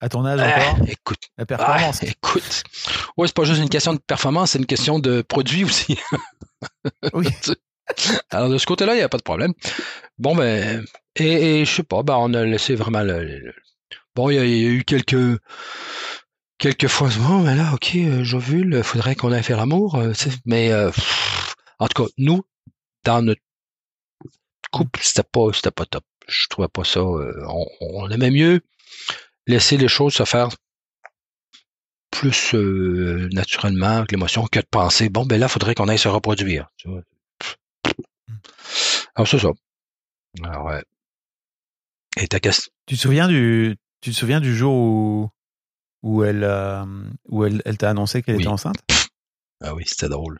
à 0.00 0.08
ton 0.08 0.24
âge 0.26 0.40
ah, 0.42 0.72
encore, 0.72 0.88
écoute, 0.88 1.20
la 1.38 1.42
ah, 1.42 1.46
performance. 1.46 2.02
écoute. 2.02 2.62
Ouais, 3.16 3.26
c'est 3.26 3.36
pas 3.36 3.44
juste 3.44 3.60
une 3.62 3.68
question 3.68 3.94
de 3.94 3.98
performance, 3.98 4.50
c'est 4.52 4.58
une 4.58 4.66
question 4.66 4.98
de 4.98 5.22
produit 5.22 5.64
aussi. 5.64 5.98
Oui. 7.14 7.26
Alors 8.30 8.48
de 8.48 8.58
ce 8.58 8.66
côté-là, 8.66 8.94
il 8.94 8.98
n'y 8.98 9.02
a 9.02 9.08
pas 9.08 9.18
de 9.18 9.22
problème. 9.22 9.52
Bon 10.18 10.34
ben 10.34 10.84
et, 11.16 11.60
et 11.60 11.64
je 11.64 11.70
sais 11.72 11.82
pas, 11.82 12.02
ben 12.02 12.16
on 12.18 12.34
a 12.34 12.44
laissé 12.44 12.74
vraiment 12.74 13.02
le. 13.02 13.54
Bon, 14.14 14.30
il 14.30 14.36
y, 14.36 14.38
a, 14.38 14.44
il 14.44 14.58
y 14.58 14.66
a 14.66 14.70
eu 14.70 14.84
quelques 14.84 15.38
quelques 16.58 16.88
fois. 16.88 17.08
Bon, 17.18 17.42
ben 17.42 17.54
là, 17.56 17.72
ok, 17.74 17.92
euh, 17.96 18.24
j'ovule, 18.24 18.82
faudrait 18.82 19.14
qu'on 19.14 19.32
aille 19.32 19.42
faire 19.42 19.58
l'amour. 19.58 19.94
euh, 19.96 20.12
mais 20.46 20.72
euh, 20.72 20.90
pff, 20.90 21.54
en 21.78 21.86
tout 21.88 22.04
cas, 22.04 22.10
nous, 22.18 22.42
dans 23.04 23.22
notre 23.22 23.40
couple, 24.72 25.00
c'était 25.02 25.22
pas 25.30 25.48
c'était 25.52 25.70
pas 25.70 25.86
top. 25.86 26.04
Je 26.28 26.46
trouvais 26.48 26.68
pas 26.68 26.84
ça. 26.84 27.00
euh, 27.00 27.32
on, 27.48 27.66
on 27.80 28.10
aimait 28.10 28.30
mieux 28.30 28.60
laisser 29.46 29.76
les 29.76 29.88
choses 29.88 30.14
se 30.14 30.24
faire 30.24 30.48
plus 32.10 32.54
euh, 32.54 33.28
naturellement 33.32 33.98
avec 33.98 34.12
l'émotion 34.12 34.46
que 34.46 34.58
de 34.60 34.66
penser 34.70 35.08
bon 35.08 35.26
ben 35.26 35.38
là, 35.38 35.48
faudrait 35.48 35.74
qu'on 35.74 35.88
aille 35.88 35.98
se 35.98 36.08
reproduire. 36.08 36.68
Tu 36.76 36.88
vois. 36.88 37.02
Alors 39.14 39.28
c'est 39.28 39.38
ça. 39.38 39.48
Alors 40.42 40.64
ouais. 40.66 40.82
Et 42.18 42.28
ta 42.28 42.40
question? 42.40 42.70
Tu 42.86 42.96
te 42.96 43.00
souviens 43.00 43.28
du, 43.28 43.76
tu 44.00 44.10
te 44.10 44.16
souviens 44.16 44.40
du 44.40 44.56
jour 44.56 44.74
où, 44.74 45.30
où 46.02 46.24
elle, 46.24 46.44
euh, 46.44 46.84
où 47.28 47.44
elle, 47.44 47.60
elle 47.64 47.76
t'a 47.76 47.90
annoncé 47.90 48.22
qu'elle 48.22 48.36
Oui. 48.36 48.42
était 48.42 48.50
enceinte? 48.50 48.78
Ah 49.62 49.74
oui, 49.74 49.84
c'était 49.86 50.08
drôle. 50.08 50.38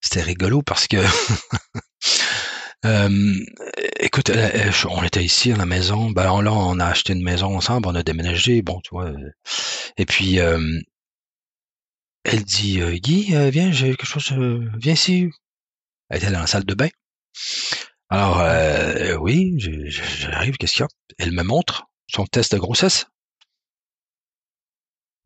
C'était 0.00 0.22
rigolo 0.22 0.62
parce 0.62 0.86
que 0.86 0.96
euh, 2.86 3.34
écoute, 3.98 4.30
elle- 4.30 4.50
elle- 4.54 4.72
on 4.88 5.02
était 5.02 5.24
ici 5.24 5.52
à 5.52 5.56
la 5.56 5.66
maison, 5.66 6.10
ben 6.10 6.42
là 6.42 6.52
on 6.52 6.78
a 6.80 6.86
acheté 6.86 7.12
une 7.12 7.22
maison 7.22 7.56
ensemble, 7.56 7.88
on 7.88 7.94
a 7.94 8.02
déménagé, 8.02 8.62
bon 8.62 8.80
tu 8.80 8.90
vois. 8.90 9.06
euh, 9.06 9.30
Et 9.98 10.06
puis 10.06 10.40
euh, 10.40 10.58
elle 12.24 12.44
dit 12.44 12.80
euh, 12.80 12.92
Guy, 12.96 13.36
euh, 13.36 13.50
viens, 13.50 13.72
j'ai 13.72 13.88
quelque 13.90 14.06
chose, 14.06 14.32
euh, 14.32 14.70
viens 14.78 14.94
ici. 14.94 15.28
Elle 16.10 16.18
était 16.18 16.30
dans 16.32 16.40
la 16.40 16.48
salle 16.48 16.64
de 16.66 16.74
bain. 16.74 16.88
Alors 18.08 18.40
euh, 18.40 19.16
oui, 19.16 19.54
j'arrive, 19.58 20.56
qu'est-ce 20.56 20.72
qu'il 20.74 20.82
y 20.82 20.84
a? 20.84 20.88
Elle 21.18 21.32
me 21.32 21.42
montre 21.42 21.84
son 22.08 22.24
test 22.26 22.52
de 22.52 22.58
grossesse. 22.58 23.06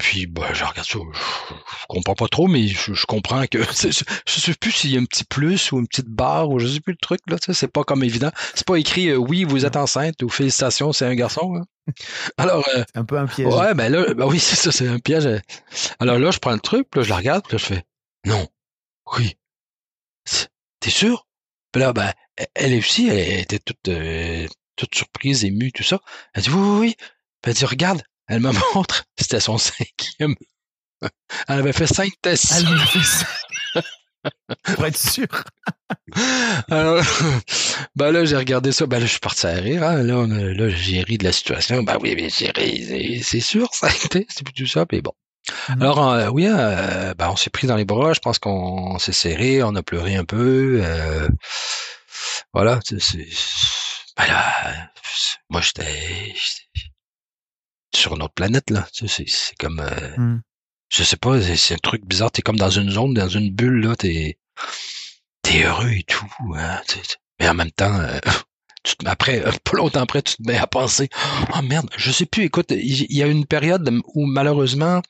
Puis 0.04 0.26
bah, 0.26 0.52
je 0.52 0.64
regarde 0.64 0.86
ça, 0.86 0.98
je, 0.98 1.18
je 1.54 1.86
comprends 1.88 2.14
pas 2.14 2.28
trop, 2.28 2.46
mais 2.46 2.68
je, 2.68 2.92
je 2.92 3.06
comprends 3.06 3.46
que 3.46 3.62
je, 3.82 4.02
je 4.26 4.40
sais 4.40 4.54
plus 4.54 4.70
s'il 4.70 4.90
y 4.92 4.98
a 4.98 5.00
un 5.00 5.06
petit 5.06 5.24
plus 5.24 5.72
ou 5.72 5.78
une 5.78 5.88
petite 5.88 6.08
barre 6.08 6.50
ou 6.50 6.58
je 6.58 6.66
sais 6.66 6.80
plus 6.80 6.92
le 6.92 6.98
truc 6.98 7.20
là, 7.26 7.36
c'est 7.40 7.68
pas 7.72 7.84
comme 7.84 8.04
évident. 8.04 8.30
C'est 8.54 8.66
pas 8.66 8.76
écrit 8.76 9.08
euh, 9.08 9.16
oui 9.16 9.44
vous 9.44 9.64
êtes 9.64 9.76
enceinte 9.76 10.22
ou 10.22 10.28
félicitations 10.28 10.92
c'est 10.92 11.06
un 11.06 11.14
garçon. 11.14 11.56
hein. 11.56 11.64
Alors 12.36 12.66
euh, 12.74 12.84
C'est 12.92 12.98
un 12.98 13.04
peu 13.06 13.16
un 13.18 13.26
piège. 13.26 13.46
ouais 13.46 13.72
ben 13.72 13.90
là 13.90 14.12
ben 14.12 14.26
oui 14.26 14.38
c'est 14.40 14.56
ça 14.56 14.72
c'est 14.72 14.88
un 14.88 14.98
piège. 14.98 15.26
Alors 16.00 16.18
là 16.18 16.30
je 16.30 16.38
prends 16.38 16.52
le 16.52 16.60
truc, 16.60 16.86
là 16.94 17.02
je 17.02 17.08
la 17.08 17.16
regarde, 17.16 17.42
puis 17.48 17.52
là 17.56 17.58
je 17.58 17.64
fais 17.64 17.82
non 18.26 18.46
oui 19.16 19.36
t'es 20.80 20.90
sûr? 20.90 21.26
Puis 21.72 21.80
là 21.80 21.94
ben 21.94 22.12
elle- 22.36 22.48
elle 22.54 22.78
aussi 22.78 23.08
elle 23.08 23.40
était 23.40 23.58
toute 23.58 23.88
euh, 23.88 24.46
toute 24.76 24.94
surprise 24.94 25.44
émue 25.46 25.72
tout 25.72 25.82
ça. 25.82 25.98
Elle 26.34 26.42
dit 26.42 26.50
oui 26.50 26.58
oui 26.60 26.78
oui. 26.80 26.94
Puis 27.40 27.50
elle 27.52 27.54
dit 27.54 27.64
regarde 27.64 28.02
elle 28.28 28.40
me 28.40 28.52
montre 28.74 29.04
c'était 29.18 29.40
son 29.40 29.58
cinquième. 29.58 30.34
Elle 31.48 31.58
avait 31.58 31.72
fait 31.72 31.86
cinq 31.86 32.12
tests. 32.22 32.52
Elle 32.56 32.66
en 32.68 32.72
a 32.78 32.86
fait 32.86 33.02
ça. 33.02 33.26
Pour 34.74 34.86
être 34.86 34.96
sûr. 34.96 35.26
Alors, 36.70 37.04
ben 37.96 38.10
là, 38.10 38.24
j'ai 38.24 38.36
regardé 38.36 38.72
ça, 38.72 38.86
ben 38.86 38.98
là, 38.98 39.04
je 39.06 39.10
suis 39.10 39.20
parti 39.20 39.46
à 39.46 39.52
rire, 39.52 39.82
hein. 39.82 40.02
Là, 40.02 40.16
on 40.16 40.30
a- 40.30 40.52
là, 40.54 40.68
j'ai 40.70 41.02
ri 41.02 41.18
de 41.18 41.24
la 41.24 41.32
situation. 41.32 41.82
Ben 41.82 41.98
oui, 42.00 42.14
mais 42.16 42.30
j'ai 42.30 42.50
ri, 42.50 43.22
c'est- 43.22 43.40
sûr, 43.40 43.68
ça 43.74 43.88
a 43.88 43.90
été, 43.90 44.26
c'est 44.30 44.44
plus 44.44 44.54
tout 44.54 44.66
ça, 44.66 44.86
puis 44.86 45.02
bon. 45.02 45.12
Mhm. 45.70 45.82
Alors, 45.82 46.10
euh, 46.10 46.28
oui, 46.30 46.46
euh, 46.48 47.12
ben, 47.14 47.28
on 47.30 47.36
s'est 47.36 47.50
pris 47.50 47.66
dans 47.66 47.76
les 47.76 47.84
bras, 47.84 48.12
je 48.14 48.20
pense 48.20 48.38
qu'on 48.38 48.98
s'est 48.98 49.12
serré, 49.12 49.62
on 49.62 49.74
a 49.74 49.82
pleuré 49.82 50.16
un 50.16 50.24
peu, 50.24 50.80
euh, 50.82 51.28
voilà, 52.54 52.80
c'est, 52.84 53.00
c'est- 53.00 53.26
ben 54.16 54.26
là, 54.26 54.90
moi, 55.50 55.60
j'étais, 55.60 55.84
j'étais 56.28 56.88
sur 57.96 58.14
une 58.14 58.22
autre 58.22 58.34
planète, 58.34 58.70
là, 58.70 58.86
tu 58.92 59.08
sais, 59.08 59.24
c'est, 59.24 59.28
c'est 59.28 59.56
comme, 59.56 59.80
euh, 59.80 60.16
Hmm. 60.16 60.40
je 60.90 61.02
sais 61.02 61.16
pas, 61.16 61.40
c'est, 61.40 61.74
un 61.74 61.78
truc 61.78 62.04
bizarre, 62.06 62.30
t'es 62.30 62.42
comme 62.42 62.56
dans 62.56 62.70
une 62.70 62.90
zone, 62.90 63.14
dans 63.14 63.28
une 63.28 63.50
bulle, 63.50 63.86
là, 63.86 63.96
t'es, 63.96 64.38
t'es 65.42 65.64
heureux 65.64 65.90
et 65.90 66.04
tout. 66.04 66.30
Hein, 66.56 66.80
mais 67.40 67.48
en 67.48 67.54
même 67.54 67.70
temps, 67.70 67.94
euh, 67.98 68.18
tu 68.84 68.96
te, 68.96 69.08
après, 69.08 69.40
pas 69.64 69.76
longtemps 69.76 70.02
après, 70.02 70.22
tu 70.22 70.36
te 70.36 70.42
mets 70.42 70.58
à 70.58 70.66
penser, 70.66 71.08
oh 71.54 71.62
merde, 71.62 71.88
je 71.96 72.10
sais 72.10 72.26
plus. 72.26 72.44
Écoute, 72.44 72.70
il 72.70 73.12
y, 73.12 73.22
a 73.22 73.26
une 73.26 73.46
période 73.46 73.88
où 74.14 74.26
malheureusement, 74.26 75.02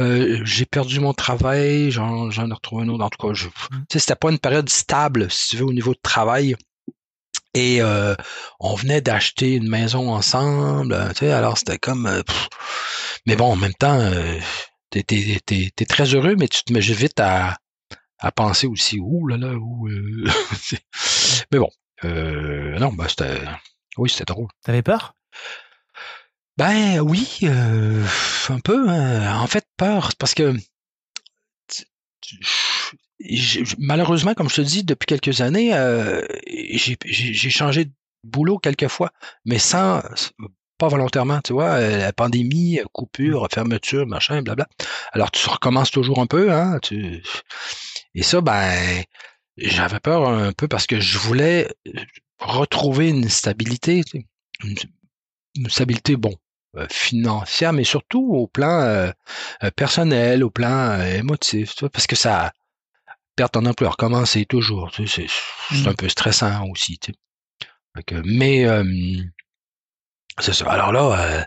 euh, 0.00 0.40
j'ai 0.44 0.64
perdu 0.64 1.00
mon 1.00 1.12
travail, 1.12 1.90
j'en, 1.90 2.30
j'en 2.30 2.48
ai 2.48 2.54
retrouvé 2.54 2.84
un 2.84 2.88
autre. 2.88 3.04
En 3.04 3.10
tout 3.10 3.26
cas, 3.26 3.34
je, 3.34 3.48
mmh. 3.48 3.84
c'était 3.90 4.16
pas 4.16 4.30
une 4.30 4.38
période 4.38 4.68
stable, 4.68 5.30
si 5.30 5.50
tu 5.50 5.56
veux, 5.58 5.66
au 5.66 5.72
niveau 5.72 5.92
de 5.92 6.00
travail. 6.02 6.56
Et 7.54 7.82
euh, 7.82 8.14
on 8.60 8.74
venait 8.74 9.00
d'acheter 9.00 9.54
une 9.54 9.68
maison 9.68 10.12
ensemble, 10.12 10.96
tu 11.10 11.20
sais, 11.20 11.32
alors 11.32 11.58
c'était 11.58 11.78
comme... 11.78 12.06
Euh, 12.06 12.22
mais 13.26 13.36
bon, 13.36 13.52
en 13.52 13.56
même 13.56 13.74
temps, 13.74 13.98
euh, 13.98 14.38
t'es, 14.90 15.02
t'es, 15.02 15.40
t'es, 15.44 15.86
très 15.86 16.14
heureux, 16.14 16.34
mais 16.36 16.48
tu 16.48 16.64
te 16.64 16.72
mets 16.72 16.80
vite 16.80 17.20
à, 17.20 17.58
à 18.18 18.32
penser 18.32 18.66
aussi, 18.66 18.98
ouh 19.00 19.26
là 19.26 19.36
là, 19.36 19.52
ouh... 19.54 19.88
mais 21.52 21.58
bon, 21.58 21.70
non, 22.02 22.92
bah 22.94 23.06
c'était... 23.08 23.42
Oui, 23.98 24.08
c'était 24.08 24.24
drôle. 24.24 24.48
T'avais 24.64 24.82
peur? 24.82 25.14
Ben 26.56 27.00
oui, 27.00 27.40
un 27.42 28.60
peu. 28.60 28.88
Hein. 28.88 29.38
En 29.38 29.46
fait, 29.46 29.66
peur, 29.76 30.12
parce 30.18 30.34
que 30.34 30.54
malheureusement, 33.78 34.34
comme 34.34 34.48
je 34.48 34.56
te 34.56 34.60
dis, 34.60 34.84
depuis 34.84 35.06
quelques 35.06 35.40
années, 35.40 35.74
euh, 35.74 36.22
j'ai 36.46 37.50
changé 37.50 37.86
de 37.86 37.92
boulot 38.24 38.58
quelques 38.58 38.88
fois, 38.88 39.10
mais 39.44 39.58
sans 39.58 40.02
pas 40.78 40.88
volontairement, 40.88 41.40
tu 41.40 41.52
vois, 41.52 41.74
euh, 41.74 41.98
la 41.98 42.12
pandémie, 42.12 42.80
coupure, 42.92 43.46
fermeture, 43.52 44.06
machin, 44.06 44.42
blabla. 44.42 44.66
Alors 45.12 45.30
tu 45.30 45.48
recommences 45.48 45.90
toujours 45.90 46.18
un 46.20 46.26
peu, 46.26 46.52
hein, 46.52 46.80
et 48.14 48.22
ça, 48.22 48.40
ben, 48.40 49.04
j'avais 49.56 50.00
peur 50.00 50.28
un 50.28 50.52
peu 50.52 50.68
parce 50.68 50.86
que 50.86 51.00
je 51.00 51.18
voulais 51.18 51.68
retrouver 52.38 53.10
une 53.10 53.28
stabilité, 53.28 54.02
une, 54.64 55.68
stabilité, 55.68 56.16
bon, 56.16 56.34
euh, 56.76 56.86
financière, 56.90 57.72
mais 57.72 57.84
surtout 57.84 58.34
au 58.34 58.46
plan 58.46 59.12
personnel, 59.76 60.42
au 60.42 60.50
plan 60.50 61.00
émotif, 61.00 61.74
tu 61.74 61.80
vois, 61.80 61.90
parce 61.90 62.06
que 62.06 62.16
ça, 62.16 62.52
perdre 63.42 63.60
ton 63.60 63.66
emploi, 63.66 63.90
recommencer 63.90 64.44
toujours. 64.44 64.92
Tu 64.92 65.08
sais, 65.08 65.26
c'est 65.70 65.84
mmh. 65.84 65.88
un 65.88 65.94
peu 65.94 66.08
stressant 66.08 66.64
aussi. 66.68 66.98
Tu 66.98 67.12
sais. 67.12 68.22
mais 68.24 68.66
c'est 70.38 70.52
ça. 70.52 70.70
Alors 70.70 70.92
là, 70.92 71.44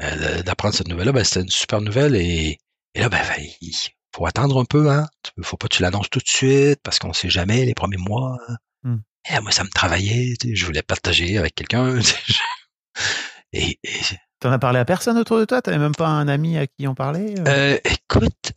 euh, 0.00 0.42
d'apprendre 0.42 0.74
cette 0.74 0.88
nouvelle-là, 0.88 1.12
ben, 1.12 1.22
c'était 1.24 1.42
une 1.42 1.50
super 1.50 1.82
nouvelle 1.82 2.16
et, 2.16 2.58
et 2.94 3.00
là, 3.00 3.10
ben, 3.10 3.22
il 3.60 3.74
faut 4.14 4.26
attendre 4.26 4.58
un 4.58 4.64
peu, 4.64 4.90
hein. 4.90 5.06
Faut 5.42 5.56
pas 5.58 5.68
que 5.68 5.76
tu 5.76 5.82
l'annonces 5.82 6.08
tout 6.08 6.18
de 6.18 6.28
suite 6.28 6.80
parce 6.82 6.98
qu'on 6.98 7.12
sait 7.12 7.30
jamais 7.30 7.66
les 7.66 7.74
premiers 7.74 7.98
mois. 7.98 8.38
Hein. 8.48 8.56
Mmh. 8.84 8.96
Et 9.30 9.40
moi, 9.40 9.52
ça 9.52 9.64
me 9.64 9.70
travaillait. 9.70 10.34
Tu 10.40 10.48
sais, 10.48 10.54
je 10.56 10.64
voulais 10.64 10.82
partager 10.82 11.36
avec 11.36 11.54
quelqu'un. 11.54 11.98
et, 13.52 13.78
et 13.82 14.00
T'en 14.40 14.50
as 14.50 14.58
parlé 14.58 14.80
à 14.80 14.84
personne 14.84 15.18
autour 15.18 15.38
de 15.38 15.44
toi? 15.44 15.62
T'avais 15.62 15.78
même 15.78 15.94
pas 15.94 16.08
un 16.08 16.26
ami 16.26 16.58
à 16.58 16.66
qui 16.66 16.86
en 16.88 16.94
parler 16.94 17.34
euh? 17.38 17.44
euh, 17.46 17.78
Écoute, 17.84 18.52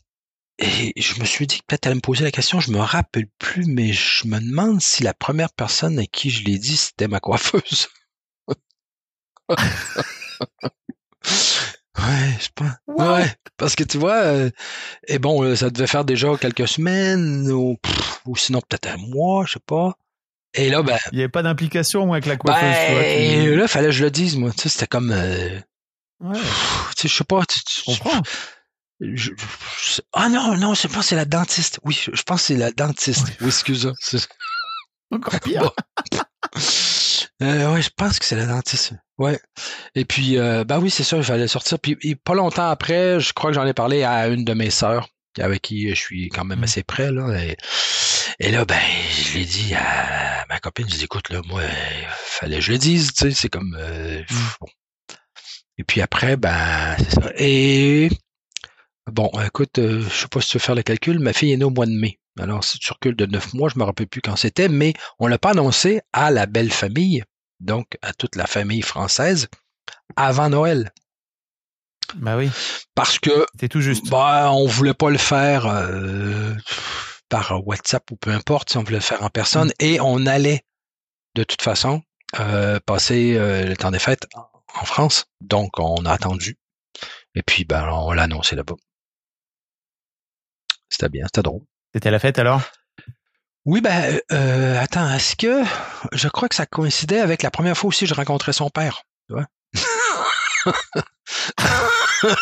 et 0.57 0.93
je 0.95 1.19
me 1.19 1.25
suis 1.25 1.47
dit 1.47 1.59
que 1.59 1.65
peut-être 1.67 1.87
elle 1.87 1.95
me 1.95 2.01
poser 2.01 2.23
la 2.23 2.31
question, 2.31 2.59
je 2.59 2.71
me 2.71 2.79
rappelle 2.79 3.27
plus, 3.39 3.65
mais 3.65 3.91
je 3.91 4.27
me 4.27 4.39
demande 4.39 4.81
si 4.81 5.03
la 5.03 5.13
première 5.13 5.51
personne 5.51 5.99
à 5.99 6.05
qui 6.05 6.29
je 6.29 6.45
l'ai 6.45 6.57
dit, 6.57 6.77
c'était 6.77 7.07
ma 7.07 7.19
coiffeuse. 7.19 7.89
ouais, 9.49 9.57
je 12.39 12.49
pense. 12.55 12.71
Ouais, 12.87 13.31
parce 13.57 13.75
que 13.75 13.83
tu 13.83 13.97
vois, 13.97 14.15
euh, 14.15 14.49
et 15.07 15.19
bon, 15.19 15.43
euh, 15.43 15.55
ça 15.55 15.69
devait 15.69 15.87
faire 15.87 16.05
déjà 16.05 16.35
quelques 16.37 16.67
semaines, 16.67 17.51
ou, 17.51 17.77
ou 18.25 18.35
sinon 18.37 18.61
peut-être 18.61 18.87
un 18.87 18.97
mois, 18.97 19.45
je 19.45 19.53
sais 19.53 19.59
pas. 19.65 19.97
Et 20.53 20.69
là, 20.69 20.81
ben. 20.83 20.97
Il 21.11 21.17
n'y 21.17 21.21
avait 21.21 21.29
pas 21.29 21.43
d'implication, 21.43 22.05
moi, 22.05 22.15
avec 22.15 22.27
la 22.27 22.37
coiffeuse. 22.37 22.61
Ben, 22.61 23.03
et 23.03 23.55
là, 23.55 23.67
fallait 23.67 23.87
que 23.87 23.93
je 23.93 24.03
le 24.05 24.11
dise, 24.11 24.37
moi. 24.37 24.51
Tu 24.51 24.61
sais, 24.61 24.69
c'était 24.69 24.87
comme. 24.87 25.11
Euh, 25.11 25.59
ouais. 26.21 26.39
Tu 26.95 27.01
sais, 27.01 27.07
je 27.09 27.13
sais 27.13 27.23
pas. 27.25 27.41
Tu, 27.45 27.59
tu, 27.65 27.81
comprends. 27.83 28.21
Je, 29.01 29.31
ah 30.13 30.29
non, 30.29 30.55
non, 30.57 30.73
je 30.73 30.87
pense 30.87 30.97
que 30.99 31.05
c'est 31.05 31.15
la 31.15 31.25
dentiste. 31.25 31.79
Oui, 31.83 31.99
je 32.11 32.23
pense 32.23 32.41
que 32.41 32.47
c'est 32.47 32.57
la 32.57 32.71
dentiste. 32.71 33.27
Oui, 33.41 33.47
excuse-moi. 33.47 33.93
Encore 35.11 35.39
pire. 35.39 35.71
Euh, 37.43 37.73
ouais, 37.73 37.81
je 37.81 37.89
pense 37.89 38.17
que 38.17 38.25
c'est 38.25 38.35
la 38.35 38.45
dentiste. 38.45 38.93
Ouais. 39.17 39.39
Et 39.93 40.05
puis, 40.05 40.37
euh, 40.37 40.63
bah 40.63 40.79
oui, 40.79 40.89
c'est 40.89 41.03
ça, 41.03 41.17
il 41.17 41.23
fallait 41.23 41.47
sortir. 41.47 41.79
Puis, 41.79 42.15
pas 42.15 42.33
longtemps 42.33 42.69
après, 42.69 43.19
je 43.19 43.33
crois 43.33 43.49
que 43.49 43.55
j'en 43.55 43.65
ai 43.65 43.73
parlé 43.73 44.03
à 44.03 44.27
une 44.27 44.45
de 44.45 44.53
mes 44.53 44.69
sœurs, 44.69 45.09
avec 45.39 45.61
qui 45.61 45.89
je 45.89 45.99
suis 45.99 46.29
quand 46.29 46.45
même 46.45 46.59
mm. 46.59 46.63
assez 46.63 46.83
près, 46.83 47.11
là. 47.11 47.27
Et, 48.39 48.51
là, 48.51 48.63
ben, 48.63 48.79
je 49.11 49.37
l'ai 49.37 49.45
dit 49.45 49.73
à 49.75 50.45
ma 50.47 50.59
copine, 50.59 50.87
je 50.89 50.95
dis, 50.95 51.03
écoute, 51.03 51.29
là, 51.29 51.41
moi, 51.45 51.61
il 51.63 52.07
fallait 52.09 52.57
que 52.57 52.63
je 52.63 52.71
le 52.71 52.77
dise, 52.77 53.11
tu 53.13 53.25
sais, 53.25 53.31
c'est 53.31 53.49
comme, 53.49 53.75
euh, 53.77 54.21
mm. 54.21 54.35
bon. 54.61 54.67
Et 55.77 55.83
puis 55.83 56.01
après, 56.01 56.37
ben, 56.37 56.95
c'est 56.97 57.21
ça. 57.21 57.31
Et 57.37 58.09
Bon, 59.11 59.29
écoute, 59.45 59.77
euh, 59.77 60.01
je 60.01 60.21
sais 60.21 60.27
pas 60.27 60.41
si 60.41 60.49
tu 60.49 60.57
veux 60.57 60.61
faire 60.61 60.73
le 60.73 60.81
calcul, 60.81 61.19
ma 61.19 61.31
fille 61.31 61.51
est 61.51 61.57
née 61.57 61.63
au 61.63 61.69
mois 61.69 61.85
de 61.85 61.91
mai. 61.91 62.19
Alors, 62.39 62.63
si 62.63 62.79
tu 62.79 62.91
recules 62.91 63.15
de 63.15 63.27
neuf 63.27 63.53
mois, 63.53 63.69
je 63.69 63.77
me 63.77 63.83
rappelle 63.83 64.07
plus 64.07 64.21
quand 64.21 64.35
c'était, 64.35 64.67
mais 64.67 64.93
on 65.19 65.27
l'a 65.27 65.37
pas 65.37 65.51
annoncé 65.51 66.01
à 66.11 66.31
la 66.31 66.47
belle 66.47 66.71
famille, 66.71 67.23
donc 67.59 67.97
à 68.01 68.13
toute 68.13 68.35
la 68.35 68.47
famille 68.47 68.81
française, 68.81 69.47
avant 70.15 70.49
Noël. 70.49 70.91
Bah 72.15 72.35
oui. 72.35 72.49
Parce 72.95 73.19
que 73.19 73.45
c'est 73.59 73.69
tout 73.69 73.81
juste. 73.81 74.09
Bah, 74.09 74.51
on 74.51 74.65
voulait 74.65 74.95
pas 74.95 75.11
le 75.11 75.19
faire 75.19 75.67
euh, 75.67 76.53
par 77.29 77.65
WhatsApp 77.65 78.09
ou 78.09 78.15
peu 78.15 78.31
importe, 78.31 78.71
si 78.71 78.77
on 78.77 78.83
voulait 78.83 78.97
le 78.97 79.03
faire 79.03 79.21
en 79.21 79.29
personne, 79.29 79.67
mm. 79.67 79.85
et 79.85 80.01
on 80.01 80.25
allait 80.25 80.65
de 81.35 81.43
toute 81.43 81.61
façon 81.61 82.01
euh, 82.39 82.79
passer 82.85 83.35
le 83.37 83.75
temps 83.75 83.91
des 83.91 83.99
fêtes 83.99 84.27
en 84.33 84.85
France. 84.85 85.25
Donc, 85.41 85.79
on 85.79 86.05
a 86.05 86.11
attendu. 86.11 86.57
Et 87.35 87.43
puis, 87.43 87.65
ben, 87.65 87.87
on 87.91 88.11
l'a 88.11 88.23
annoncé 88.23 88.55
là-bas. 88.55 88.75
C'était 90.89 91.09
bien, 91.09 91.25
c'était 91.25 91.43
drôle. 91.43 91.61
C'était 91.93 92.11
la 92.11 92.19
fête 92.19 92.39
alors? 92.39 92.61
Oui, 93.65 93.81
ben, 93.81 94.19
euh, 94.31 94.79
attends, 94.79 95.11
est-ce 95.11 95.35
que 95.35 95.63
je 96.11 96.27
crois 96.27 96.47
que 96.47 96.55
ça 96.55 96.67
coïncidait 96.67 97.19
avec 97.19 97.41
la 97.41 97.49
première 97.49 97.75
fois 97.75 97.87
aussi 97.87 98.05
que 98.05 98.09
je 98.09 98.13
rencontrais 98.13 98.53
son 98.53 98.69
père, 98.69 99.01
tu 99.27 99.35
vois? 99.35 99.47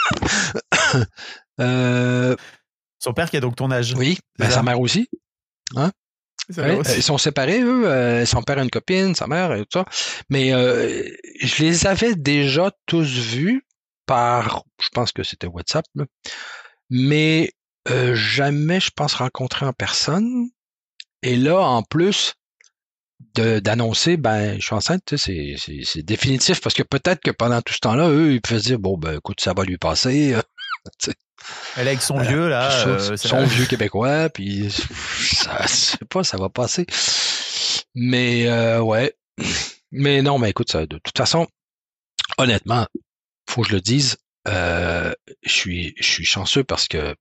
Euh, 1.59 2.35
Son 2.99 3.13
père 3.13 3.29
qui 3.29 3.37
a 3.37 3.39
donc 3.39 3.55
ton 3.55 3.69
âge. 3.69 3.93
Oui, 3.95 4.17
ben, 4.39 4.49
sa 4.49 4.63
mère 4.63 4.79
aussi. 4.79 5.07
Hein? 5.75 5.91
Ils 6.49 7.03
sont 7.03 7.17
séparés, 7.19 7.61
eux. 7.61 7.87
Euh, 7.87 8.25
son 8.25 8.41
père 8.41 8.57
a 8.57 8.63
une 8.63 8.69
copine, 8.71 9.13
sa 9.13 9.27
mère 9.27 9.53
et 9.53 9.61
tout 9.65 9.79
ça. 9.79 9.85
Mais 10.29 10.49
je 10.49 11.63
les 11.63 11.85
avais 11.85 12.15
déjà 12.15 12.71
tous 12.85 13.07
vus 13.07 13.65
par, 14.05 14.63
je 14.81 14.89
pense 14.93 15.11
que 15.11 15.23
c'était 15.23 15.47
WhatsApp, 15.47 15.85
mais 16.89 17.51
euh, 17.89 18.15
jamais, 18.15 18.79
je 18.79 18.91
pense, 18.91 19.15
rencontrer 19.15 19.65
en 19.65 19.73
personne. 19.73 20.49
Et 21.21 21.35
là, 21.35 21.59
en 21.59 21.83
plus 21.83 22.33
d'annoncer, 23.35 24.17
ben, 24.17 24.59
je 24.59 24.65
suis 24.65 24.75
enceinte, 24.75 25.15
c'est 25.15 26.03
définitif 26.03 26.61
parce 26.61 26.75
que 26.75 26.83
peut-être 26.83 27.21
que 27.21 27.31
pendant 27.31 27.61
tout 27.61 27.73
ce 27.73 27.79
temps-là, 27.79 28.09
eux, 28.09 28.33
ils 28.33 28.41
pouvaient 28.41 28.59
se 28.59 28.65
dire, 28.65 28.79
bon, 28.79 28.97
ben, 28.97 29.17
écoute, 29.17 29.41
ça 29.41 29.53
va 29.53 29.63
lui 29.63 29.77
passer. 29.77 30.35
Elle 31.75 31.87
est 31.87 31.91
avec 31.91 32.01
son 32.01 32.19
vieux, 32.19 32.47
là. 32.47 32.71
Euh, 32.87 33.17
son 33.17 33.43
vieux 33.45 33.65
québécois, 33.65 34.29
puis 34.29 34.71
ça, 34.71 35.61
je 35.63 35.67
sais 35.67 36.05
pas, 36.09 36.23
ça 36.23 36.37
va 36.37 36.49
passer. 36.49 36.85
Mais, 37.95 38.47
euh, 38.47 38.81
ouais. 38.81 39.13
Mais 39.91 40.21
non, 40.21 40.39
mais 40.39 40.49
écoute, 40.49 40.71
ça, 40.71 40.85
de 40.85 40.97
toute 40.97 41.17
façon, 41.17 41.47
honnêtement, 42.37 42.87
faut 43.49 43.61
que 43.61 43.69
je 43.69 43.73
le 43.73 43.81
dise, 43.81 44.17
euh, 44.47 45.13
je 45.43 45.51
suis, 45.51 45.93
je 45.97 46.07
suis 46.07 46.25
chanceux 46.25 46.63
parce 46.63 46.87
que 46.87 47.15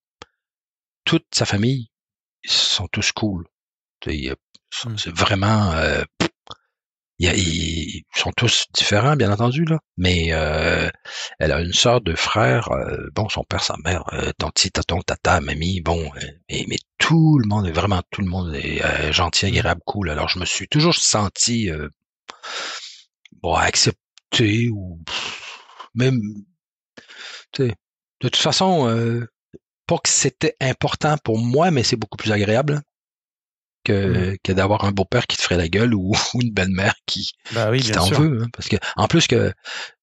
toute 1.05 1.27
sa 1.33 1.47
famille, 1.47 1.91
ils 2.45 2.51
sont 2.51 2.89
tous 2.89 3.13
cool. 3.13 3.47
Mmh. 4.07 4.97
C'est 4.97 5.15
vraiment, 5.15 5.73
euh, 5.73 6.03
ils 7.19 8.03
sont 8.15 8.33
tous 8.37 8.67
différents, 8.75 9.17
bien 9.17 9.31
entendu 9.31 9.65
là. 9.65 9.79
Mais 9.97 10.33
euh, 10.33 10.89
elle 11.39 11.53
a 11.53 11.61
une 11.61 11.73
sœur, 11.73 12.01
deux 12.01 12.17
frères, 12.17 12.71
euh, 12.73 13.09
bon, 13.15 13.29
son 13.29 13.45
père, 13.45 13.63
sa 13.63 13.77
mère, 13.85 14.05
euh, 14.13 14.33
tante, 14.39 14.67
tonton, 14.73 15.01
tata, 15.03 15.41
mamie, 15.41 15.81
bon, 15.83 16.11
mais, 16.49 16.65
mais 16.69 16.79
tout 16.99 17.39
le 17.39 17.47
monde, 17.47 17.69
vraiment 17.69 18.03
tout 18.11 18.23
le 18.23 18.29
monde 18.29 18.55
est 18.55 19.13
gentil, 19.13 19.47
mmh. 19.47 19.49
agréable, 19.49 19.83
cool. 19.87 20.11
Alors 20.11 20.29
je 20.29 20.39
me 20.39 20.45
suis 20.45 20.69
toujours 20.69 20.95
senti 20.95 21.71
bon 23.43 23.55
accepté 23.55 24.71
ou 24.71 25.01
même, 25.95 26.19
de 27.59 28.29
toute 28.29 28.37
façon, 28.37 28.89
euh, 28.89 29.27
pas 29.93 29.99
que 30.03 30.09
c'était 30.09 30.57
important 30.61 31.17
pour 31.23 31.39
moi, 31.39 31.71
mais 31.71 31.83
c'est 31.83 31.97
beaucoup 31.97 32.17
plus 32.17 32.33
agréable 32.33 32.81
que, 33.85 34.33
mmh. 34.33 34.37
que 34.43 34.53
d'avoir 34.53 34.85
un 34.85 34.93
beau-père 34.93 35.27
qui 35.27 35.37
te 35.37 35.43
ferait 35.43 35.57
la 35.59 35.69
gueule 35.69 35.95
ou, 35.95 36.13
une 36.41 36.53
belle-mère 36.53 36.95
qui, 37.07 37.33
bah 37.53 37.77
qui 37.77 37.91
t'en 37.91 38.09
veut. 38.09 38.43
Hein, 38.43 38.47
parce 38.55 38.69
que, 38.69 38.77
en 38.97 39.07
plus 39.07 39.27
que, 39.27 39.53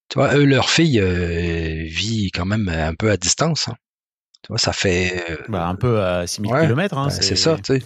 tu 0.10 0.20
vois, 0.20 0.36
eux, 0.36 0.46
leur 0.46 0.70
fille 0.70 1.00
euh, 1.00 1.86
vit 1.88 2.30
quand 2.32 2.46
même 2.46 2.70
un 2.70 2.94
peu 2.94 3.10
à 3.10 3.18
distance. 3.18 3.68
Hein. 3.68 3.76
Tu 4.44 4.48
vois, 4.50 4.58
ça 4.58 4.74
fait. 4.74 5.26
euh, 5.30 5.38
Bah, 5.50 5.68
un 5.68 5.76
peu 5.76 6.02
à 6.04 6.26
6000 6.28 6.52
Ouais, 6.52 6.68
km. 6.68 6.98
Hein, 6.98 7.08
ben, 7.08 7.10
c'est 7.10 7.36
ça, 7.36 7.58
tu 7.58 7.80
sais. 7.80 7.84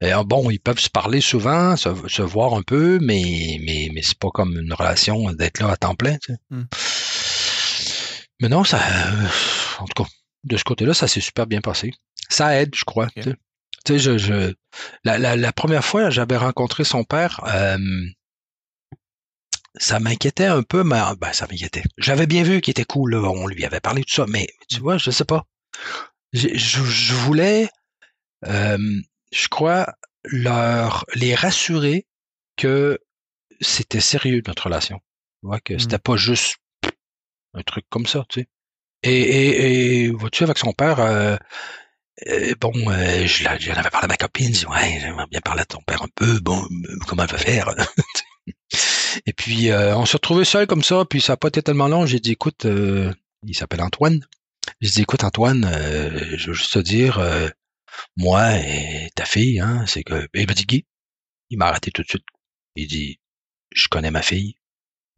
Et, 0.00 0.12
euh, 0.12 0.22
bon, 0.24 0.50
ils 0.50 0.60
peuvent 0.60 0.78
se 0.78 0.88
parler 0.88 1.20
souvent, 1.20 1.76
se, 1.76 1.88
se 2.08 2.22
voir 2.22 2.54
un 2.54 2.62
peu, 2.62 2.98
mais, 3.02 3.58
mais, 3.64 3.90
mais 3.92 4.02
c'est 4.02 4.18
pas 4.18 4.30
comme 4.32 4.56
une 4.56 4.72
relation 4.72 5.32
d'être 5.32 5.60
là 5.60 5.70
à 5.70 5.76
temps 5.76 5.94
plein, 5.96 6.16
tu 6.18 6.32
sais. 6.32 6.38
Hmm. 6.50 6.64
Mais 8.40 8.48
non, 8.48 8.64
ça, 8.64 8.78
euh, 8.78 9.26
en 9.80 9.84
tout 9.86 10.04
cas, 10.04 10.08
de 10.44 10.56
ce 10.56 10.64
côté-là, 10.64 10.94
ça 10.94 11.08
s'est 11.08 11.20
super 11.20 11.46
bien 11.46 11.60
passé. 11.60 11.92
Ça 12.28 12.60
aide, 12.60 12.74
je 12.74 12.84
crois. 12.84 13.08
Tu 13.10 13.22
sais, 13.22 13.34
Tu 13.84 13.92
sais, 13.94 13.98
je, 13.98 14.18
je, 14.18 14.54
la, 15.04 15.18
la, 15.18 15.36
la 15.36 15.52
première 15.52 15.84
fois, 15.84 16.10
j'avais 16.10 16.36
rencontré 16.36 16.84
son 16.84 17.04
père, 17.04 17.40
euh, 17.46 17.78
ça 19.76 20.00
m'inquiétait 20.00 20.46
un 20.46 20.62
peu, 20.62 20.82
mais 20.82 21.00
ben, 21.18 21.32
ça 21.32 21.46
m'inquiétait. 21.50 21.84
J'avais 21.96 22.26
bien 22.26 22.42
vu 22.42 22.60
qu'il 22.60 22.72
était 22.72 22.84
cool, 22.84 23.12
là, 23.14 23.22
on 23.30 23.46
lui 23.46 23.64
avait 23.64 23.80
parlé 23.80 24.00
de 24.00 24.06
tout 24.06 24.14
ça, 24.14 24.26
mais 24.28 24.48
tu 24.68 24.80
vois, 24.80 24.98
je 24.98 25.10
sais 25.10 25.24
pas. 25.24 25.46
Je, 26.32 26.48
je 26.54 27.14
voulais, 27.14 27.68
euh, 28.46 28.78
je 29.32 29.48
crois, 29.48 29.94
leur 30.24 31.04
les 31.14 31.34
rassurer 31.34 32.06
que 32.56 32.98
c'était 33.60 34.00
sérieux 34.00 34.42
notre 34.46 34.64
relation. 34.64 34.98
Tu 35.42 35.46
vois, 35.48 35.60
que 35.60 35.74
Mm. 35.74 35.80
c'était 35.80 35.98
pas 35.98 36.16
juste 36.16 36.56
un 37.54 37.62
truc 37.62 37.86
comme 37.90 38.06
ça, 38.06 38.24
tu 38.28 38.42
sais. 38.42 38.48
Et, 39.02 39.20
et, 39.20 40.04
et 40.04 40.10
vois-tu, 40.10 40.44
avec 40.44 40.58
son 40.58 40.72
père, 40.72 41.00
euh, 41.00 41.36
euh, 42.28 42.54
bon, 42.60 42.72
euh, 42.90 43.26
j'en 43.26 43.50
avais 43.50 43.90
parlé 43.90 44.04
à 44.04 44.08
ma 44.08 44.16
copine, 44.16 44.54
je 44.54 44.60
dis, 44.60 44.66
ouais, 44.66 44.98
j'aimerais 45.00 45.26
bien 45.30 45.40
parler 45.40 45.62
à 45.62 45.66
ton 45.66 45.80
père 45.86 46.02
un 46.02 46.08
peu, 46.14 46.38
bon, 46.40 46.62
euh, 46.62 46.96
comment 47.06 47.22
elle 47.24 47.30
va 47.30 47.38
faire? 47.38 47.70
et 49.26 49.32
puis, 49.32 49.70
euh, 49.70 49.96
on 49.96 50.04
s'est 50.04 50.18
retrouvés 50.18 50.44
seuls 50.44 50.66
comme 50.66 50.82
ça, 50.82 51.04
puis 51.08 51.20
ça 51.20 51.32
n'a 51.32 51.36
pas 51.38 51.48
été 51.48 51.62
tellement 51.62 51.88
long, 51.88 52.04
j'ai 52.06 52.20
dit, 52.20 52.32
écoute, 52.32 52.66
euh, 52.66 53.12
il 53.46 53.54
s'appelle 53.54 53.80
Antoine. 53.82 54.20
J'ai 54.80 54.90
dit, 54.90 55.02
écoute, 55.02 55.24
Antoine, 55.24 55.68
je 56.36 56.48
veux 56.48 56.52
juste 56.52 56.74
te 56.74 56.78
dire, 56.78 57.20
moi 58.16 58.56
et 58.58 59.10
ta 59.14 59.24
fille, 59.24 59.58
hein, 59.60 59.84
c'est 59.86 60.04
que, 60.04 60.24
et 60.34 60.42
il 60.42 60.46
m'a 60.46 60.54
dit, 60.54 60.64
Guy, 60.66 60.86
il 61.50 61.58
m'a 61.58 61.66
arrêté 61.66 61.90
tout 61.90 62.02
de 62.02 62.08
suite. 62.08 62.24
Il 62.76 62.86
dit, 62.86 63.18
je 63.72 63.88
connais 63.88 64.10
ma 64.10 64.22
fille. 64.22 64.54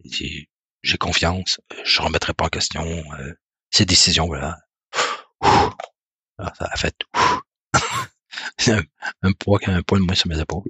Il 0.04 0.10
dit, 0.10 0.48
j'ai 0.82 0.98
confiance, 0.98 1.60
je 1.84 2.02
remettrai 2.02 2.34
pas 2.34 2.46
en 2.46 2.48
question 2.48 2.84
euh, 3.18 3.32
ses 3.72 3.84
décisions, 3.84 4.26
voilà. 4.26 4.58
Alors, 6.38 6.56
ça 6.56 6.68
a 6.70 6.76
fait 6.76 6.94
un, 8.68 8.82
un 9.22 9.32
poids, 9.32 9.58
un 9.66 9.82
poids 9.82 9.98
de 9.98 10.04
moins 10.04 10.14
sur 10.14 10.28
mes 10.28 10.40
épaules. 10.40 10.62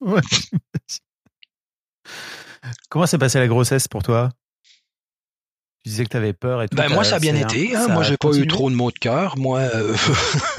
Ouais. 0.00 0.20
Comment 2.88 3.06
s'est 3.06 3.18
passée 3.18 3.38
la 3.38 3.48
grossesse 3.48 3.88
pour 3.88 4.02
toi? 4.02 4.28
Tu 5.84 5.90
disais 5.90 6.04
que 6.04 6.10
tu 6.10 6.16
avais 6.16 6.32
peur 6.32 6.62
et 6.62 6.68
tout. 6.68 6.76
Ben 6.76 6.88
moi 6.88 7.02
ça 7.02 7.16
a 7.16 7.18
bien 7.18 7.34
été, 7.34 7.74
hein. 7.74 7.88
moi 7.88 8.04
j'ai 8.04 8.16
pas 8.16 8.30
eu 8.36 8.46
trop 8.46 8.70
de 8.70 8.76
mots 8.76 8.92
de 8.92 8.98
cœur, 9.00 9.36
moi. 9.36 9.58
euh, 9.60 9.96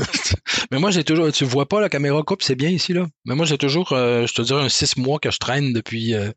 Mais 0.72 0.80
moi 0.80 0.92
j'ai 0.92 1.06
toujours, 1.06 1.32
tu 1.32 1.46
vois 1.46 1.66
pas 1.70 1.80
la 1.80 1.88
caméra 1.88 2.22
coupe, 2.24 2.42
c'est 2.44 2.56
bien 2.56 2.70
ici 2.70 2.92
là. 2.92 3.06
Mais 3.24 3.34
moi 3.36 3.46
j'ai 3.46 3.58
toujours, 3.58 3.94
euh, 3.94 4.26
je 4.28 4.34
te 4.34 4.42
dirais 4.42 4.64
un 4.64 4.70
six 4.70 4.98
mois 4.98 5.20
que 5.20 5.32
je 5.32 5.38
traîne 5.38 5.72
depuis 5.72 6.14
euh, 6.14 6.32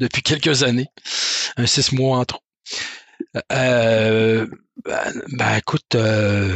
depuis 0.00 0.22
quelques 0.22 0.64
années, 0.64 0.88
un 1.56 1.66
six 1.66 1.92
mois 1.92 2.18
en 2.18 2.24
trop. 2.24 2.40
Euh, 3.52 4.46
ben, 4.84 5.12
ben, 5.36 5.56
écoute, 5.56 5.94
euh, 5.94 6.54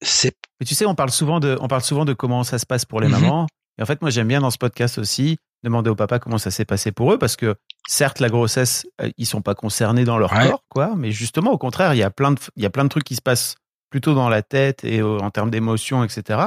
c'est 0.00 0.32
Mais 0.60 0.66
tu 0.66 0.74
sais, 0.74 0.86
on 0.86 0.94
parle 0.94 1.10
souvent 1.10 1.40
de, 1.40 1.56
on 1.60 1.68
parle 1.68 1.82
souvent 1.82 2.04
de 2.04 2.12
comment 2.12 2.44
ça 2.44 2.58
se 2.58 2.66
passe 2.66 2.84
pour 2.84 3.00
les 3.00 3.08
Mhm. 3.08 3.12
mamans. 3.20 3.46
Et 3.78 3.82
en 3.82 3.86
fait, 3.86 4.00
moi, 4.02 4.10
j'aime 4.10 4.28
bien 4.28 4.40
dans 4.40 4.50
ce 4.50 4.58
podcast 4.58 4.98
aussi 4.98 5.38
demander 5.64 5.88
au 5.90 5.94
papa 5.94 6.18
comment 6.18 6.38
ça 6.38 6.50
s'est 6.50 6.64
passé 6.64 6.90
pour 6.92 7.12
eux, 7.12 7.18
parce 7.18 7.36
que 7.36 7.54
certes, 7.88 8.18
la 8.20 8.28
grossesse, 8.28 8.84
euh, 9.00 9.10
ils 9.16 9.26
sont 9.26 9.42
pas 9.42 9.54
concernés 9.54 10.04
dans 10.04 10.18
leur 10.18 10.32
Ouais. 10.32 10.48
corps, 10.48 10.64
quoi. 10.68 10.94
Mais 10.96 11.12
justement, 11.12 11.52
au 11.52 11.58
contraire, 11.58 11.94
il 11.94 11.98
y 11.98 12.02
a 12.02 12.10
plein 12.10 12.32
de, 12.32 12.40
il 12.56 12.62
y 12.62 12.66
a 12.66 12.70
plein 12.70 12.84
de 12.84 12.88
trucs 12.88 13.04
qui 13.04 13.14
se 13.14 13.22
passent 13.22 13.54
plutôt 13.90 14.14
dans 14.14 14.28
la 14.28 14.42
tête 14.42 14.84
et 14.84 15.02
en 15.02 15.30
termes 15.30 15.50
d'émotions, 15.50 16.02
etc. 16.04 16.40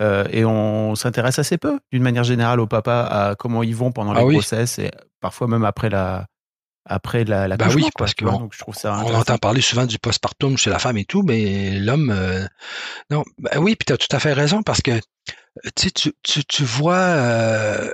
Euh, 0.00 0.24
et 0.30 0.44
on 0.44 0.94
s'intéresse 0.94 1.38
assez 1.38 1.58
peu, 1.58 1.78
d'une 1.90 2.02
manière 2.02 2.24
générale, 2.24 2.60
au 2.60 2.66
papa 2.66 3.00
à 3.10 3.34
comment 3.34 3.62
ils 3.62 3.74
vont 3.76 3.92
pendant 3.92 4.12
Ah 4.12 4.20
la 4.20 4.24
oui. 4.24 4.34
grossesse 4.34 4.78
et 4.78 4.90
parfois 5.20 5.48
même 5.48 5.64
après 5.64 5.90
la, 5.90 6.26
après 6.84 7.24
la, 7.24 7.46
la 7.48 7.56
Ben 7.56 7.72
oui, 7.74 7.88
parce 7.96 8.14
tu 8.14 8.24
vois. 8.24 8.32
qu'on- 8.34 8.40
Donc, 8.40 8.54
je 8.54 8.58
trouve 8.58 8.74
ça 8.74 9.02
on 9.04 9.14
entend 9.14 9.38
parler 9.38 9.60
souvent 9.60 9.86
du 9.86 9.98
postpartum 9.98 10.56
chez 10.58 10.70
la 10.70 10.78
femme 10.78 10.96
et 10.98 11.04
tout, 11.04 11.22
mais 11.22 11.78
l'homme, 11.78 12.10
euh, 12.10 12.44
non, 13.10 13.24
ben 13.38 13.58
oui, 13.60 13.76
puis 13.76 13.86
tu 13.86 13.92
as 13.92 13.96
tout 13.98 14.14
à 14.14 14.18
fait 14.20 14.32
raison 14.32 14.62
parce 14.62 14.80
que 14.82 14.90
euh, 14.92 15.70
tu 15.76 15.92
tu, 15.92 16.44
tu, 16.44 16.64
vois 16.64 16.96
euh, 16.96 17.90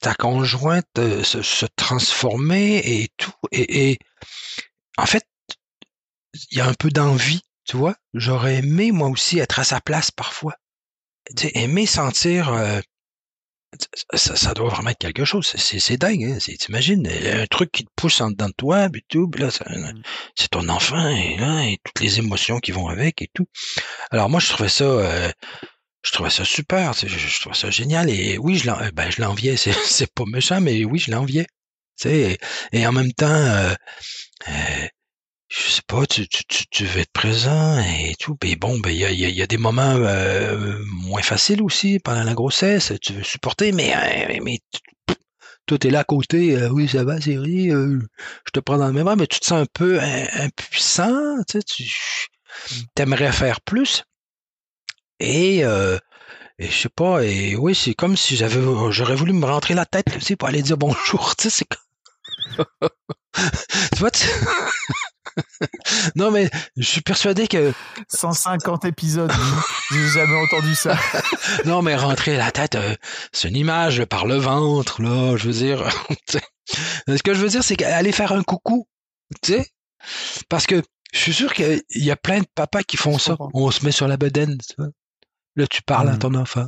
ta 0.00 0.14
conjointe 0.14 0.86
se, 1.24 1.42
se 1.42 1.66
transformer 1.76 2.78
et 2.78 3.08
tout, 3.16 3.32
et, 3.52 3.90
et 3.90 3.98
en 4.98 5.06
fait, 5.06 5.24
il 6.50 6.58
y 6.58 6.60
a 6.60 6.66
un 6.66 6.74
peu 6.74 6.90
d'envie, 6.90 7.42
tu 7.64 7.76
vois. 7.76 7.96
J'aurais 8.14 8.56
aimé 8.56 8.92
moi 8.92 9.08
aussi 9.08 9.38
être 9.38 9.58
à 9.58 9.64
sa 9.64 9.80
place 9.80 10.10
parfois, 10.10 10.54
tu 11.36 11.48
aimer 11.54 11.86
sentir. 11.86 12.52
euh, 12.52 12.80
ça, 14.14 14.36
ça 14.36 14.54
doit 14.54 14.68
vraiment 14.68 14.90
être 14.90 14.98
quelque 14.98 15.24
chose. 15.24 15.46
C'est- 15.56 15.96
dingue. 15.96 16.24
Hein? 16.24 16.38
C'est- 16.40 16.56
T'imagines, 16.58 17.06
un 17.08 17.46
truc 17.46 17.70
qui 17.72 17.84
te 17.84 17.90
pousse 17.96 18.20
en 18.20 18.30
dedans 18.30 18.48
de 18.48 18.54
toi, 18.56 18.88
puis 18.90 19.04
tout, 19.08 19.28
puis 19.28 19.42
là, 19.42 19.50
ça- 19.50 19.64
Mm. 19.68 20.02
c'est 20.36 20.48
ton 20.50 20.68
enfant, 20.68 21.08
et, 21.08 21.36
là, 21.36 21.64
et 21.64 21.78
toutes 21.84 22.00
les 22.00 22.18
émotions 22.18 22.58
qui 22.60 22.72
vont 22.72 22.88
avec 22.88 23.22
et 23.22 23.28
tout. 23.34 23.46
Alors 24.10 24.28
moi, 24.30 24.40
je 24.40 24.48
trouvais 24.48 24.68
ça, 24.68 24.84
euh, 24.84 25.30
je 26.04 26.12
trouvais 26.12 26.30
ça 26.30 26.44
super, 26.44 26.92
je, 26.94 27.06
je 27.08 27.40
trouvais 27.40 27.56
ça 27.56 27.70
génial. 27.70 28.10
Et 28.10 28.38
oui, 28.38 28.56
je 28.56 28.70
euh, 28.70 28.90
ben, 28.94 29.10
l'enviais. 29.18 29.56
C'est 29.56 29.72
c'est 30.06 30.12
pas 30.12 30.24
méchant, 30.26 30.60
mais 30.60 30.84
oui, 30.84 30.98
je 30.98 31.10
l'enviais. 31.10 31.46
Tu 32.00 32.08
sais, 32.08 32.38
et, 32.72 32.78
et 32.80 32.86
en 32.86 32.92
même 32.92 33.12
temps, 33.12 33.26
euh, 33.30 33.74
euh, 34.48 34.88
je 35.56 35.70
sais 35.72 35.82
pas, 35.86 36.06
tu, 36.06 36.28
tu, 36.28 36.44
tu, 36.46 36.66
tu 36.68 36.84
veux 36.84 37.00
être 37.00 37.12
présent 37.12 37.78
et 37.80 38.14
tout. 38.18 38.36
Puis 38.36 38.56
bon, 38.56 38.78
ben 38.78 38.90
il 38.90 38.98
y 38.98 39.04
a, 39.04 39.10
il 39.10 39.18
y 39.20 39.24
a- 39.24 39.28
il 39.28 39.34
y 39.36 39.42
a 39.42 39.46
des 39.46 39.56
moments 39.58 39.94
euh, 39.96 40.78
moins 41.02 41.22
faciles 41.22 41.62
aussi 41.62 41.98
pendant 42.00 42.24
la 42.24 42.34
grossesse. 42.34 42.92
Tu 43.02 43.12
veux 43.14 43.22
supporter, 43.24 43.72
mais 43.72 43.94
euh, 43.96 44.40
mais 44.42 44.58
toi, 45.66 45.78
t'es 45.78 45.90
là 45.90 46.00
à 46.00 46.04
côté. 46.04 46.56
euh, 46.56 46.68
oui, 46.70 46.88
ça 46.88 47.04
va, 47.04 47.20
Chérie. 47.20 47.70
euh, 47.70 47.98
je 48.46 48.50
te 48.52 48.60
prends 48.60 48.78
dans 48.78 48.86
le 48.86 48.92
même 48.92 49.04
bras, 49.04 49.16
mais 49.16 49.26
tu 49.26 49.40
te 49.40 49.46
sens 49.46 49.62
un 49.62 49.66
peu 49.72 50.00
im- 50.00 50.26
impuissant. 50.44 51.36
Tu 51.48 51.58
sais, 51.58 51.62
tu 51.62 52.28
t'aimerais 52.94 53.32
faire 53.32 53.60
plus. 53.60 54.04
Et 55.20 55.62
et 56.58 56.68
je 56.70 56.72
sais 56.82 56.88
pas, 56.88 57.22
et 57.24 57.56
oui, 57.56 57.74
c'est 57.74 57.94
comme 57.94 58.16
si 58.16 58.36
j'avais 58.36 58.60
j'aurais 58.90 59.14
voulu 59.16 59.32
me 59.32 59.46
rentrer 59.46 59.74
la 59.74 59.86
tête, 59.86 60.06
tu 60.12 60.20
sais, 60.20 60.36
pour 60.36 60.48
aller 60.48 60.62
dire 60.62 60.76
bonjour, 60.78 61.36
tu 61.38 61.50
sais, 61.50 61.64
c'est 61.64 61.66
tu 63.92 63.98
vois, 63.98 64.10
tu- 64.10 64.26
non, 66.16 66.30
mais 66.30 66.50
je 66.76 66.82
suis 66.82 67.00
persuadé 67.00 67.46
que 67.48 67.72
150 68.08 68.84
épisodes, 68.84 69.30
j'ai 69.90 70.08
jamais 70.08 70.36
entendu 70.36 70.74
ça. 70.74 70.98
non, 71.64 71.82
mais 71.82 71.94
rentrer 71.96 72.36
la 72.36 72.50
tête, 72.50 72.74
euh, 72.74 72.94
c'est 73.32 73.48
une 73.48 73.56
image 73.56 74.04
par 74.06 74.26
le 74.26 74.36
ventre, 74.36 75.02
là, 75.02 75.36
je 75.36 75.46
veux 75.48 75.52
dire. 75.54 75.88
Ce 77.08 77.22
que 77.22 77.34
je 77.34 77.40
veux 77.40 77.48
dire, 77.48 77.62
c'est 77.64 77.76
qu'aller 77.76 78.12
faire 78.12 78.32
un 78.32 78.42
coucou, 78.42 78.86
tu 79.42 79.52
sais, 79.54 79.66
parce 80.48 80.66
que 80.66 80.82
je 81.12 81.18
suis 81.18 81.32
sûr 81.34 81.54
qu'il 81.54 81.82
y 81.90 82.10
a 82.10 82.16
plein 82.16 82.40
de 82.40 82.46
papas 82.54 82.82
qui 82.82 82.96
font 82.96 83.18
ça. 83.18 83.36
comprends. 83.36 83.50
On 83.54 83.70
se 83.70 83.84
met 83.84 83.92
sur 83.92 84.08
la 84.08 84.16
bedaine, 84.16 84.58
tu 84.58 84.74
vois. 84.78 84.88
Là, 85.58 85.66
tu 85.66 85.80
parles 85.82 86.10
à 86.10 86.12
Mhm. 86.12 86.18
ton 86.18 86.34
enfant. 86.34 86.66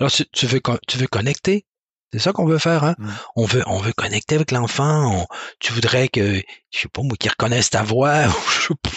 Alors, 0.00 0.10
tu, 0.10 0.24
tu 0.32 0.46
veux, 0.46 0.60
tu 0.88 0.98
veux 0.98 1.06
connecter? 1.06 1.64
C'est 2.12 2.18
ça 2.20 2.32
qu'on 2.32 2.46
veut 2.46 2.58
faire, 2.58 2.84
hein? 2.84 2.94
Mm. 2.98 3.08
On 3.36 3.44
veut, 3.44 3.62
on 3.66 3.78
veut 3.78 3.92
connecter 3.92 4.36
avec 4.36 4.50
l'enfant. 4.50 5.20
on- 5.22 5.26
Tu 5.60 5.72
voudrais 5.74 6.08
que, 6.08 6.36
je 6.70 6.78
sais 6.78 6.88
pas, 6.88 7.02
moi, 7.02 7.16
qu'il 7.18 7.30
reconnaisse 7.30 7.68
ta 7.70 7.82
voix. 7.82 8.22
je 8.48 8.68
sais 8.68 8.74
pas. 8.82 8.90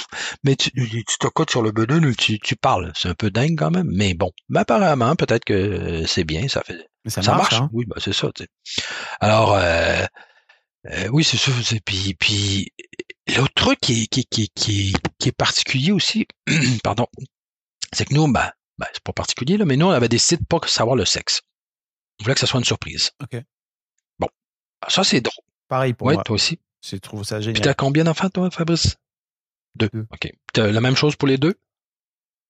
mais 0.44 0.56
tu, 0.56 0.72
tu 0.72 1.04
te 1.20 1.28
cotes 1.28 1.50
sur 1.52 1.62
le 1.62 1.72
bedon 1.72 2.02
et 2.10 2.16
tu, 2.16 2.40
tu 2.40 2.56
parles. 2.56 2.92
C'est 2.96 3.10
un 3.10 3.14
peu 3.14 3.30
dingue 3.30 3.58
quand 3.58 3.72
même. 3.72 3.90
Mais 3.92 4.14
bon. 4.14 4.32
Mais 4.50 4.62
apparemment, 4.62 5.16
peut-être 5.18 5.44
que 5.46 6.06
c'est 6.08 6.24
bien. 6.24 6.48
Ça 6.48 6.62
fait, 6.66 6.88
Mais 7.04 7.12
ça, 7.12 7.22
ça, 7.22 7.34
marche, 7.34 7.52
marche. 7.52 7.64
hein. 7.64 7.70
Oui, 7.74 7.84
bah, 7.86 7.98
c'est 8.00 8.14
ça, 8.14 8.30
tu 8.34 8.44
sais. 8.46 8.84
Alors, 9.20 9.56
euh, 9.56 10.06
euh, 10.92 11.08
oui, 11.12 11.24
c'est 11.24 11.38
c'est- 11.38 11.82
Puis, 11.84 12.16
puis 12.20 12.72
l'autre 13.36 13.54
truc 13.56 13.80
qui, 13.82 14.04
est- 14.04 14.08
qui, 14.08 14.26
qui, 14.26 14.50
qui, 14.56 14.94
qui 15.20 15.30
est 15.30 15.38
particulier 15.38 15.92
aussi, 15.92 16.28
pardon, 16.84 17.08
c'est 17.94 18.06
que 18.06 18.14
nous, 18.14 18.32
ben, 18.32 18.50
ben, 18.78 18.88
c'est 18.94 19.04
pas 19.04 19.14
particulier, 19.14 19.58
là, 19.58 19.66
mais 19.66 19.76
nous, 19.78 19.88
on 19.88 19.92
avait 19.92 20.08
décidé 20.10 20.42
de 20.42 20.48
pas 20.48 20.60
savoir 20.68 20.96
le 20.96 21.06
sexe. 21.06 21.42
On 22.22 22.24
voulait 22.24 22.36
que 22.36 22.40
ça 22.40 22.46
soit 22.48 22.60
une 22.60 22.66
surprise. 22.66 23.12
Ok. 23.22 23.42
Bon. 24.20 24.28
Ça, 24.88 25.04
c'est 25.04 25.22
drôle. 25.22 25.44
Pareil 25.68 25.94
pour 25.94 26.08
Oui, 26.08 26.14
moi. 26.14 26.24
toi 26.24 26.36
aussi. 26.36 26.60
Je 26.88 26.96
trouve 26.98 27.24
ça 27.24 27.38
Puis 27.38 27.46
génial. 27.46 27.62
t'as 27.62 27.74
combien 27.74 28.04
d'enfants, 28.04 28.30
toi, 28.30 28.50
Fabrice? 28.52 28.96
Deux. 29.76 29.90
Deux. 29.92 30.06
OK. 30.12 30.32
T'as 30.54 30.68
la 30.72 30.82
même 30.82 30.96
chose 30.96 31.16
pour 31.16 31.28
les 31.28 31.38
deux? 31.38 31.56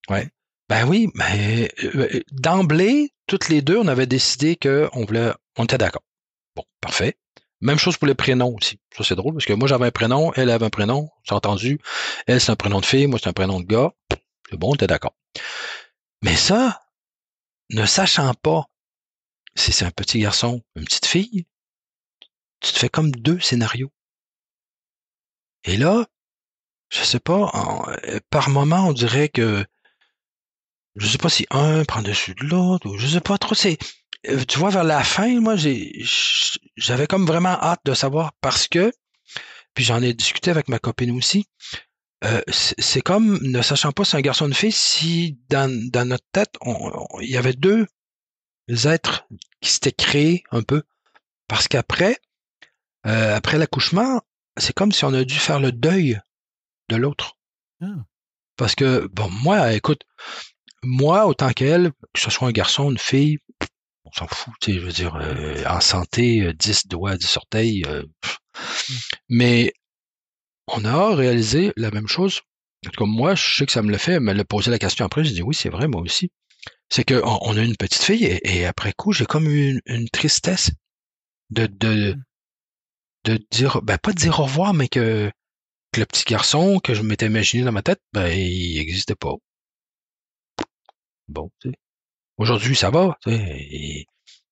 Ouais. 0.10 0.30
Ben 0.68 0.88
oui, 0.88 1.10
mais 1.16 1.72
euh, 1.84 2.22
d'emblée, 2.32 3.14
toutes 3.28 3.50
les 3.50 3.62
deux, 3.62 3.78
on 3.78 3.88
avait 3.88 4.08
décidé 4.08 4.56
qu'on 4.56 5.06
voulait, 5.06 5.32
on 5.58 5.64
était 5.66 5.78
d'accord. 5.78 6.04
Bon, 6.56 6.64
parfait. 6.80 7.18
Même 7.62 7.78
chose 7.78 7.98
pour 7.98 8.08
les 8.08 8.16
prénoms 8.16 8.56
aussi. 8.56 8.80
Ça, 8.96 9.04
c'est 9.04 9.16
drôle 9.16 9.34
parce 9.36 9.46
que 9.46 9.54
moi, 9.54 9.68
j'avais 9.68 9.86
un 9.88 9.92
prénom, 9.92 10.34
elle 10.34 10.50
avait 10.50 10.66
un 10.66 10.70
prénom, 10.70 11.10
c'est 11.26 11.34
entendu. 11.34 11.80
Elle, 12.26 12.42
c'est 12.42 12.52
un 12.52 12.56
prénom 12.56 12.80
de 12.80 12.86
fille, 12.86 13.08
moi, 13.08 13.20
c'est 13.22 13.30
un 13.30 13.34
prénom 13.34 13.60
de 13.60 13.66
gars. 13.66 13.92
C'est 14.50 14.58
bon, 14.58 14.72
on 14.72 14.76
était 14.76 14.88
d'accord. 14.88 15.16
Mais 16.24 16.36
ça, 16.36 16.82
ne 17.70 17.86
sachant 17.86 18.34
pas 18.34 18.66
si 19.56 19.72
c'est 19.72 19.86
un 19.86 19.92
petit 19.92 20.20
garçon, 20.20 20.62
une 20.76 20.86
petite 20.86 21.06
fille, 21.06 21.46
tu 22.62 22.74
te 22.74 22.80
fais 22.80 22.90
comme 22.90 23.12
deux 23.12 23.40
scénarios. 23.40 23.92
Et 25.64 25.78
là, 25.78 26.06
je 26.90 27.04
sais 27.04 27.20
pas, 27.20 27.52
par 28.30 28.50
moment, 28.50 28.88
on 28.88 28.94
dirait 28.94 29.30
que 29.30 29.66
je 30.96 31.08
sais 31.08 31.18
pas 31.18 31.30
si 31.30 31.46
un 31.50 31.86
prend 31.86 32.02
dessus 32.02 32.36
de 32.36 32.44
l'autre, 32.44 32.90
ou 32.90 32.98
je 32.98 33.08
sais 33.08 33.22
pas 33.22 33.38
trop. 33.38 33.56
C'est, 33.56 33.78
tu 34.48 34.60
vois, 34.60 34.70
vers 34.70 34.84
la 34.84 35.04
fin, 35.04 35.40
moi, 35.40 35.56
j'avais 35.56 37.08
comme 37.08 37.26
vraiment 37.26 37.50
hâte 37.50 37.82
de 37.86 37.94
savoir 37.94 38.34
parce 38.42 38.68
que, 38.68 38.92
puis 39.74 39.84
j'en 39.84 40.02
ai 40.02 40.14
discuté 40.14 40.52
avec 40.52 40.68
ma 40.68 40.80
copine 40.80 41.12
aussi. 41.18 41.48
c'est 42.50 43.02
comme, 43.02 43.40
ne 43.42 43.62
sachant 43.62 43.92
pas 43.92 44.04
si 44.04 44.12
c'est 44.12 44.18
un 44.18 44.22
garçon 44.22 44.46
ou 44.46 44.48
une 44.50 44.54
fille, 44.54 44.72
si 44.72 45.40
dans 45.50 46.08
notre 46.08 46.26
tête, 46.32 46.56
il 47.22 47.30
y 47.30 47.38
avait 47.38 47.54
deux 47.54 47.88
êtres 48.88 49.28
qui 49.62 49.70
s'étaient 49.70 49.92
créés 49.92 50.44
un 50.52 50.64
peu. 50.64 50.84
Parce 51.48 51.68
qu'après, 51.68 52.18
euh, 53.06 53.36
après 53.36 53.58
l'accouchement, 53.58 54.22
c'est 54.58 54.74
comme 54.74 54.92
si 54.92 55.06
on 55.06 55.14
a 55.14 55.24
dû 55.24 55.36
faire 55.36 55.60
le 55.60 55.72
deuil 55.72 56.20
de 56.90 56.96
l'autre. 56.96 57.38
Ah. 57.82 57.88
Parce 58.58 58.76
que, 58.76 59.08
bon, 59.08 59.30
moi, 59.30 59.74
écoute, 59.74 60.04
moi, 60.84 61.28
autant 61.28 61.52
qu'elle, 61.52 61.92
que 62.14 62.20
ce 62.20 62.30
soit 62.30 62.48
un 62.48 62.52
garçon, 62.52 62.92
une 62.92 62.98
fille, 62.98 63.40
on 64.06 64.12
s'en 64.12 64.28
fout, 64.28 64.54
tu 64.62 64.74
sais, 64.74 64.80
je 64.80 64.86
veux 64.86 64.92
dire, 64.92 65.16
euh, 65.16 65.64
en 65.66 65.80
santé, 65.80 66.54
10 66.54 66.70
euh, 66.86 66.90
doigts, 66.90 67.18
10 67.18 67.38
orteils. 67.38 67.84
Mm. 67.84 68.94
Mais 69.30 69.74
on 70.68 70.86
a 70.86 71.16
réalisé 71.16 71.74
la 71.76 71.92
même 71.92 72.08
chose. 72.08 72.42
Comme 72.98 73.12
moi, 73.12 73.36
je 73.36 73.56
sais 73.56 73.66
que 73.66 73.72
ça 73.72 73.82
me 73.82 73.92
le 73.92 73.98
fait, 73.98 74.14
elle 74.14 74.22
me 74.22 74.34
l'a 74.34 74.44
posé 74.44 74.72
la 74.72 74.80
question 74.80 75.06
après, 75.06 75.24
j'ai 75.24 75.34
dit 75.34 75.44
oui, 75.44 75.54
c'est 75.54 75.70
vrai, 75.70 75.88
moi 75.88 76.02
aussi. 76.02 76.32
C'est 76.92 77.06
qu'on 77.06 77.40
on 77.42 77.58
a 77.58 77.62
une 77.64 77.78
petite 77.78 78.04
fille 78.04 78.26
et, 78.26 78.66
après 78.66 78.94
coup, 78.94 79.14
j'ai 79.14 79.26
comme 79.26 79.48
eu 79.48 79.82
une, 79.86 80.10
tristesse 80.10 80.72
de, 81.50 81.66
de, 81.66 82.14
mm 82.14 82.24
de 83.24 83.40
dire, 83.52 83.82
ben 83.84 83.98
pas 83.98 84.14
de 84.14 84.18
dire 84.18 84.40
au 84.40 84.44
revoir, 84.44 84.74
mais 84.74 84.88
que, 84.88 85.32
que 85.92 86.00
le 86.00 86.06
petit 86.06 86.24
garçon 86.26 86.80
que 86.80 86.94
je 86.94 87.04
m'étais 87.04 87.28
imaginé 87.28 87.64
dans 87.64 87.72
ma 87.72 87.84
tête, 87.84 88.02
ben 88.14 88.28
il 88.28 88.78
n'existait 88.78 89.16
pas. 89.16 89.34
Bon, 91.28 91.50
tu 91.62 91.70
sais. 91.70 91.76
Aujourd'hui, 92.38 92.76
ça 92.76 92.90
va, 92.90 93.18
tu 93.24 93.32
sais. 93.32 94.06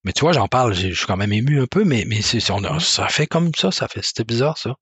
mais 0.04 0.14
tu 0.14 0.22
vois, 0.22 0.34
j'en 0.34 0.48
parle, 0.48 0.74
je 0.74 0.94
suis 0.94 1.06
quand 1.08 1.18
même 1.18 1.34
ému 1.34 1.62
un 1.62 1.68
peu, 1.68 1.84
mais, 1.84 2.06
mais 2.08 2.22
c'est, 2.22 2.52
on 2.52 2.80
ça 2.80 3.08
fait 3.10 3.28
comme 3.28 3.54
ça, 3.56 3.72
ça 3.72 3.88
fait, 3.88 4.04
c'était 4.04 4.24
bizarre, 4.24 4.58
ça. 4.58 4.76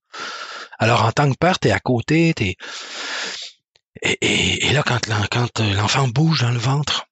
Alors, 0.78 1.04
en 1.04 1.12
tant 1.12 1.30
que 1.30 1.36
père, 1.38 1.58
t'es 1.58 1.70
à 1.72 1.80
côté, 1.80 2.34
t'es, 2.34 2.56
et, 4.02 4.18
et, 4.20 4.66
et 4.66 4.72
là, 4.72 4.82
quand, 4.84 5.00
quand 5.30 5.60
l'enfant 5.60 6.08
bouge 6.08 6.42
dans 6.42 6.52
le 6.52 6.58
ventre, 6.58 7.07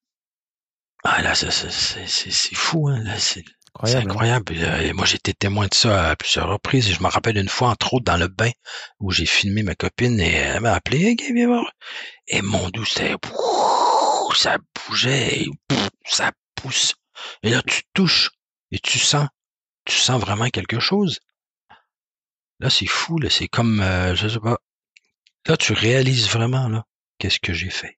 ah 1.08 1.22
là, 1.22 1.34
c'est, 1.36 1.50
c'est, 1.50 2.54
fou, 2.56 2.88
hein, 2.88 3.04
c'est, 3.18 3.44
c'est 3.84 3.96
incroyable. 3.96 4.54
Euh, 4.56 4.92
moi, 4.92 5.06
j'ai 5.06 5.16
été 5.16 5.34
témoin 5.34 5.68
de 5.68 5.74
ça 5.74 6.10
à 6.10 6.16
plusieurs 6.16 6.48
reprises. 6.48 6.88
Et 6.88 6.94
je 6.94 7.02
me 7.02 7.08
rappelle 7.08 7.36
une 7.36 7.48
fois, 7.48 7.68
entre 7.68 7.94
autres, 7.94 8.04
dans 8.04 8.16
le 8.16 8.26
bain, 8.26 8.50
où 8.98 9.12
j'ai 9.12 9.26
filmé 9.26 9.62
ma 9.62 9.76
copine 9.76 10.18
et 10.18 10.32
elle 10.32 10.62
m'a 10.62 10.72
appelé, 10.72 11.04
hey, 11.04 11.16
viens 11.32 11.46
voir. 11.46 11.70
Et 12.26 12.42
mon 12.42 12.70
doux, 12.70 12.84
c'était, 12.84 13.14
ça 14.34 14.58
bougeait, 14.74 15.42
et, 15.42 15.50
ça 16.04 16.32
pousse. 16.56 16.94
Et 17.44 17.50
là, 17.50 17.62
tu 17.62 17.82
touches 17.94 18.30
et 18.72 18.80
tu 18.80 18.98
sens, 18.98 19.28
tu 19.84 19.96
sens 19.96 20.20
vraiment 20.20 20.48
quelque 20.48 20.80
chose. 20.80 21.20
Là, 22.58 22.68
c'est 22.68 22.86
fou, 22.86 23.18
là, 23.18 23.30
c'est 23.30 23.48
comme, 23.48 23.80
euh, 23.80 24.16
je 24.16 24.26
sais 24.26 24.40
pas. 24.40 24.58
Là, 25.46 25.56
tu 25.56 25.72
réalises 25.72 26.28
vraiment, 26.28 26.68
là, 26.68 26.84
qu'est-ce 27.18 27.38
que 27.38 27.52
j'ai 27.52 27.70
fait. 27.70 27.96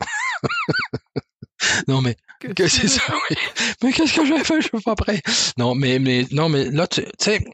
non, 1.88 2.00
mais 2.00 2.16
que 2.48 2.68
c'est 2.68 2.88
ça, 2.88 3.02
oui. 3.30 3.36
Mais 3.82 3.92
qu'est-ce 3.92 4.14
que 4.14 4.24
j'ai 4.26 4.42
fait? 4.44 4.60
Je 4.60 4.68
suis 4.68 4.84
pas 4.84 4.94
prêt. 4.94 5.20
Non, 5.56 5.74
mais, 5.74 5.98
mais, 5.98 6.26
non, 6.30 6.48
mais 6.48 6.70
là, 6.70 6.86
tu 6.86 7.02
sais, 7.18 7.44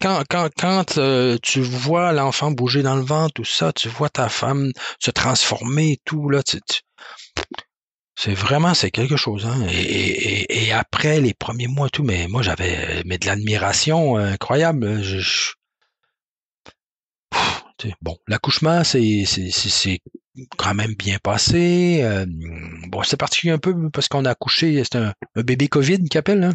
quand, 0.00 0.22
quand, 0.28 0.48
quand 0.56 0.98
euh, 0.98 1.38
tu 1.42 1.60
vois 1.60 2.12
l'enfant 2.12 2.50
bouger 2.50 2.82
dans 2.82 2.96
le 2.96 3.02
vent, 3.02 3.28
tout 3.30 3.44
ça, 3.44 3.72
tu 3.72 3.88
vois 3.88 4.08
ta 4.08 4.28
femme 4.28 4.72
se 4.98 5.10
transformer, 5.10 5.98
tout, 6.04 6.28
là, 6.30 6.42
tu, 6.42 6.58
c'est 8.16 8.34
vraiment, 8.34 8.74
c'est 8.74 8.90
quelque 8.90 9.16
chose, 9.16 9.46
hein. 9.46 9.66
Et, 9.70 9.80
et, 9.80 10.64
et, 10.66 10.72
après 10.72 11.20
les 11.20 11.34
premiers 11.34 11.68
mois, 11.68 11.88
tout, 11.88 12.02
mais 12.02 12.26
moi, 12.28 12.42
j'avais, 12.42 13.02
mais 13.04 13.16
de 13.18 13.26
l'admiration 13.26 14.16
incroyable. 14.16 15.02
Je, 15.02 15.52
bon, 18.02 18.16
l'accouchement, 18.26 18.82
c'est, 18.84 19.24
c'est, 19.24 19.50
c'est 19.50 20.00
quand 20.56 20.74
même 20.74 20.94
bien 20.94 21.18
passé. 21.22 22.00
Euh, 22.02 22.26
bon, 22.88 23.02
c'est 23.02 23.16
particulier 23.16 23.52
un 23.52 23.58
peu 23.58 23.90
parce 23.90 24.08
qu'on 24.08 24.24
a 24.24 24.30
accouché, 24.30 24.82
c'est 24.84 24.98
un, 24.98 25.12
bébé 25.36 25.68
COVID 25.68 26.04
qui 26.04 26.18
appelle. 26.18 26.44
Hein. 26.44 26.54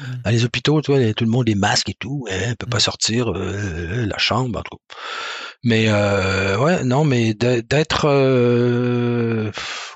Mmh. 0.00 0.04
Dans 0.24 0.30
les 0.30 0.44
hôpitaux, 0.44 0.80
tu 0.80 0.92
vois, 0.92 1.14
tout 1.14 1.24
le 1.24 1.30
monde 1.30 1.48
est 1.48 1.54
masque 1.54 1.88
et 1.88 1.96
tout, 1.98 2.26
hein, 2.30 2.52
on 2.52 2.54
peut 2.54 2.66
pas 2.66 2.76
mmh. 2.76 2.80
sortir 2.80 3.32
euh, 3.32 4.06
la 4.06 4.18
chambre, 4.18 4.58
en 4.58 4.62
tout 4.62 4.76
cas. 4.76 4.96
Mais 5.64 5.86
euh, 5.88 6.58
ouais, 6.58 6.84
non, 6.84 7.04
mais 7.04 7.34
d'être 7.34 8.06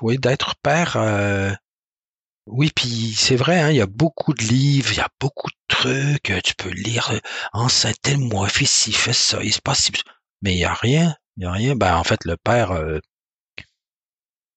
oui, 0.01 0.17
d'être 0.17 0.55
père 0.61 1.57
oui, 2.49 2.71
puis 2.73 3.13
c'est 3.17 3.35
vrai, 3.35 3.59
hein, 3.59 3.71
il 3.71 3.75
y 3.75 3.81
a 3.81 3.85
beaucoup 3.87 4.33
de 4.33 4.41
livres, 4.41 4.93
il 4.93 4.97
y 4.97 5.01
a 5.01 5.09
beaucoup 5.19 5.49
de 5.49 5.75
trucs, 5.75 6.31
tu 6.43 6.55
peux 6.55 6.69
lire 6.69 7.11
enceinte 7.51 7.97
tel 8.01 8.19
mois, 8.19 8.47
fais 8.47 8.65
ci, 8.65 8.93
fais 8.93 9.11
ça, 9.11 9.43
il 9.43 9.51
se 9.51 9.59
passe 9.61 9.91
mais 10.41 10.53
il 10.53 10.59
y 10.59 10.63
a 10.63 10.73
rien 10.73 11.13
il 11.37 11.41
n'y 11.41 11.45
a 11.45 11.51
rien. 11.51 11.75
Ben, 11.75 11.95
en 11.95 12.03
fait, 12.03 12.25
le 12.25 12.35
père, 12.37 12.71
euh, 12.71 12.99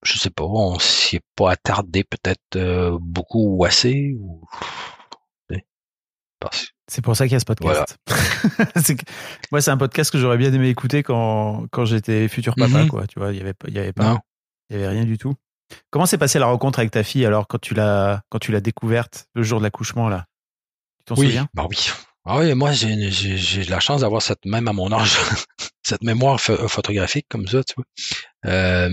je 0.03 0.18
sais 0.18 0.31
pas, 0.31 0.45
on 0.45 0.78
s'y 0.78 1.16
est 1.16 1.24
pas 1.37 1.53
attardé 1.53 2.05
peut-être 2.05 2.57
euh, 2.57 2.99
beaucoup 3.01 3.57
ou 3.57 3.64
assez. 3.64 4.14
Ou... 4.18 4.43
C'est 6.89 7.03
pour 7.03 7.14
ça 7.14 7.26
qu'il 7.26 7.35
y 7.35 7.37
a 7.37 7.41
ce 7.41 7.45
podcast. 7.45 7.99
Moi, 9.53 9.61
c'est 9.61 9.70
un 9.70 9.76
podcast 9.76 10.11
que 10.11 10.18
j'aurais 10.18 10.39
bien 10.39 10.53
aimé 10.53 10.68
écouter 10.70 11.03
quand, 11.03 11.66
quand 11.70 11.85
j'étais 11.85 12.28
futur 12.28 12.55
papa, 12.55 12.85
mm-hmm. 12.85 12.89
quoi. 12.89 13.07
Tu 13.07 13.18
vois, 13.18 13.33
il 13.33 13.39
y 13.39 13.41
avait, 13.41 13.55
il 13.68 13.74
y 13.74 13.78
avait 13.78 13.93
pas, 13.93 14.18
il 14.70 14.76
y 14.76 14.78
avait 14.78 14.89
rien 14.89 15.05
du 15.05 15.18
tout. 15.18 15.35
Comment 15.91 16.07
s'est 16.07 16.18
passée 16.18 16.39
la 16.39 16.47
rencontre 16.47 16.78
avec 16.78 16.91
ta 16.91 17.05
fille 17.05 17.24
alors 17.24 17.47
quand 17.47 17.61
tu 17.61 17.74
l'as, 17.74 18.22
quand 18.28 18.41
tu 18.41 18.51
l'as 18.51 18.61
découverte 18.61 19.28
le 19.35 19.43
jour 19.43 19.61
de 19.61 19.64
l'accouchement 19.64 20.09
là? 20.09 20.26
Tu 20.99 21.05
t'en 21.05 21.16
souviens? 21.16 21.47
Bah 21.55 21.66
oui. 21.68 21.91
Ah 22.24 22.39
oui, 22.39 22.55
moi 22.55 22.72
j'ai 22.72 23.64
la 23.68 23.81
chance 23.81 24.01
d'avoir 24.01 24.20
cette 24.20 24.45
même 24.45 24.66
à 24.66 24.72
mon 24.72 24.93
âge 24.93 25.16
cette 25.83 26.03
mémoire 26.03 26.41
photographique 26.41 27.26
comme 27.28 27.47
ça, 27.47 27.62
tu 27.64 27.74
vois. 27.76 27.85
Euh, 28.47 28.91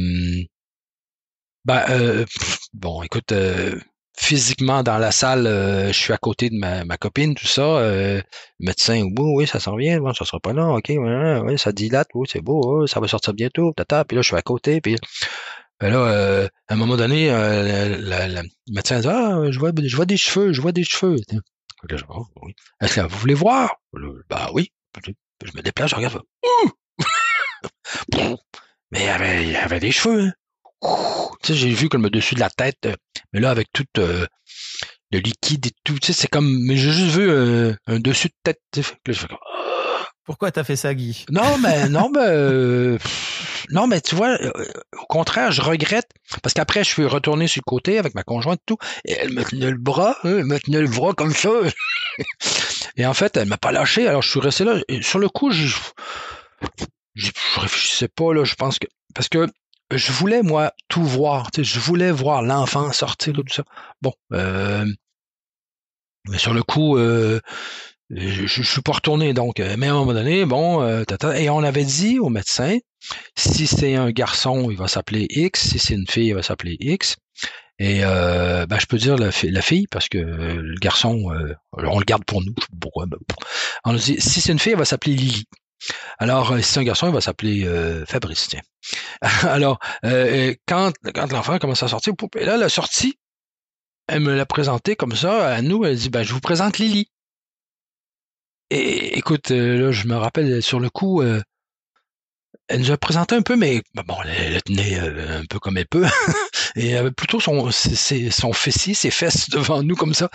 ben, 1.65 1.83
euh, 1.89 2.25
bon, 2.73 3.03
écoute, 3.03 3.31
euh, 3.31 3.77
physiquement 4.17 4.83
dans 4.83 4.97
la 4.97 5.11
salle, 5.11 5.45
je 5.45 5.91
suis 5.97 6.13
à 6.13 6.17
côté 6.17 6.49
de 6.49 6.55
ma, 6.57 6.85
ma 6.85 6.97
copine, 6.97 7.35
tout 7.35 7.47
ça. 7.47 7.81
médecin, 8.59 9.01
oui, 9.03 9.13
oui, 9.35 9.47
ça 9.47 9.59
s'en 9.59 9.75
vient, 9.75 9.99
bon, 9.99 10.13
ça 10.13 10.25
sera 10.25 10.39
pas 10.39 10.53
là, 10.53 10.67
ok, 10.69 10.85
ouais, 10.89 11.39
ouais, 11.39 11.57
ça 11.57 11.71
dilate, 11.71 12.07
oui, 12.13 12.27
c'est 12.31 12.41
beau, 12.41 12.87
ça 12.87 12.99
va 12.99 13.07
sortir 13.07 13.33
bientôt, 13.33 13.73
tata. 13.73 14.05
Puis 14.05 14.15
là, 14.15 14.21
je 14.21 14.27
suis 14.27 14.35
à 14.35 14.41
côté, 14.41 14.81
puis 14.81 14.95
ben 15.79 15.91
là, 15.91 16.47
à 16.67 16.73
un 16.73 16.77
moment 16.77 16.97
donné, 16.97 17.29
le 17.29 18.41
médecin 18.71 18.99
dit, 18.99 19.07
ah, 19.07 19.41
je 19.51 19.59
vois, 19.59 19.71
je 19.77 19.95
vois 19.95 20.05
des 20.05 20.17
cheveux, 20.17 20.53
je 20.53 20.61
vois 20.61 20.71
des 20.71 20.83
cheveux. 20.83 21.17
Oh, 22.09 22.25
oui. 22.41 22.53
Est-ce 22.81 22.95
que 22.95 23.01
vous 23.01 23.19
voulez 23.19 23.33
voir? 23.35 23.75
Bah 24.29 24.49
oui. 24.53 24.71
Je 25.45 25.51
me 25.55 25.61
déplace, 25.61 25.91
je 25.91 25.95
regarde. 25.95 26.21
Mais 28.91 28.99
il 29.01 29.05
y, 29.05 29.09
avait, 29.09 29.47
il 29.47 29.55
avait 29.55 29.79
des 29.79 29.91
cheveux. 29.91 30.21
Hein. 30.21 30.33
Tu 31.43 31.53
sais, 31.53 31.53
j'ai 31.55 31.69
vu 31.69 31.89
comme 31.89 32.03
le 32.03 32.09
dessus 32.09 32.35
de 32.35 32.39
la 32.39 32.49
tête, 32.49 32.85
euh, 32.85 32.95
mais 33.33 33.39
là, 33.39 33.49
avec 33.49 33.67
tout 33.73 33.85
euh, 33.97 34.25
le 35.11 35.19
liquide 35.19 35.65
et 35.65 35.71
tout, 35.83 35.97
tu 35.99 36.07
sais, 36.07 36.13
c'est 36.13 36.27
comme, 36.27 36.65
mais 36.65 36.77
j'ai 36.77 36.91
juste 36.91 37.15
vu 37.15 37.29
euh, 37.29 37.73
un 37.87 37.99
dessus 37.99 38.29
de 38.29 38.33
tête. 38.43 38.61
Pourquoi 40.23 40.51
t'as 40.51 40.63
fait 40.63 40.75
ça, 40.75 40.93
Guy? 40.93 41.25
Non, 41.29 41.57
mais 41.57 41.89
non, 41.89 42.09
mais 42.09 42.97
non, 43.69 43.87
mais 43.87 44.01
tu 44.01 44.15
vois, 44.15 44.37
au 44.97 45.05
contraire, 45.07 45.51
je 45.51 45.61
regrette 45.61 46.09
parce 46.41 46.53
qu'après, 46.53 46.83
je 46.83 46.89
suis 46.89 47.05
retourné 47.05 47.47
sur 47.47 47.61
le 47.65 47.69
côté 47.69 47.97
avec 47.97 48.13
ma 48.15 48.23
conjointe 48.23 48.59
et 48.59 48.63
tout, 48.65 48.77
et 49.05 49.13
elle 49.13 49.33
me 49.33 49.43
tenait 49.43 49.71
le 49.71 49.77
bras, 49.77 50.17
hein, 50.23 50.37
elle 50.39 50.45
me 50.45 50.59
tenait 50.59 50.81
le 50.81 50.87
bras 50.87 51.13
comme 51.13 51.33
ça. 51.33 51.51
et 52.97 53.05
en 53.05 53.13
fait, 53.13 53.37
elle 53.37 53.47
m'a 53.47 53.57
pas 53.57 53.71
lâché. 53.71 54.07
Alors, 54.07 54.21
je 54.21 54.29
suis 54.29 54.39
resté 54.39 54.63
là. 54.63 54.79
Et 54.87 55.01
sur 55.01 55.19
le 55.19 55.29
coup, 55.29 55.51
je, 55.51 55.75
je, 57.17 57.31
réfléchissais 57.57 58.07
pas 58.07 58.33
là. 58.33 58.43
Je 58.43 58.55
pense 58.55 58.79
que 58.79 58.87
parce 59.13 59.29
que 59.29 59.47
je 59.91 60.11
voulais 60.11 60.43
moi 60.43 60.73
tout 60.87 61.03
voir. 61.03 61.49
Je 61.57 61.79
voulais 61.79 62.11
voir 62.11 62.41
l'enfant 62.41 62.91
sortir 62.91 63.33
tout 63.33 63.43
ça. 63.49 63.63
Bon, 64.01 64.13
euh, 64.33 64.85
mais 66.29 66.37
sur 66.37 66.53
le 66.53 66.63
coup. 66.63 66.97
Euh, 66.97 67.39
je, 68.09 68.45
je, 68.45 68.63
suis 68.63 68.81
pas 68.81 68.93
retourné 68.93 69.33
donc, 69.33 69.59
euh, 69.59 69.75
mais 69.77 69.87
à 69.87 69.91
un 69.91 69.95
moment 69.95 70.13
donné, 70.13 70.45
bon, 70.45 70.81
euh, 70.81 71.03
et 71.35 71.49
on 71.49 71.63
avait 71.63 71.83
dit 71.83 72.19
au 72.19 72.29
médecin, 72.29 72.77
si 73.35 73.67
c'est 73.67 73.95
un 73.95 74.11
garçon, 74.11 74.71
il 74.71 74.77
va 74.77 74.87
s'appeler 74.87 75.27
X, 75.29 75.69
si 75.69 75.79
c'est 75.79 75.93
une 75.93 76.07
fille, 76.07 76.27
il 76.27 76.35
va 76.35 76.43
s'appeler 76.43 76.77
X. 76.79 77.17
Et 77.79 77.99
euh, 78.03 78.65
ben, 78.65 78.79
je 78.79 78.85
peux 78.87 78.97
dire 78.97 79.17
la, 79.17 79.31
fille 79.31 79.87
parce 79.91 80.09
que 80.09 80.17
le 80.17 80.79
garçon, 80.79 81.31
on 81.73 81.99
le 81.99 82.05
garde 82.05 82.25
pour 82.25 82.41
nous. 82.41 82.55
Pourquoi 82.81 83.05
On 83.83 83.93
dit, 83.93 84.19
si 84.19 84.41
c'est 84.41 84.51
une 84.51 84.57
fille, 84.57 84.71
elle 84.71 84.79
va 84.79 84.85
s'appeler 84.85 85.15
Lily. 85.15 85.45
Alors, 86.19 86.53
c'est 86.61 86.79
un 86.79 86.83
garçon, 86.83 87.07
il 87.07 87.13
va 87.13 87.21
s'appeler 87.21 87.67
Fabrice. 88.07 88.47
Tiens. 88.49 88.61
Alors, 89.43 89.79
quand, 90.67 90.91
quand 91.13 91.31
l'enfant 91.31 91.59
commence 91.59 91.83
à 91.83 91.87
sortir, 91.87 92.13
et 92.37 92.45
là, 92.45 92.57
la 92.57 92.69
sortie, 92.69 93.17
elle 94.07 94.21
me 94.21 94.35
l'a 94.35 94.45
présenté 94.45 94.95
comme 94.95 95.15
ça 95.15 95.47
à 95.53 95.61
nous. 95.61 95.83
Elle 95.85 95.97
dit, 95.97 96.09
ben, 96.09 96.23
je 96.23 96.33
vous 96.33 96.39
présente 96.39 96.77
Lily. 96.77 97.09
Et 98.69 99.17
écoute, 99.17 99.51
euh, 99.51 99.79
là, 99.79 99.91
je 99.91 100.07
me 100.07 100.15
rappelle 100.15 100.61
sur 100.61 100.79
le 100.79 100.89
coup, 100.89 101.21
euh, 101.21 101.41
elle 102.67 102.81
nous 102.81 102.91
a 102.91 102.97
présenté 102.97 103.35
un 103.35 103.41
peu, 103.41 103.55
mais 103.55 103.81
bah, 103.93 104.03
bon, 104.05 104.17
elle, 104.25 104.53
elle 104.55 104.63
tenait 104.63 104.99
euh, 104.99 105.39
un 105.39 105.45
peu 105.45 105.59
comme 105.59 105.77
elle 105.77 105.87
peut, 105.87 106.05
et 106.75 106.89
elle 106.89 106.97
avait 106.97 107.11
plutôt 107.11 107.39
son, 107.39 107.71
ses- 107.71 108.29
son 108.29 108.51
fessier, 108.51 108.93
ses 108.93 109.11
fesses 109.11 109.49
devant 109.51 109.83
nous 109.83 109.95
comme 109.95 110.13
ça. 110.13 110.29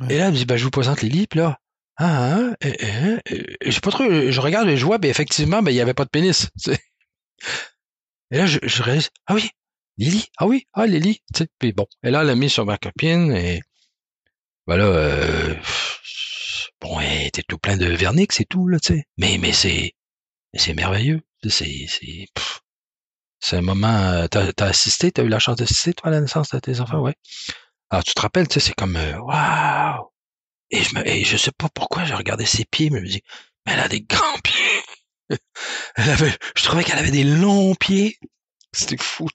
Ouais. 0.00 0.14
Et 0.14 0.18
là, 0.18 0.26
elle 0.26 0.32
me 0.32 0.36
dit, 0.36 0.46
bah, 0.46 0.56
je 0.56 0.64
vous 0.64 0.70
présente 0.70 1.00
Lily, 1.00 1.26
puis 1.28 1.38
là, 1.38 1.58
ah, 1.98 2.38
ah, 2.38 2.56
et, 2.60 2.68
et, 2.84 3.56
et 3.68 3.70
j'ai 3.70 3.80
pas 3.80 3.90
trop, 3.90 4.04
je 4.08 4.40
regarde 4.40 4.68
et 4.68 4.76
je 4.76 4.84
vois, 4.84 4.98
ben 4.98 5.10
effectivement, 5.10 5.62
ben 5.62 5.70
il 5.72 5.76
y 5.76 5.80
avait 5.80 5.94
pas 5.94 6.04
de 6.04 6.10
pénis. 6.10 6.48
Et 8.30 8.38
là, 8.38 8.46
je, 8.46 8.58
je 8.62 8.82
réalise, 8.82 9.10
ah 9.26 9.34
oui, 9.34 9.50
Lily, 9.98 10.26
ah 10.38 10.46
oui, 10.46 10.66
ah 10.72 10.86
Lily, 10.86 11.20
tu 11.34 11.38
sais. 11.44 11.48
Puis 11.58 11.72
bon, 11.74 11.86
et 12.02 12.10
là, 12.10 12.20
elle 12.22 12.28
l'a 12.28 12.34
mis 12.36 12.48
sur 12.50 12.64
ma 12.64 12.78
copine 12.78 13.32
et 13.32 13.60
voilà, 14.66 14.84
euh, 14.84 15.54
bon, 16.80 17.00
elle 17.00 17.26
était 17.26 17.42
tout 17.46 17.58
plein 17.58 17.76
de 17.76 17.86
vernix 17.86 18.40
et 18.40 18.44
tout 18.44 18.68
là, 18.68 18.78
tu 18.80 18.94
sais. 18.94 19.04
Mais 19.18 19.38
mais 19.38 19.52
c'est 19.52 19.92
c'est 20.54 20.74
merveilleux, 20.74 21.22
c'est 21.48 21.86
c'est 21.88 22.26
c'est 23.40 23.56
un 23.56 23.62
moment. 23.62 23.88
euh, 23.88 24.26
T'as 24.28 24.50
as 24.58 24.64
assisté, 24.68 25.10
t'as 25.12 25.22
eu 25.24 25.28
la 25.28 25.38
chance 25.38 25.56
d'assister 25.56 25.92
toi 25.94 26.08
à 26.08 26.10
la 26.12 26.20
naissance 26.20 26.50
de 26.50 26.58
tes 26.58 26.80
enfants, 26.80 27.00
ouais. 27.00 27.14
Alors 27.90 28.04
tu 28.04 28.14
te 28.14 28.20
rappelles, 28.20 28.48
tu 28.48 28.54
sais, 28.54 28.60
c'est 28.68 28.74
comme 28.74 28.96
euh, 28.96 29.18
waouh. 29.20 30.10
Et 30.70 30.82
je 30.82 30.94
me, 30.94 31.06
et 31.06 31.24
je 31.24 31.36
sais 31.36 31.52
pas 31.52 31.68
pourquoi 31.74 32.04
j'ai 32.04 32.14
regardé 32.14 32.44
ses 32.46 32.64
pieds, 32.64 32.90
mais 32.90 32.98
je 33.00 33.04
me 33.04 33.08
dis, 33.08 33.22
mais 33.66 33.72
elle 33.74 33.80
a 33.80 33.88
des 33.88 34.02
grands 34.02 34.38
pieds. 34.42 34.82
elle 35.96 36.10
avait, 36.10 36.36
je 36.56 36.64
trouvais 36.64 36.84
qu'elle 36.84 36.98
avait 36.98 37.10
des 37.10 37.24
longs 37.24 37.74
pieds. 37.74 38.18
C'était 38.72 38.96
fou. 38.98 39.28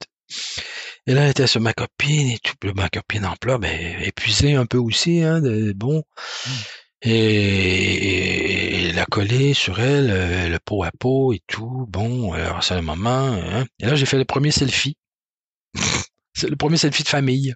Et 1.08 1.14
là, 1.14 1.24
elle 1.24 1.32
était 1.32 1.48
sur 1.48 1.62
ma 1.62 1.74
copine 1.74 2.30
et 2.32 2.40
tout. 2.40 2.56
Ma 2.76 2.90
copine 2.90 3.26
en 3.26 3.36
plat, 3.36 3.58
ben, 3.58 4.02
épuisée 4.02 4.56
un 4.56 4.66
peu 4.66 4.78
aussi, 4.78 5.22
hein, 5.22 5.42
de, 5.42 5.74
bon. 5.74 6.04
Et, 7.02 8.88
et 8.88 8.94
la 8.94 9.06
coller 9.06 9.54
sur 9.54 9.80
elle, 9.80 10.10
euh, 10.10 10.50
le 10.50 10.60
pot 10.60 10.84
à 10.84 10.92
pot 10.92 11.34
et 11.34 11.42
tout. 11.48 11.86
Bon, 11.90 12.32
alors 12.34 12.64
c'est 12.64 12.76
un 12.76 12.82
moment. 12.82 13.34
Hein. 13.34 13.66
Et 13.80 13.86
là, 13.86 13.96
j'ai 13.96 14.06
fait 14.06 14.18
le 14.18 14.26
premier 14.26 14.52
selfie. 14.52 14.98
c'est 16.36 16.50
le 16.50 16.56
premier 16.58 16.78
selfie 16.78 17.04
de 17.04 17.10
famille. 17.10 17.54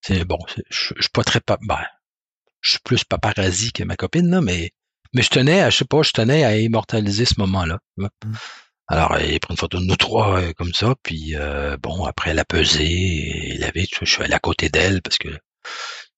C'est 0.00 0.24
bon, 0.24 0.38
je, 0.48 0.62
je 0.96 1.02
suis 1.02 1.10
pas 1.12 1.22
très 1.22 1.40
pa- 1.40 1.58
ben, 1.62 1.78
je 2.60 2.70
suis 2.70 2.78
plus 2.84 3.04
paparazzi 3.04 3.72
que 3.72 3.84
ma 3.84 3.96
copine, 3.96 4.30
là, 4.30 4.40
mais, 4.40 4.72
mais 5.14 5.22
je 5.22 5.30
tenais 5.30 5.60
à, 5.60 5.70
je 5.70 5.78
sais 5.78 5.84
pas, 5.84 6.02
je 6.02 6.12
tenais 6.12 6.44
à 6.44 6.56
immortaliser 6.58 7.24
ce 7.24 7.34
moment-là. 7.38 7.78
Mm. 7.96 8.06
Alors, 8.88 9.16
elle 9.16 9.38
pris 9.40 9.52
une 9.52 9.58
photo 9.58 9.78
de 9.78 9.84
nous 9.84 9.96
trois 9.96 10.40
euh, 10.40 10.52
comme 10.54 10.72
ça, 10.72 10.94
puis 11.02 11.36
euh, 11.36 11.76
bon, 11.76 12.04
après 12.04 12.30
elle 12.30 12.38
a 12.38 12.44
pesé, 12.44 12.84
et 12.86 13.54
elle 13.56 13.64
avait, 13.64 13.86
je 14.00 14.04
suis 14.04 14.22
allé 14.22 14.32
à 14.34 14.38
côté 14.40 14.68
d'elle 14.70 15.02
parce 15.02 15.18
que 15.18 15.28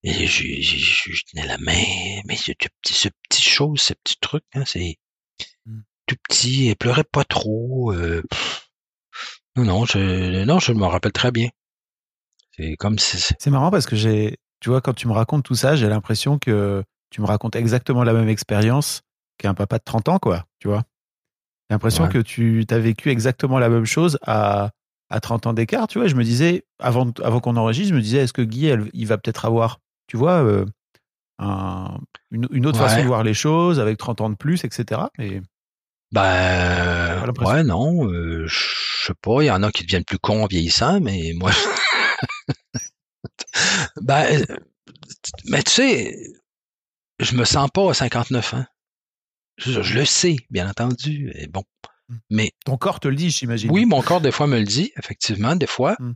et 0.03 0.27
je, 0.27 0.45
je, 0.63 0.77
je- 0.79 1.13
je 1.13 1.23
tenais 1.31 1.47
la 1.47 1.59
main, 1.59 2.23
mais 2.27 2.37
ce 2.37 2.53
petit, 2.53 2.95
ce 2.95 3.09
petit 3.29 3.43
chose, 3.43 3.81
ce 3.81 3.93
petit 3.95 4.17
truc, 4.21 4.45
hein, 4.55 4.65
c'est 4.67 4.97
Mm. 5.67 5.81
tout 6.07 6.17
petit, 6.29 6.69
elle 6.69 6.77
pleurait 6.77 7.05
pas 7.05 7.25
trop. 7.25 7.93
euh, 7.93 8.23
non, 9.57 9.65
non, 9.65 9.85
je, 9.85 10.45
non, 10.45 10.59
je 10.59 10.73
me 10.73 10.87
rappelle 10.87 11.13
très 11.13 11.33
bien. 11.33 11.49
C'est 12.57 12.77
comme 12.77 12.99
si, 12.99 13.19
C'est 13.39 13.51
marrant 13.51 13.71
parce 13.71 13.87
que 13.87 13.97
j'ai, 13.97 14.39
tu 14.61 14.69
vois, 14.71 14.81
quand 14.81 14.93
tu 14.95 15.09
me 15.09 15.13
racontes 15.13 15.45
tout 15.45 15.55
ça, 15.55 15.77
j'ai 15.77 15.89
l'impression 15.89 16.39
que 16.39 16.83
tu 17.11 17.21
me 17.21 17.27
racontes 17.27 17.57
exactement 17.57 18.05
la 18.05 18.13
même 18.13 18.29
expérience 18.29 19.03
qu'un 19.39 19.55
papa 19.55 19.79
de 19.79 19.85
30 19.85 20.09
ans, 20.09 20.19
quoi, 20.19 20.45
tu 20.59 20.69
vois. 20.69 20.83
J'ai 21.69 21.75
l'impression 21.75 22.05
Ouais. 22.05 22.11
que 22.11 22.19
tu 22.19 22.65
as 22.71 22.79
vécu 22.79 23.11
exactement 23.11 23.59
la 23.59 23.69
même 23.69 23.85
chose 23.87 24.19
à, 24.23 24.71
à 25.09 25.21
30 25.21 25.47
ans 25.47 25.53
d'écart, 25.53 25.89
tu 25.89 25.99
vois. 25.99 26.09
Je 26.09 26.15
me 26.15 26.25
disais, 26.25 26.65
avant, 26.79 27.11
avant 27.23 27.41
qu'on 27.41 27.57
enregistre, 27.57 27.91
je 27.91 27.95
me 27.97 28.01
disais, 28.03 28.19
est-ce 28.19 28.33
que 28.33 28.43
Guy, 28.43 28.67
elle- 28.67 28.91
il 28.93 29.07
va 29.07 29.19
peut-être 29.19 29.45
avoir, 29.45 29.79
tu 30.07 30.17
vois, 30.17 30.43
euh, 30.45 30.65
un- 31.39 31.99
une, 32.31 32.47
une 32.51 32.67
autre 32.67 32.81
Ouais. 32.81 32.87
façon 32.89 33.03
de 33.03 33.07
voir 33.07 33.23
les 33.25 33.35
choses 33.35 33.81
avec 33.81 33.97
30 33.99 34.21
ans 34.21 34.31
de 34.31 34.35
plus, 34.37 34.65
etc. 34.65 35.01
Et 35.19 35.41
Ben, 36.13 37.25
l'impression. 37.25 37.55
ouais, 37.55 37.63
non, 37.65 38.07
euh, 38.11 38.45
je 38.47 39.07
sais 39.07 39.15
pas, 39.23 39.43
il 39.43 39.47
y 39.47 39.51
en 39.51 39.63
a 39.63 39.71
qui 39.71 39.85
deviennent 39.85 40.05
plus 40.05 40.19
cons 40.19 40.43
en 40.43 40.47
vieillissant, 40.47 41.01
mais 41.01 41.33
moi, 41.37 41.51
ben, 44.01 44.43
euh, 44.51 44.57
mais 45.47 45.63
tu 45.63 45.71
sais, 45.73 46.17
je 47.19 47.35
me 47.37 47.45
sens 47.45 47.69
pas 47.73 47.91
à 47.91 47.95
59 47.95 48.55
ans. 48.55 48.65
Je, 49.59 49.83
je 49.83 49.99
le 49.99 50.05
sais, 50.07 50.37
bien 50.51 50.69
entendu, 50.69 51.31
et 51.35 51.47
bon, 51.47 51.65
mais 52.31 52.53
ton 52.65 52.77
corps 52.79 52.99
te 52.99 53.09
le 53.09 53.15
dit, 53.17 53.31
j'imagine. 53.31 53.71
oui, 53.71 53.85
mon 53.85 54.01
corps 54.03 54.21
des 54.23 54.33
fois 54.33 54.47
me 54.47 54.59
le 54.59 54.65
dit, 54.65 54.91
effectivement, 54.97 55.55
des 55.57 55.67
fois, 55.67 55.97
Mm. 55.99 56.13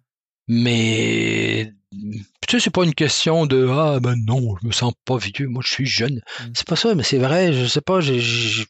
mais 0.48 1.72
tu 1.92 2.24
sais, 2.50 2.60
c'est 2.60 2.70
pas 2.70 2.84
une 2.84 2.94
question 2.94 3.46
de 3.46 3.68
ah 3.70 4.00
ben 4.00 4.16
non, 4.16 4.56
je 4.62 4.66
me 4.66 4.72
sens 4.72 4.92
pas 5.04 5.16
vieux, 5.18 5.46
moi 5.48 5.62
je 5.64 5.70
suis 5.72 5.86
jeune. 5.86 6.16
Mm. 6.40 6.44
C'est 6.54 6.66
pas 6.66 6.76
ça, 6.76 6.94
mais 6.94 7.02
c'est 7.02 7.18
vrai, 7.18 7.52
je 7.52 7.66
sais 7.66 7.80
pas, 7.82 8.00
j'ai- 8.00 8.64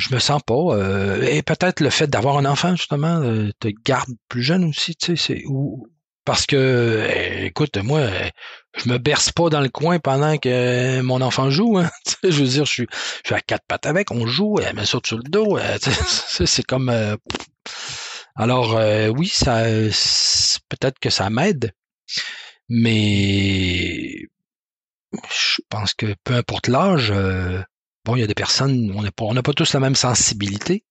je 0.00 0.14
me 0.14 0.18
sens 0.20 0.42
pas. 0.44 0.54
euh, 0.54 1.22
et 1.22 1.42
peut-être 1.42 1.80
le 1.80 1.90
fait 1.90 2.08
d'avoir 2.08 2.38
un 2.38 2.44
enfant, 2.46 2.76
justement, 2.76 3.20
euh, 3.22 3.50
te 3.60 3.68
garde 3.84 4.10
plus 4.28 4.42
jeune 4.42 4.64
aussi, 4.64 4.96
tu 4.96 5.16
sais, 5.16 5.34
c'est 5.38 5.42
ou 5.46 5.86
parce 6.24 6.46
que 6.46 6.56
euh, 6.56 7.44
écoute, 7.46 7.76
moi, 7.78 8.02
je 8.76 8.88
me 8.88 8.98
berce 8.98 9.32
pas 9.32 9.48
dans 9.50 9.60
le 9.60 9.68
coin 9.68 9.98
pendant 9.98 10.36
que 10.38 11.00
mon 11.02 11.20
enfant 11.22 11.50
joue. 11.50 11.78
Hein, 11.78 11.90
je 12.24 12.28
veux 12.30 12.48
dire, 12.48 12.64
je 12.66 12.72
suis, 12.72 12.86
je 12.92 13.28
suis 13.28 13.34
à 13.34 13.40
quatre 13.40 13.64
pattes 13.66 13.86
avec, 13.86 14.10
on 14.10 14.26
joue, 14.26 14.58
elle 14.60 14.76
me 14.76 14.84
saute 14.84 15.06
sur 15.06 15.16
le 15.18 15.24
dos. 15.24 15.58
euh, 15.58 15.78
c'est 16.46 16.64
comme. 16.66 16.88
euh, 16.90 17.16
alors 18.36 18.78
oui, 19.16 19.28
ça, 19.28 19.64
peut-être 20.68 20.98
que 20.98 21.10
ça 21.10 21.30
m'aide, 21.30 21.72
mais 22.68 24.28
je 25.30 25.60
pense 25.68 25.94
que 25.94 26.14
peu 26.24 26.34
importe 26.34 26.68
l'âge, 26.68 27.12
bon, 28.10 28.16
il 28.16 28.20
y 28.20 28.22
a 28.22 28.26
des 28.26 28.34
personnes, 28.34 28.92
on 28.96 29.02
n'a 29.02 29.12
pas, 29.12 29.24
on 29.24 29.34
pas 29.34 29.52
tous 29.52 29.72
la 29.74 29.80
même 29.80 29.94
sensibilité. 29.94 30.84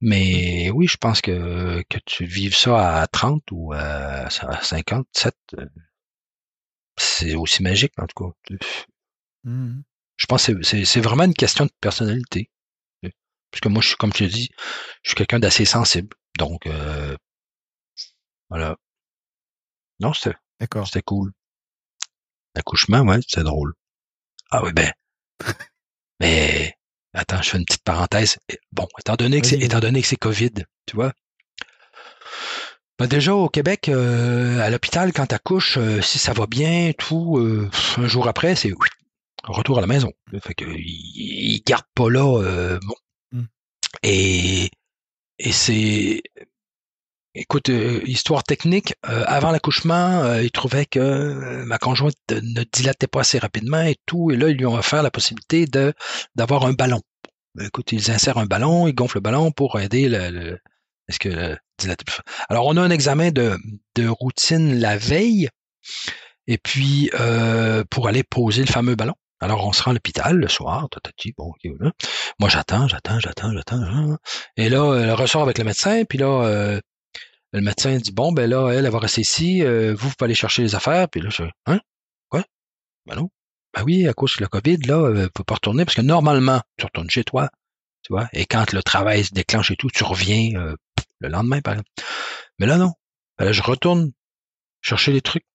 Mais 0.00 0.70
oui, 0.70 0.86
je 0.88 0.96
pense 0.98 1.20
que, 1.20 1.82
que 1.88 1.98
tu 2.06 2.24
vives 2.26 2.56
ça 2.56 3.02
à 3.02 3.06
30 3.06 3.44
ou 3.52 3.72
à 3.72 4.28
57, 4.30 5.36
euh, 5.58 5.66
c'est 6.96 7.34
aussi 7.34 7.62
magique, 7.62 7.92
en 7.98 8.06
tout 8.06 8.32
cas. 8.48 8.56
Mhm. 9.44 9.82
Je 10.16 10.26
pense 10.26 10.46
que 10.46 10.62
c'est- 10.62 11.00
vraiment 11.00 11.24
une 11.24 11.34
question 11.34 11.64
de 11.66 11.70
personnalité. 11.80 12.50
Parce 13.50 13.60
que 13.62 13.68
moi, 13.68 13.82
je 13.82 13.88
suis, 13.88 13.96
comme 13.96 14.12
je 14.14 14.18
te 14.18 14.24
dis, 14.24 14.50
je 15.02 15.10
suis 15.10 15.16
quelqu'un 15.16 15.38
d'assez 15.38 15.64
sensible. 15.64 16.16
Donc, 16.38 16.66
euh, 16.66 17.16
voilà. 18.48 18.76
Non, 20.00 20.12
c'était 20.12 20.36
D'accord. 20.60 20.86
c'était 20.86 21.00
cool. 21.00 21.32
L'accouchement, 22.54 23.02
ouais, 23.02 23.20
c'est 23.28 23.42
drôle. 23.44 23.74
Ah 24.50 24.62
oui, 24.64 24.72
ben. 24.72 24.92
Mais, 26.22 26.72
attends, 27.14 27.42
je 27.42 27.50
fais 27.50 27.58
une 27.58 27.64
petite 27.64 27.82
parenthèse. 27.82 28.38
Bon, 28.70 28.86
étant 29.00 29.16
donné 29.16 29.40
que 29.40 29.46
c'est, 29.48 29.58
étant 29.58 29.80
donné 29.80 30.00
que 30.00 30.06
c'est 30.06 30.14
COVID, 30.14 30.52
tu 30.86 30.94
vois. 30.94 31.12
Ben 32.96 33.08
déjà, 33.08 33.34
au 33.34 33.48
Québec, 33.48 33.88
euh, 33.88 34.60
à 34.60 34.70
l'hôpital, 34.70 35.12
quand 35.12 35.26
t'accouches, 35.26 35.78
euh, 35.78 36.00
si 36.00 36.20
ça 36.20 36.32
va 36.32 36.46
bien, 36.46 36.92
tout, 36.96 37.38
euh, 37.38 37.68
un 37.96 38.06
jour 38.06 38.28
après, 38.28 38.54
c'est 38.54 38.70
oui, 38.70 38.88
retour 39.42 39.78
à 39.78 39.80
la 39.80 39.88
maison. 39.88 40.12
Fait 40.40 40.54
que, 40.54 40.64
ils, 40.64 41.60
gardent 41.66 41.82
pas 41.92 42.08
là, 42.08 42.40
euh, 42.40 42.78
bon. 42.86 42.94
Mm. 43.32 43.46
Et, 44.04 44.70
et 45.40 45.52
c'est, 45.52 46.22
Écoute, 47.34 47.70
euh, 47.70 48.02
histoire 48.04 48.42
technique, 48.42 48.94
euh, 49.08 49.24
avant 49.26 49.52
l'accouchement, 49.52 50.22
euh, 50.22 50.42
ils 50.42 50.50
trouvaient 50.50 50.84
que 50.84 50.98
euh, 51.00 51.64
ma 51.64 51.78
conjointe 51.78 52.14
euh, 52.30 52.40
ne 52.42 52.62
dilatait 52.64 53.06
pas 53.06 53.20
assez 53.20 53.38
rapidement 53.38 53.80
et 53.82 53.96
tout, 54.04 54.30
et 54.30 54.36
là, 54.36 54.48
ils 54.50 54.56
lui 54.56 54.66
ont 54.66 54.74
offert 54.74 55.02
la 55.02 55.10
possibilité 55.10 55.64
de 55.64 55.94
d'avoir 56.34 56.66
un 56.66 56.74
ballon. 56.74 57.00
Écoute, 57.58 57.92
ils 57.92 58.10
insèrent 58.10 58.36
un 58.36 58.44
ballon, 58.46 58.86
ils 58.86 58.94
gonflent 58.94 59.16
le 59.16 59.22
ballon 59.22 59.50
pour 59.50 59.80
aider 59.80 60.08
le, 60.10 60.28
le- 60.30 60.58
est-ce 61.08 61.18
que 61.18 61.28
le. 61.30 61.56
Alors, 62.48 62.66
on 62.66 62.76
a 62.76 62.82
un 62.82 62.90
examen 62.90 63.30
de, 63.32 63.56
de 63.96 64.06
routine 64.06 64.78
la 64.78 64.96
veille, 64.96 65.48
et 66.46 66.58
puis 66.58 67.10
euh, 67.18 67.82
pour 67.90 68.08
aller 68.08 68.22
poser 68.22 68.62
le 68.62 68.70
fameux 68.70 68.94
ballon. 68.94 69.14
Alors, 69.40 69.66
on 69.66 69.72
se 69.72 69.82
rend 69.82 69.90
à 69.90 69.94
l'hôpital 69.94 70.36
le 70.36 70.46
soir, 70.48 70.88
tatati, 70.90 71.32
bon, 71.36 71.46
ok, 71.48 71.72
voilà. 71.76 71.92
Moi, 72.38 72.48
j'attends, 72.48 72.86
j'attends, 72.86 73.18
j'attends, 73.18 73.52
j'attends. 73.52 74.16
Et 74.56 74.68
là, 74.68 74.94
elle 75.02 75.12
ressort 75.14 75.42
avec 75.42 75.58
le 75.58 75.64
médecin, 75.64 76.04
puis 76.08 76.18
là, 76.18 76.44
euh, 76.44 76.80
le 77.52 77.60
médecin 77.60 77.96
dit 77.98 78.12
bon 78.12 78.32
ben 78.32 78.48
là 78.48 78.70
elle, 78.70 78.86
elle 78.86 78.92
va 78.92 78.98
rester 78.98 79.20
ici, 79.20 79.62
euh, 79.62 79.94
vous 79.94 80.08
vous 80.08 80.14
pouvez 80.14 80.26
aller 80.26 80.34
chercher 80.34 80.62
les 80.62 80.74
affaires. 80.74 81.08
Puis 81.08 81.20
là 81.20 81.30
je 81.30 81.44
hein? 81.66 81.80
Quoi? 82.28 82.44
Ben 83.06 83.16
non. 83.16 83.30
Ben 83.74 83.82
oui 83.84 84.08
à 84.08 84.14
cause 84.14 84.36
de 84.36 84.42
la 84.42 84.48
Covid 84.48 84.78
là 84.78 84.98
euh, 84.98 85.28
peut 85.34 85.44
pas 85.44 85.54
retourner 85.54 85.84
parce 85.84 85.94
que 85.94 86.02
normalement 86.02 86.60
tu 86.76 86.86
retournes 86.86 87.10
chez 87.10 87.24
toi 87.24 87.50
tu 88.02 88.12
vois? 88.12 88.28
Et 88.32 88.46
quand 88.46 88.72
le 88.72 88.82
travail 88.82 89.24
se 89.24 89.32
déclenche 89.34 89.70
et 89.70 89.76
tout 89.76 89.90
tu 89.90 90.04
reviens 90.04 90.58
euh, 90.60 90.76
le 91.20 91.28
lendemain 91.28 91.60
par 91.60 91.74
exemple. 91.74 91.90
Mais 92.58 92.66
là 92.66 92.78
non. 92.78 92.92
Ben 93.38 93.44
là 93.44 93.52
je 93.52 93.62
retourne 93.62 94.12
chercher 94.80 95.12
les 95.12 95.20
trucs. 95.20 95.46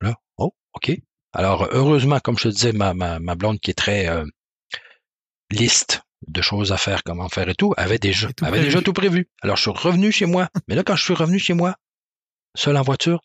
Là 0.00 0.14
oh 0.38 0.54
ok. 0.74 0.92
Alors 1.32 1.68
heureusement 1.72 2.20
comme 2.20 2.38
je 2.38 2.44
te 2.44 2.54
disais 2.54 2.72
ma 2.72 2.94
ma, 2.94 3.34
blonde 3.34 3.60
qui 3.60 3.70
est 3.70 3.74
très 3.74 4.08
liste 5.50 6.02
de 6.26 6.42
choses 6.42 6.72
à 6.72 6.76
faire, 6.76 7.02
comment 7.02 7.28
faire 7.28 7.48
et 7.48 7.54
tout, 7.54 7.72
avait 7.76 7.98
déjà, 7.98 8.32
tout 8.32 8.44
avait 8.44 8.58
prévu. 8.58 8.66
déjà 8.66 8.82
tout 8.82 8.92
prévu. 8.92 9.28
Alors, 9.42 9.56
je 9.56 9.62
suis 9.62 9.70
revenu 9.70 10.12
chez 10.12 10.26
moi. 10.26 10.48
Mais 10.68 10.74
là, 10.74 10.82
quand 10.82 10.96
je 10.96 11.04
suis 11.04 11.14
revenu 11.14 11.38
chez 11.38 11.54
moi, 11.54 11.76
seul 12.54 12.76
en 12.76 12.82
voiture, 12.82 13.20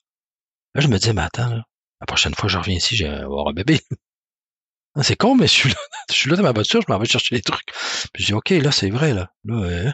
là, 0.73 0.81
je 0.81 0.87
me 0.87 0.97
disais, 0.97 1.13
mais 1.13 1.23
attends, 1.23 1.49
là, 1.49 1.63
la 1.99 2.05
prochaine 2.05 2.33
fois 2.33 2.43
que 2.43 2.53
je 2.53 2.57
reviens 2.57 2.75
ici, 2.75 2.95
j'ai 2.95 3.07
avoir 3.07 3.47
un 3.47 3.53
bébé. 3.53 3.81
Ah, 4.95 5.03
C'est 5.03 5.15
con, 5.15 5.35
mais 5.35 5.47
je 5.47 5.51
suis 5.51 5.69
là, 5.69 5.75
je 6.09 6.15
suis 6.15 6.29
là 6.29 6.37
dans 6.37 6.43
ma 6.43 6.51
voiture, 6.51 6.81
je 6.81 6.91
m'en 6.91 6.99
vais 6.99 7.05
chercher 7.05 7.35
les 7.35 7.41
trucs. 7.41 7.67
Puis 8.13 8.23
je 8.23 8.25
dis, 8.27 8.33
OK, 8.33 8.49
là, 8.51 8.71
c'est 8.71 8.89
vrai, 8.89 9.13
là. 9.13 9.29
là 9.43 9.55
euh, 9.55 9.91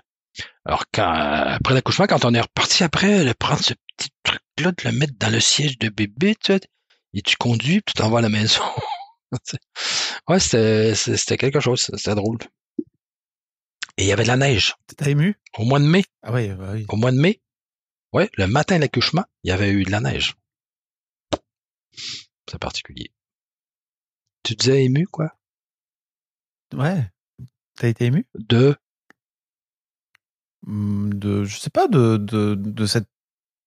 Alors, 0.66 0.84
quand, 0.94 1.12
après 1.12 1.74
l'accouchement, 1.74 2.08
quand 2.08 2.26
on 2.26 2.34
est 2.34 2.42
reparti 2.42 2.84
après, 2.84 3.26
de 3.26 3.34
prendre 3.34 3.64
ce 3.64 3.74
petit 3.98 4.10
truc-là, 4.24 4.72
de 4.72 4.84
le 4.84 4.92
mettre 4.92 5.14
dans 5.18 5.32
le 5.32 5.40
siège 5.40 5.80
de 5.80 5.90
bébé, 5.90 6.36
tu 6.36 6.54
sais, 6.54 6.62
et 7.14 7.22
tu 7.22 7.36
conduis, 7.36 7.82
puis 7.82 7.94
tu 7.94 8.02
t'envoies 8.02 8.20
à 8.20 8.22
la 8.22 8.30
maison. 8.30 8.62
ouais, 10.28 10.40
c'était, 10.40 10.96
c'était 10.96 11.38
quelque 11.38 11.60
chose, 11.60 11.82
c'était 11.82 12.16
drôle. 12.16 12.38
Et 14.02 14.06
il 14.06 14.08
y 14.08 14.12
avait 14.14 14.24
de 14.24 14.30
la 14.30 14.36
neige 14.38 14.74
T'as 14.98 15.12
ému? 15.12 15.36
Au 15.60 15.64
mois 15.64 15.78
de 15.78 15.86
mai. 15.86 16.04
Ah 16.24 16.32
ouais, 16.32 16.56
bah 16.56 16.72
oui. 16.74 16.88
Au 16.90 16.96
mois 16.96 17.12
de 17.12 17.20
mai, 17.20 17.40
ouais, 18.14 18.32
le 18.36 18.48
matin 18.48 18.78
de 18.78 18.82
l'accouchement, 18.82 19.26
il 19.44 19.50
y 19.50 19.52
avait 19.52 19.70
eu 19.70 19.84
de 19.84 19.92
la 19.92 20.00
neige. 20.02 20.36
C'est 22.50 22.58
particulier. 22.58 23.12
Tu 24.42 24.56
disais 24.56 24.86
ému, 24.86 25.06
quoi? 25.06 25.36
Ouais. 26.74 27.12
T'as 27.76 27.90
été 27.90 28.06
ému? 28.06 28.26
De, 28.34 28.76
Hum, 30.66 31.14
de, 31.14 31.44
je 31.44 31.60
sais 31.60 31.70
pas, 31.70 31.88
de, 31.88 32.18
de, 32.18 32.56
de 32.56 32.86
cette, 32.88 33.08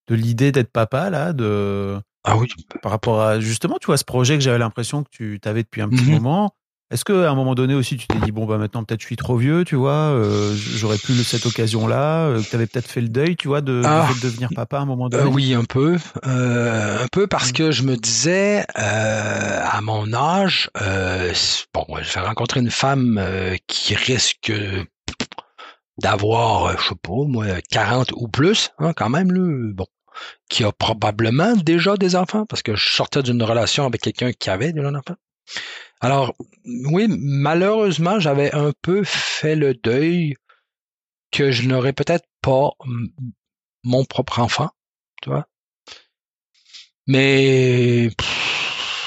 de 0.09 0.17
l'idée 0.17 0.51
d'être 0.51 0.73
papa 0.73 1.11
là, 1.11 1.33
de 1.33 2.01
ah 2.25 2.37
oui, 2.37 2.49
par 2.83 2.91
rapport 2.91 3.21
à 3.21 3.39
justement, 3.39 3.79
tu 3.81 3.87
vois, 3.87 3.99
ce 3.99 4.05
projet 4.05 4.35
que 4.35 4.41
j'avais 4.43 4.59
l'impression 4.59 5.05
que 5.05 5.11
tu 5.11 5.39
t'avais 5.41 5.63
depuis 5.63 5.81
un 5.81 5.89
petit 5.91 6.05
Mhm. 6.07 6.11
moment. 6.11 6.57
Est-ce 6.91 7.05
que 7.05 7.25
à 7.25 7.31
un 7.31 7.35
moment 7.35 7.55
donné 7.55 7.75
aussi, 7.75 7.97
tu 7.97 8.07
t'es 8.07 8.19
dit 8.19 8.31
bon 8.31 8.45
bah 8.45 8.59
maintenant 8.59 8.85
peut-être 8.85 9.01
je 9.01 9.07
suis 9.07 9.17
trop 9.17 9.37
vieux, 9.37 9.65
tu 9.65 9.75
vois, 9.75 9.93
euh, 10.13 10.55
j'aurais 10.55 10.99
plus 10.99 11.25
cette 11.25 11.47
occasion-là, 11.47 12.27
euh, 12.27 12.43
que 12.43 12.51
t'avais 12.51 12.67
peut-être 12.67 12.87
fait 12.89 13.01
le 13.01 13.09
deuil, 13.09 13.37
tu 13.37 13.49
vois, 13.49 13.63
de, 13.63 13.81
Ah. 13.85 14.07
de 14.15 14.21
devenir 14.23 14.51
papa 14.55 14.79
à 14.79 14.81
un 14.83 14.85
moment 14.85 15.07
Euh, 15.07 15.09
donné? 15.25 15.31
oui, 15.31 15.55
un 15.55 15.65
peu. 15.65 15.97
Un 16.25 17.07
peu 17.11 17.27
parce 17.27 17.53
que 17.53 17.71
je 17.73 17.83
me 17.85 17.97
disais, 17.97 18.65
à 18.75 19.81
mon 19.83 20.13
âge, 20.13 20.71
bon, 21.73 21.87
je 22.03 22.13
vais 22.15 22.21
rencontrer 22.21 22.61
une 22.61 22.71
femme 22.71 23.21
qui 23.67 23.95
risque 23.95 24.53
d'avoir, 25.99 26.79
je 26.79 26.89
sais 26.89 26.95
pas, 27.03 27.13
moi, 27.27 27.47
40 27.71 28.13
ou 28.17 28.29
plus, 28.29 28.71
hein, 28.79 28.93
quand 28.95 29.09
même, 29.09 29.33
là, 29.33 29.71
bon, 29.75 29.87
qui 30.51 30.65
a 30.65 30.71
probablement 30.73 31.55
déjà 31.57 31.97
des 31.97 32.15
enfants, 32.15 32.45
parce 32.47 32.63
que 32.63 32.77
je 32.77 32.89
sortais 32.91 33.23
d'une 33.23 33.43
relation 33.43 33.87
avec 33.87 34.01
quelqu'un 34.03 34.33
qui 34.33 34.51
avait 34.51 34.73
déjà 34.73 34.89
un 34.89 34.95
enfant. 34.95 35.15
Alors, 36.05 36.35
oui, 36.67 37.07
malheureusement, 37.09 38.21
j'avais 38.21 38.55
un 38.55 38.73
peu 38.83 39.05
fait 39.05 39.57
le 39.57 39.73
deuil 39.73 40.37
que 41.31 41.51
je 41.51 41.67
n'aurais 41.67 41.95
peut-être 41.95 42.27
pas 42.43 42.73
mon 43.85 44.05
propre 44.05 44.39
enfant, 44.41 44.69
tu 45.23 45.31
vois. 45.31 45.49
Mais 47.07 48.11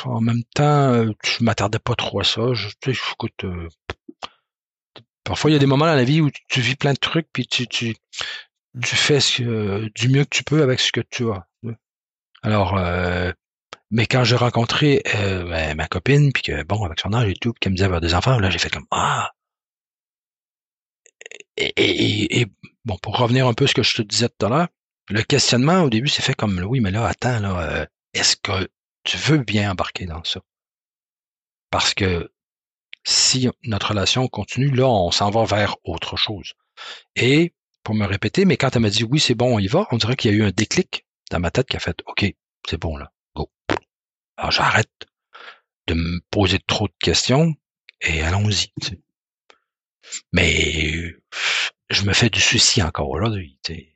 en 0.05 0.21
même 0.21 0.43
temps, 0.55 0.91
euh, 0.91 1.11
je 1.23 1.43
m'attardais 1.43 1.77
pas 1.77 1.93
trop 1.93 2.21
à 2.21 2.23
ça. 2.23 2.55
Je, 2.55 2.69
tu 2.81 2.95
sais, 2.95 2.99
écoute, 3.13 3.43
euh, 3.43 3.69
parfois 5.23 5.51
il 5.51 5.53
y 5.53 5.57
a 5.57 5.59
des 5.59 5.67
moments 5.67 5.85
dans 5.85 5.93
la 5.93 6.03
vie 6.03 6.21
où 6.21 6.31
tu, 6.49 6.61
vis 6.61 6.75
plein 6.75 6.93
de 6.93 6.97
trucs, 6.97 7.27
puis 7.31 7.45
tu, 7.45 7.67
tu, 7.67 7.95
tu 8.81 8.95
fais 8.95 9.19
ce 9.19 9.43
que- 9.43 9.91
du 9.93 10.09
mieux 10.09 10.23
que 10.23 10.35
tu 10.35 10.43
peux 10.43 10.63
avec 10.63 10.79
ce 10.79 10.91
que 10.91 11.01
tu 11.01 11.29
as. 11.29 11.47
Alors, 12.41 12.75
euh, 12.75 13.31
mais 13.91 14.05
quand 14.05 14.23
j'ai 14.23 14.35
rencontré 14.35 15.01
euh, 15.15 15.73
ma 15.75 15.87
copine, 15.87 16.31
puis 16.33 16.43
que 16.43 16.63
bon, 16.63 16.83
avec 16.83 16.99
son 16.99 17.13
âge 17.13 17.29
et 17.29 17.35
tout, 17.35 17.53
puis 17.53 17.59
qu'elle 17.59 17.71
me 17.71 17.77
disait 17.77 17.85
avoir 17.85 18.01
des 18.01 18.13
enfants, 18.13 18.39
là 18.39 18.49
j'ai 18.49 18.59
fait 18.59 18.69
comme 18.69 18.87
ah. 18.91 19.31
Et, 21.57 22.45
bon, 22.85 22.97
pour 23.01 23.17
revenir 23.17 23.47
un 23.47 23.53
peu 23.53 23.65
à 23.65 23.67
ce 23.67 23.73
que 23.73 23.83
je 23.83 23.95
te 23.95 24.01
disais 24.03 24.29
tout 24.29 24.45
à 24.45 24.49
l'heure, 24.49 24.67
le 25.09 25.23
questionnement 25.23 25.81
au 25.81 25.89
début 25.89 26.07
s'est 26.07 26.21
fait 26.21 26.35
comme 26.35 26.59
oui, 26.59 26.79
mais 26.81 26.91
là, 26.91 27.07
attends, 27.07 27.39
là, 27.39 27.59
euh, 27.61 27.85
est-ce 28.13 28.35
que 28.35 28.69
tu 29.03 29.17
veux 29.17 29.39
bien 29.39 29.71
embarquer 29.71 30.05
dans 30.05 30.23
ça? 30.23 30.41
Parce 31.71 31.93
que 31.93 32.31
si 33.03 33.49
notre 33.63 33.89
relation 33.89 34.27
continue, 34.27 34.69
là, 34.69 34.87
on 34.87 35.11
s'en 35.11 35.29
va 35.31 35.45
vers 35.45 35.77
autre 35.83 36.17
chose. 36.17 36.53
Et 37.15 37.53
pour 37.83 37.95
me 37.95 38.05
répéter, 38.05 38.45
mais 38.45 38.57
quand 38.57 38.75
elle 38.75 38.81
m'a 38.81 38.89
dit 38.89 39.03
oui, 39.03 39.19
c'est 39.19 39.35
bon, 39.35 39.55
on 39.55 39.59
y 39.59 39.67
va, 39.67 39.87
on 39.91 39.97
dirait 39.97 40.15
qu'il 40.15 40.31
y 40.31 40.33
a 40.33 40.37
eu 40.37 40.43
un 40.43 40.51
déclic 40.51 41.05
dans 41.31 41.39
ma 41.39 41.51
tête 41.51 41.67
qui 41.67 41.77
a 41.77 41.79
fait 41.79 41.97
OK, 42.05 42.25
c'est 42.67 42.77
bon 42.79 42.97
là, 42.97 43.11
j'arrête 44.49 44.91
de 45.87 45.93
me 45.93 46.19
poser 46.31 46.59
trop 46.59 46.87
de 46.87 46.93
questions 46.99 47.55
et 48.01 48.21
allons-y. 48.21 48.71
tu 48.81 48.87
sais. 48.89 49.01
Mais 50.31 51.13
je 51.89 52.03
me 52.03 52.13
fais 52.13 52.29
du 52.29 52.39
souci 52.39 52.81
encore 52.83 53.09
aujourd'hui. 53.09 53.59
tu 53.63 53.73
sais. 53.73 53.93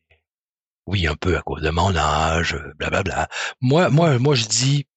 Oui, 0.87 1.07
un 1.07 1.15
peu 1.15 1.37
à 1.37 1.41
cause 1.41 1.61
de 1.61 1.69
mon 1.69 1.95
âge, 1.95 2.57
blablabla. 2.77 3.29
Moi, 3.61 3.89
moi, 3.89 4.17
moi, 4.19 4.35
je 4.35 4.45
dis 4.45 4.87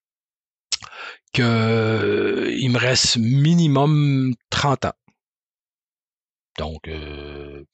que 1.33 2.49
il 2.57 2.71
me 2.71 2.79
reste 2.79 3.17
minimum 3.19 4.35
30 4.51 4.87
ans. 4.87 4.93
Donc, 6.59 6.89
euh, 6.89 7.65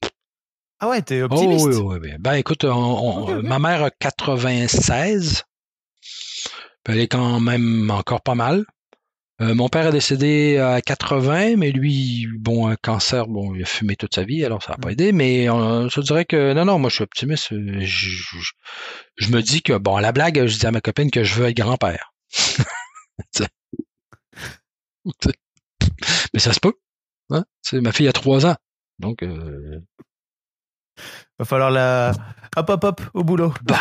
Ah 0.81 0.89
ouais, 0.89 1.03
t'es 1.03 1.23
oh, 1.23 1.27
optimiste? 1.27 1.67
oui, 1.67 1.75
oui, 1.75 1.99
oui. 2.03 2.11
Ben, 2.19 2.35
écoute, 2.35 2.65
on- 2.65 2.71
on- 2.73 3.43
ma 3.43 3.59
mère 3.59 3.85
a 3.85 3.91
96. 3.91 5.45
Elle 6.89 6.99
est 6.99 7.09
quand 7.09 7.41
même 7.41 7.91
encore 7.91 8.23
pas 8.23 8.35
mal. 8.35 8.65
Euh, 9.41 9.55
mon 9.55 9.69
père 9.71 9.87
est 9.87 9.93
décédé 9.93 10.59
à 10.59 10.83
80, 10.83 11.57
mais 11.57 11.71
lui, 11.73 12.27
bon, 12.39 12.67
un 12.69 12.77
cancer, 12.77 13.27
bon, 13.27 13.55
il 13.55 13.63
a 13.63 13.67
fumé 13.67 13.97
toute 13.97 14.15
sa 14.15 14.23
vie, 14.25 14.45
alors 14.45 14.63
ça 14.63 14.73
n'a 14.73 14.79
pas 14.79 14.89
Mm. 14.89 14.93
aidé. 14.93 15.13
Mais 15.13 15.49
euh, 15.49 15.89
je 15.89 16.01
dirais 16.03 16.27
que 16.27 16.53
non, 16.53 16.67
non, 16.67 16.79
moi 16.79 16.91
je 16.91 16.97
suis 16.97 17.05
optimiste. 17.05 17.53
Euh, 17.53 17.81
Je, 17.81 18.09
je- 18.11 18.53
je 19.17 19.31
me 19.31 19.41
dis 19.43 19.63
que, 19.63 19.73
bon, 19.79 19.97
à 19.97 20.01
la 20.03 20.13
blague, 20.13 20.47
je 20.47 20.59
dis 20.59 20.67
à 20.67 20.71
ma 20.73 20.81
copine 20.81 21.11
que 21.11 21.25
je 21.25 21.35
veux 21.35 21.47
être 21.49 21.57
grand-père. 21.57 22.13
Mais 26.33 26.41
ça 26.41 26.53
se 26.53 26.61
peut. 26.61 26.75
Hein? 27.31 27.45
Ma 27.75 27.93
fille 27.93 28.09
a 28.09 28.13
trois 28.13 28.47
ans. 28.47 28.57
Donc, 28.99 29.23
euh, 29.23 29.81
Va 31.41 31.45
falloir 31.47 31.71
la, 31.71 32.13
hop 32.57 32.69
hop 32.69 32.85
hop 32.85 33.01
au 33.15 33.25
boulot. 33.25 33.55
bah, 33.63 33.79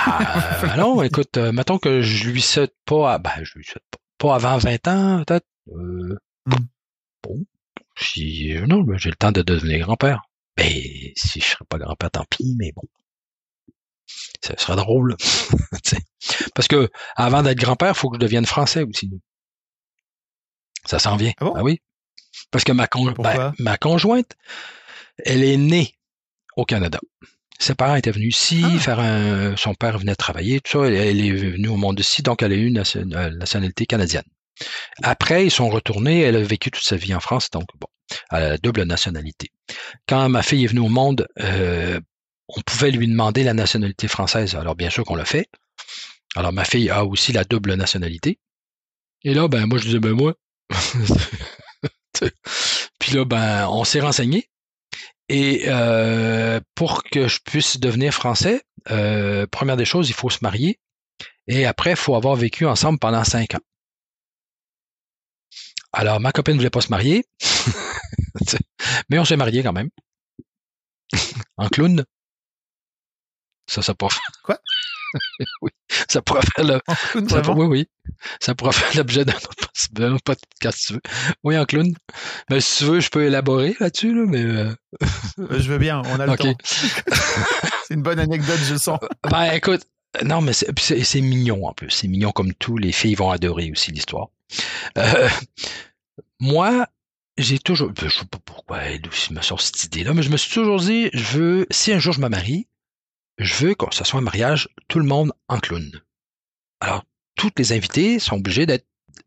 euh, 0.64 0.76
non, 0.78 1.04
écoute, 1.04 1.36
euh, 1.38 1.52
mettons 1.52 1.78
que 1.78 2.02
je 2.02 2.30
lui 2.30 2.42
souhaite 2.42 2.74
pas, 2.86 3.14
à- 3.16 3.18
ben, 3.18 3.32
je 3.44 3.58
lui 3.58 3.66
souhaite 3.66 3.84
pas, 3.92 4.00
pas 4.30 4.36
avant 4.36 4.58
20 4.58 4.88
ans, 4.88 5.24
peut-être. 5.26 5.46
Euh, 5.76 6.18
Mm. 6.46 6.56
Bon, 7.22 7.46
si, 7.98 8.56
euh, 8.56 8.66
non, 8.66 8.84
j'ai 8.96 9.10
le 9.10 9.16
temps 9.18 9.34
de 9.34 9.42
devenir 9.42 9.86
grand-père. 9.86 10.24
Ben, 10.56 10.72
si 11.18 11.42
je 11.42 11.46
serais 11.46 11.66
pas 11.68 11.78
grand-père, 11.78 12.10
tant 12.12 12.26
pis, 12.30 12.56
mais 12.58 12.72
bon. 12.74 12.84
Ce 14.42 14.54
serait 14.58 14.78
drôle. 14.78 15.16
Parce 16.56 16.68
que, 16.70 16.90
avant 17.18 17.44
d'être 17.44 17.60
grand-père, 17.60 17.90
il 17.90 17.96
faut 17.96 18.10
que 18.10 18.16
je 18.16 18.22
devienne 18.22 18.46
français 18.46 18.84
aussi. 18.84 19.12
Ça 20.86 20.98
s'en 20.98 21.18
vient. 21.18 21.34
Ah 21.40 21.46
bon? 21.46 21.54
Ah 21.58 21.64
oui. 21.64 21.82
Parce 22.52 22.64
que 22.64 22.72
ma, 22.72 22.88
con- 22.88 23.12
ben, 23.12 23.54
ma 23.60 23.78
conjointe, 23.78 24.32
elle 25.26 25.44
est 25.44 25.58
née 25.58 25.94
au 26.56 26.64
Canada. 26.66 27.00
Ses 27.60 27.76
parents 27.76 27.96
étaient 27.96 28.12
venus 28.12 28.36
ici, 28.38 28.64
Ah. 28.66 28.80
faire 28.80 29.00
un, 29.00 29.56
son 29.58 29.74
père 29.76 30.00
venait 30.00 30.16
travailler, 30.16 30.62
tout 30.62 30.80
ça. 30.80 30.88
Elle, 30.88 30.96
elle 30.96 31.22
est 31.26 31.32
venue 31.32 31.68
au 31.68 31.76
monde 31.78 32.00
ici, 32.00 32.22
donc 32.24 32.42
elle 32.42 32.54
a 32.54 32.56
eu 32.56 32.66
une 32.68 32.78
euh, 32.80 33.30
nationalité 33.32 33.86
canadienne. 33.86 34.24
Après, 35.04 35.46
ils 35.46 35.52
sont 35.52 35.70
retournés, 35.70 36.22
elle 36.22 36.36
a 36.36 36.42
vécu 36.42 36.72
toute 36.72 36.84
sa 36.84 36.96
vie 36.96 37.14
en 37.14 37.20
France, 37.20 37.50
donc 37.52 37.66
bon, 37.80 37.88
elle 38.32 38.44
a 38.44 38.50
la 38.50 38.58
double 38.58 38.84
nationalité. 38.84 39.50
Quand 40.08 40.28
ma 40.30 40.42
fille 40.42 40.64
est 40.64 40.68
venue 40.68 40.82
au 40.82 40.90
monde, 40.90 41.28
euh, 41.42 42.00
on 42.48 42.62
pouvait 42.62 42.92
lui 42.92 43.08
demander 43.08 43.44
la 43.44 43.54
nationalité 43.54 44.08
française. 44.08 44.56
Alors 44.56 44.76
bien 44.76 44.90
sûr 44.90 45.04
qu'on 45.04 45.16
l'a 45.16 45.26
fait. 45.26 45.48
Alors 46.36 46.54
ma 46.54 46.66
fille 46.66 46.90
a 46.90 47.06
aussi 47.06 47.32
la 47.32 47.44
double 47.44 47.74
nationalité. 47.76 48.40
Et 49.24 49.34
là, 49.34 49.48
ben 49.48 49.66
moi 49.66 49.78
je 49.78 49.84
disais 49.86 50.00
ben 50.00 50.14
moi. 50.14 50.34
Puis 53.00 53.14
là, 53.14 53.26
ben 53.26 53.68
on 53.70 53.84
s'est 53.84 54.00
renseigné. 54.00 54.50
Et 55.30 55.66
euh, 55.68 56.60
pour 56.76 57.04
que 57.04 57.28
je 57.28 57.40
puisse 57.40 57.80
devenir 57.80 58.14
français, 58.14 58.64
euh, 58.90 59.46
première 59.48 59.78
des 59.78 59.86
choses, 59.86 60.10
il 60.10 60.14
faut 60.14 60.30
se 60.30 60.40
marier. 60.42 60.80
Et 61.48 61.66
après, 61.66 61.92
il 61.92 61.96
faut 61.96 62.16
avoir 62.16 62.36
vécu 62.36 62.66
ensemble 62.66 63.00
pendant 63.00 63.24
cinq 63.24 63.54
ans. 63.54 63.60
Alors, 65.94 66.20
ma 66.20 66.32
copine 66.32 66.54
ne 66.54 66.60
voulait 66.60 66.70
pas 66.70 66.82
se 66.82 66.90
marier, 66.90 67.26
mais 69.10 69.18
on 69.18 69.26
s'est 69.26 69.38
marié 69.38 69.64
quand 69.64 69.74
même. 69.74 69.90
en 71.58 71.68
clown. 71.68 72.04
Ça, 73.68 73.82
ça 73.82 73.94
faire... 74.00 74.20
Quoi? 74.44 74.60
oui, 75.62 75.72
ça 76.08 76.22
pourrait 76.22 76.42
faire 76.56 76.66
le... 76.66 76.80
En 76.88 76.94
clown, 76.96 77.30
ça 77.30 77.40
vraiment? 77.40 77.56
pour- 77.56 77.58
oui, 77.58 77.68
oui. 77.68 77.88
Ça 78.40 78.56
pourrait 78.56 78.72
faire 78.74 78.96
l'objet 78.98 79.26
d'un 79.26 80.14
autre, 80.14 80.24
podcast, 80.24 80.78
si 80.80 80.88
tu 80.88 80.94
veux. 80.94 81.02
Oui, 81.44 81.58
en 81.58 81.66
clown. 81.66 81.94
Mais 82.50 82.62
si 82.62 82.80
tu 82.80 82.84
veux, 82.86 83.00
je 83.00 83.10
peux 83.10 83.24
élaborer 83.26 83.76
là-dessus, 83.80 84.14
là, 84.14 84.26
mais... 84.28 84.44
euh, 84.44 84.74
Euh, 85.40 85.60
Je 85.60 85.70
veux 85.72 85.78
bien, 85.78 86.02
on 86.06 86.20
a 86.20 86.26
le 86.26 86.38
temps. 86.38 86.54
C'est 87.88 87.94
une 87.94 88.02
bonne 88.04 88.20
anecdote, 88.20 88.60
je 88.64 88.76
sens. 88.76 89.00
Ben, 89.30 89.52
écoute, 89.54 89.82
non, 90.24 90.42
mais 90.42 90.54
c'est, 90.54 91.22
mignon 91.22 91.70
un 91.70 91.74
peu. 91.74 91.88
C'est 91.90 92.08
mignon 92.08 92.32
comme 92.32 92.54
tout. 92.54 92.78
Les 92.78 92.92
filles 92.92 93.16
vont 93.16 93.30
adorer 93.32 93.72
aussi 93.72 93.92
l'histoire. 93.92 94.28
Euh, 94.98 95.30
moi, 96.40 96.88
j'ai 97.38 97.60
toujours, 97.60 97.90
ben, 97.92 98.10
je 98.10 98.16
sais 98.20 98.26
pas 98.26 98.40
pourquoi 98.44 98.80
elle 98.80 99.08
aussi 99.08 99.34
me 99.34 99.42
sort 99.42 99.62
cette 99.62 99.84
idée-là, 99.84 100.14
mais 100.14 100.24
je 100.24 100.30
me 100.30 100.38
suis 100.38 100.54
toujours 100.54 100.80
dit, 100.80 101.10
je 101.14 101.38
veux, 101.38 101.68
si 101.72 101.92
un 101.94 102.00
jour 102.00 102.14
je 102.14 102.22
me 102.22 102.28
marie, 102.30 102.68
je 103.40 103.66
veux 103.66 103.74
que 103.74 103.86
ce 103.92 104.04
soit 104.04 104.20
un 104.20 104.24
mariage, 104.24 104.70
tout 104.88 105.00
le 105.00 105.06
monde 105.06 105.32
en 105.48 105.60
clown. 105.60 105.90
Alors, 106.82 107.06
toutes 107.36 107.58
les 107.58 107.72
invités 107.74 108.20
sont 108.20 108.36
obligés 108.36 108.66
d'être 108.66 108.86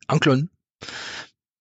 en 0.09 0.19
clown. 0.19 0.47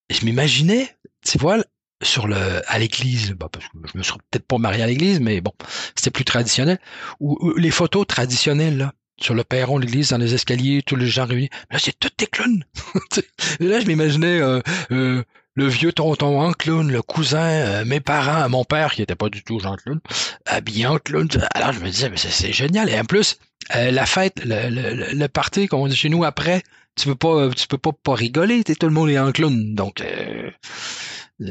je 0.09 0.25
m'imaginais, 0.25 0.95
tu 1.25 1.37
vois, 1.37 1.63
sur 2.03 2.27
le 2.27 2.61
à 2.67 2.79
l'église, 2.79 3.31
bah, 3.31 3.47
parce 3.51 3.65
que 3.65 3.77
je 3.91 3.97
me 3.97 4.03
suis 4.03 4.13
peut-être 4.29 4.45
pas 4.45 4.57
marié 4.57 4.83
à 4.83 4.87
l'église, 4.87 5.19
mais 5.19 5.39
bon, 5.41 5.53
c'était 5.95 6.11
plus 6.11 6.25
traditionnel. 6.25 6.79
Ou, 7.19 7.53
les 7.57 7.71
photos 7.71 8.05
traditionnelles 8.05 8.77
là, 8.77 8.93
sur 9.19 9.33
le 9.33 9.43
perron 9.43 9.79
de 9.79 9.85
l'église, 9.85 10.09
dans 10.09 10.17
les 10.17 10.33
escaliers, 10.33 10.81
tous 10.85 10.95
les 10.95 11.07
gens 11.07 11.25
réunis. 11.25 11.49
Là, 11.69 11.79
c'est 11.79 11.97
tout 11.97 12.09
des 12.17 12.27
clowns. 12.27 12.65
Et 13.59 13.65
là, 13.65 13.79
je 13.79 13.85
m'imaginais 13.85 14.41
euh, 14.41 14.61
euh, 14.91 15.23
le 15.55 15.67
vieux 15.67 15.91
tonton 15.91 16.39
en 16.39 16.53
clown, 16.53 16.89
le 16.91 17.01
cousin, 17.01 17.39
euh, 17.39 17.85
mes 17.85 17.99
parents, 17.99 18.47
mon 18.49 18.63
père 18.63 18.93
qui 18.93 19.01
était 19.01 19.15
pas 19.15 19.29
du 19.29 19.43
tout 19.43 19.59
Jean 19.59 19.75
clown, 19.75 19.99
habillé 20.45 20.87
en 20.87 20.97
clown. 20.97 21.27
Alors 21.53 21.73
je 21.73 21.79
me 21.79 21.89
disais, 21.89 22.09
mais 22.09 22.17
c'est 22.17 22.53
génial. 22.53 22.89
Et 22.89 22.99
en 22.99 23.05
plus, 23.05 23.37
la 23.73 24.05
fête, 24.05 24.43
le, 24.45 24.69
le, 24.69 25.13
le 25.13 25.27
party, 25.27 25.67
comme 25.67 25.81
on 25.81 25.87
dit 25.87 25.95
chez 25.95 26.09
nous 26.09 26.23
après, 26.23 26.63
tu 26.95 27.07
peux 27.07 27.15
pas, 27.15 27.49
tu 27.49 27.67
peux 27.67 27.77
pas 27.77 27.91
pas 27.91 28.15
rigoler. 28.15 28.63
Tout 28.63 28.87
le 28.87 28.93
monde 28.93 29.09
est 29.09 29.19
en 29.19 29.31
clown, 29.31 29.75
donc. 29.75 30.03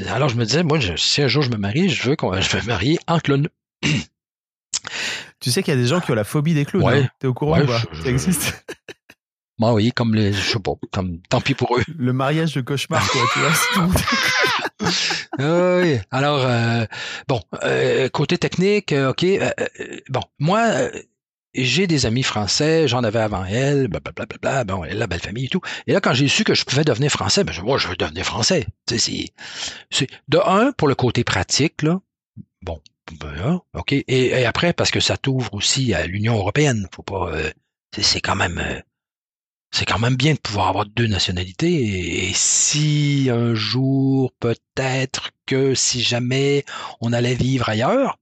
Alors 0.07 0.29
je 0.29 0.35
me 0.35 0.45
disais, 0.45 0.63
moi, 0.63 0.79
si 0.95 1.21
un 1.21 1.27
jour 1.27 1.43
je 1.43 1.49
me 1.49 1.57
marie, 1.57 1.89
je 1.89 2.09
veux 2.09 2.15
qu'on, 2.15 2.33
je 2.41 2.57
me 2.57 2.61
marier 2.63 2.99
en 3.07 3.19
clown. 3.19 3.47
Tu 5.39 5.49
sais 5.51 5.63
qu'il 5.63 5.73
y 5.73 5.77
a 5.77 5.79
des 5.81 5.87
gens 5.87 5.99
qui 5.99 6.11
ont 6.11 6.15
la 6.15 6.23
phobie 6.23 6.53
des 6.53 6.65
clowns. 6.65 6.83
Ouais. 6.83 6.99
Hein 7.03 7.09
T'es 7.19 7.27
au 7.27 7.33
courant 7.33 7.61
ou 7.61 7.65
pas? 7.65 7.81
Ça 8.03 8.09
existe? 8.09 8.63
Moi, 9.61 9.73
oui, 9.73 9.91
comme 9.91 10.15
les, 10.15 10.33
je 10.33 10.41
sais 10.41 10.59
pas, 10.59 10.71
comme, 10.91 11.19
tant 11.29 11.39
pis 11.39 11.53
pour 11.53 11.77
eux. 11.77 11.83
Le 11.95 12.13
mariage 12.13 12.55
de 12.55 12.61
cauchemar, 12.61 13.07
quoi, 13.11 13.21
tu 13.31 13.39
vois. 13.39 13.89
Ah 15.37 15.79
oui. 15.83 15.99
Alors, 16.09 16.39
euh, 16.39 16.85
bon, 17.27 17.39
euh, 17.63 18.09
côté 18.09 18.39
technique, 18.39 18.91
euh, 18.91 19.11
ok. 19.11 19.23
bon, 20.09 20.21
moi, 20.39 20.89
j'ai 21.53 21.85
des 21.85 22.07
amis 22.07 22.23
français, 22.23 22.87
j'en 22.87 23.03
avais 23.03 23.19
avant 23.19 23.45
elle, 23.45 23.87
blablabla, 23.87 24.63
bon, 24.63 24.83
elle, 24.83 24.97
la 24.97 25.05
belle 25.05 25.19
famille 25.19 25.45
et 25.45 25.49
tout. 25.49 25.61
Et 25.85 25.93
là, 25.93 26.01
quand 26.01 26.15
j'ai 26.15 26.27
su 26.27 26.43
que 26.43 26.55
je 26.55 26.65
pouvais 26.65 26.83
devenir 26.83 27.11
français, 27.11 27.43
ben, 27.43 27.53
moi, 27.63 27.77
je 27.77 27.87
veux 27.87 27.95
devenir 27.95 28.25
français. 28.25 28.65
C'est, 28.89 28.97
c'est, 29.91 30.07
de 30.27 30.39
un, 30.43 30.71
pour 30.71 30.87
le 30.87 30.95
côté 30.95 31.23
pratique, 31.23 31.83
là, 31.83 31.99
bon, 32.63 32.81
ben, 33.19 33.61
ok. 33.75 33.93
Et, 34.07 34.43
après, 34.43 34.73
parce 34.73 34.89
que 34.89 34.99
ça 34.99 35.17
t'ouvre 35.17 35.53
aussi 35.53 35.93
à 35.93 36.07
l'Union 36.07 36.35
européenne. 36.35 36.87
Faut 36.95 37.03
pas, 37.03 37.31
euh, 37.31 37.51
c'est, 37.95 38.21
quand 38.21 38.35
même, 38.35 38.57
euh, 38.57 38.79
c'est 39.71 39.85
quand 39.85 39.99
même 39.99 40.15
bien 40.15 40.33
de 40.33 40.39
pouvoir 40.39 40.67
avoir 40.67 40.85
deux 40.85 41.07
nationalités. 41.07 42.27
et 42.27 42.31
si 42.33 43.29
un 43.31 43.55
jour, 43.55 44.31
peut-être 44.39 45.31
que 45.45 45.73
si 45.75 46.01
jamais 46.01 46.65
on 46.99 47.13
allait 47.13 47.35
vivre 47.35 47.69
ailleurs, 47.69 48.17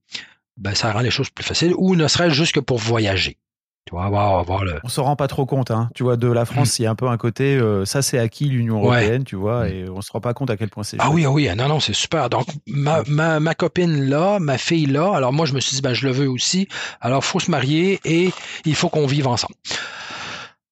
ben, 0.56 0.74
ça 0.74 0.92
rend 0.92 1.00
les 1.00 1.10
choses 1.10 1.30
plus 1.30 1.44
faciles, 1.44 1.74
ou 1.76 1.96
ne 1.96 2.06
serait-ce 2.06 2.34
juste 2.34 2.52
que 2.52 2.60
pour 2.60 2.78
voyager. 2.78 3.38
Tu 3.86 3.92
vois, 3.92 4.04
avoir, 4.04 4.38
avoir 4.38 4.62
le... 4.62 4.78
On 4.84 4.88
se 4.88 5.00
rend 5.00 5.16
pas 5.16 5.26
trop 5.26 5.46
compte, 5.46 5.70
hein. 5.70 5.88
Tu 5.94 6.02
vois, 6.02 6.16
de 6.16 6.28
la 6.28 6.44
France, 6.44 6.78
mm. 6.78 6.82
il 6.82 6.84
y 6.84 6.86
a 6.86 6.90
un 6.90 6.94
peu 6.94 7.08
un 7.08 7.16
côté, 7.16 7.56
euh, 7.56 7.86
ça 7.86 8.02
c'est 8.02 8.18
acquis 8.18 8.44
l'Union 8.44 8.76
européenne, 8.76 9.24
tu 9.24 9.36
vois, 9.36 9.64
mm. 9.64 9.68
et 9.68 9.88
on 9.88 10.02
se 10.02 10.12
rend 10.12 10.20
pas 10.20 10.34
compte 10.34 10.50
à 10.50 10.56
quel 10.56 10.68
point 10.68 10.84
c'est. 10.84 10.98
Ah 11.00 11.10
oui, 11.10 11.24
ah 11.24 11.30
oui, 11.30 11.48
non, 11.56 11.66
non, 11.66 11.80
c'est 11.80 11.94
super. 11.94 12.28
Donc 12.28 12.46
ma, 12.66 13.02
ma, 13.08 13.40
ma, 13.40 13.54
copine 13.54 14.04
là, 14.04 14.38
ma 14.38 14.58
fille 14.58 14.86
là, 14.86 15.12
alors 15.14 15.32
moi 15.32 15.46
je 15.46 15.54
me 15.54 15.60
suis 15.60 15.74
dit, 15.74 15.82
ben 15.82 15.94
je 15.94 16.06
le 16.06 16.12
veux 16.12 16.28
aussi. 16.28 16.68
Alors 17.00 17.24
faut 17.24 17.40
se 17.40 17.50
marier 17.50 18.00
et 18.04 18.30
il 18.66 18.74
faut 18.74 18.90
qu'on 18.90 19.06
vive 19.06 19.26
ensemble. 19.26 19.54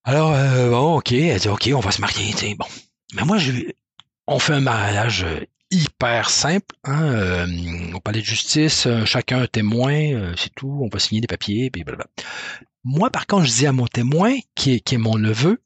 Alors 0.09 0.33
euh, 0.33 0.71
bon, 0.71 0.97
ok, 0.97 1.13
elle 1.13 1.39
dit 1.39 1.49
ok, 1.49 1.69
on 1.75 1.81
va 1.81 1.91
se 1.91 2.01
marier, 2.01 2.33
tu 2.33 2.39
sais, 2.39 2.55
bon. 2.55 2.65
Mais 3.13 3.25
moi 3.25 3.37
je, 3.37 3.53
on 4.27 4.39
fait 4.39 4.55
un 4.55 4.61
mariage 4.61 5.27
hyper 5.71 6.31
simple. 6.31 6.75
Hein, 6.85 7.03
euh, 7.03 7.47
on 7.95 8.01
parlait 8.01 8.21
de 8.21 8.25
justice, 8.25 8.87
euh, 8.87 9.05
chacun 9.05 9.43
un 9.43 9.47
témoin, 9.47 9.93
euh, 9.93 10.35
c'est 10.37 10.55
tout, 10.55 10.81
on 10.83 10.89
va 10.89 10.99
signer 10.99 11.21
des 11.21 11.27
papiers, 11.27 11.71
puis 11.71 11.85
blablabla. 11.85 12.11
Moi, 12.85 13.11
par 13.11 13.27
contre, 13.27 13.45
je 13.45 13.53
dis 13.53 13.67
à 13.67 13.73
mon 13.73 13.87
témoin, 13.87 14.35
qui 14.55 14.75
est, 14.75 14.81
qui 14.81 14.95
est 14.95 14.99
mon 14.99 15.19
neveu, 15.19 15.61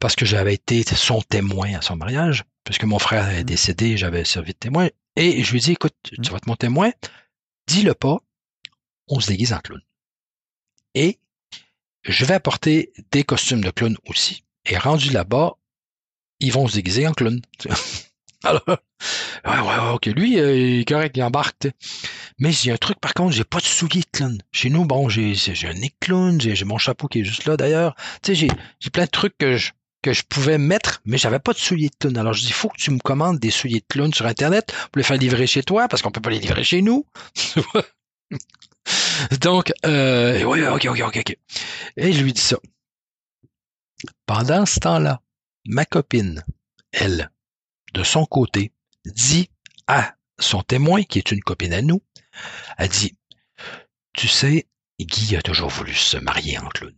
parce 0.00 0.16
que 0.16 0.26
j'avais 0.26 0.54
été 0.54 0.82
son 0.82 1.22
témoin 1.22 1.74
à 1.74 1.82
son 1.82 1.94
mariage, 1.94 2.42
puisque 2.64 2.84
mon 2.84 2.98
frère 2.98 3.28
est 3.28 3.42
mmh. 3.42 3.44
décédé, 3.44 3.96
j'avais 3.96 4.24
servi 4.24 4.52
de 4.52 4.58
témoin, 4.58 4.88
et 5.14 5.44
je 5.44 5.52
lui 5.52 5.60
dis, 5.60 5.72
écoute, 5.72 5.94
tu 6.02 6.20
mmh. 6.20 6.24
vas 6.24 6.38
être 6.38 6.48
mon 6.48 6.56
témoin, 6.56 6.90
dis-le 7.68 7.94
pas, 7.94 8.18
on 9.06 9.20
se 9.20 9.28
déguise 9.28 9.52
en 9.52 9.60
clown. 9.60 9.80
Et 10.94 11.20
je 12.06 12.24
vais 12.24 12.34
apporter 12.34 12.92
des 13.10 13.24
costumes 13.24 13.60
de 13.60 13.70
clown 13.70 13.96
aussi. 14.08 14.44
Et 14.64 14.78
rendu 14.78 15.10
là-bas, 15.10 15.54
ils 16.40 16.52
vont 16.52 16.66
se 16.66 16.74
déguiser 16.74 17.06
en 17.06 17.12
clown. 17.12 17.40
Alors, 18.44 18.62
ouais, 18.68 19.60
ouais, 19.60 19.92
ok, 19.94 20.06
lui, 20.06 20.38
euh, 20.38 20.56
il 20.56 20.80
est 20.80 20.88
correct, 20.88 21.16
il 21.16 21.22
embarque. 21.22 21.68
Mais 22.38 22.52
j'ai 22.52 22.70
un 22.70 22.76
truc, 22.76 23.00
par 23.00 23.14
contre, 23.14 23.34
j'ai 23.34 23.44
pas 23.44 23.58
de 23.58 23.64
souliers 23.64 24.00
de 24.00 24.18
clown. 24.18 24.38
Chez 24.52 24.70
nous, 24.70 24.84
bon, 24.84 25.08
j'ai, 25.08 25.34
un 25.64 25.72
nez 25.72 25.92
clown, 26.00 26.40
j'ai, 26.40 26.64
mon 26.64 26.78
chapeau 26.78 27.08
qui 27.08 27.20
est 27.20 27.24
juste 27.24 27.46
là, 27.46 27.56
d'ailleurs. 27.56 27.94
Tu 28.22 28.32
sais, 28.32 28.34
j'ai, 28.34 28.48
j'ai 28.78 28.90
plein 28.90 29.06
de 29.06 29.10
trucs 29.10 29.36
que 29.38 29.56
je, 29.56 29.72
que 30.02 30.12
je 30.12 30.22
pouvais 30.22 30.58
mettre, 30.58 31.00
mais 31.04 31.18
j'avais 31.18 31.38
pas 31.40 31.52
de 31.52 31.58
souliers 31.58 31.88
de 31.88 31.96
clown. 31.98 32.16
Alors, 32.18 32.34
je 32.34 32.42
dis, 32.42 32.48
il 32.48 32.52
faut 32.52 32.68
que 32.68 32.76
tu 32.76 32.90
me 32.90 32.98
commandes 32.98 33.38
des 33.38 33.50
souliers 33.50 33.80
de 33.80 33.86
clown 33.88 34.12
sur 34.12 34.26
Internet 34.26 34.72
pour 34.92 34.98
les 34.98 35.02
faire 35.02 35.16
livrer 35.16 35.46
chez 35.46 35.62
toi, 35.62 35.88
parce 35.88 36.02
qu'on 36.02 36.10
peut 36.10 36.20
pas 36.20 36.30
les 36.30 36.38
livrer 36.38 36.62
chez 36.62 36.82
nous. 36.82 37.04
Donc, 39.40 39.72
euh, 39.84 40.42
oui, 40.44 40.64
ok, 40.66 40.86
ok, 40.86 41.00
ok, 41.00 41.16
ok. 41.18 41.38
Et 41.96 42.12
je 42.12 42.22
lui 42.22 42.32
dis 42.32 42.40
ça. 42.40 42.56
Pendant 44.26 44.66
ce 44.66 44.80
temps-là, 44.80 45.20
ma 45.66 45.84
copine, 45.84 46.44
elle, 46.92 47.30
de 47.94 48.02
son 48.02 48.26
côté, 48.26 48.72
dit 49.04 49.50
à 49.86 50.14
son 50.38 50.62
témoin, 50.62 51.02
qui 51.02 51.18
est 51.18 51.30
une 51.30 51.40
copine 51.42 51.72
à 51.72 51.82
nous, 51.82 52.02
a 52.76 52.88
dit, 52.88 53.16
tu 54.12 54.28
sais, 54.28 54.66
Guy 55.00 55.36
a 55.36 55.42
toujours 55.42 55.70
voulu 55.70 55.94
se 55.94 56.16
marier 56.16 56.58
en 56.58 56.68
clown. 56.68 56.94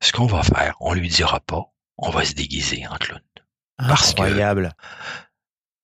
Ce 0.00 0.12
qu'on 0.12 0.26
va 0.26 0.42
faire, 0.42 0.76
on 0.80 0.92
lui 0.92 1.08
dira 1.08 1.40
pas, 1.40 1.72
on 1.98 2.10
va 2.10 2.24
se 2.24 2.34
déguiser 2.34 2.86
en 2.86 2.96
clown. 2.96 3.20
Incroyable. 3.78 4.74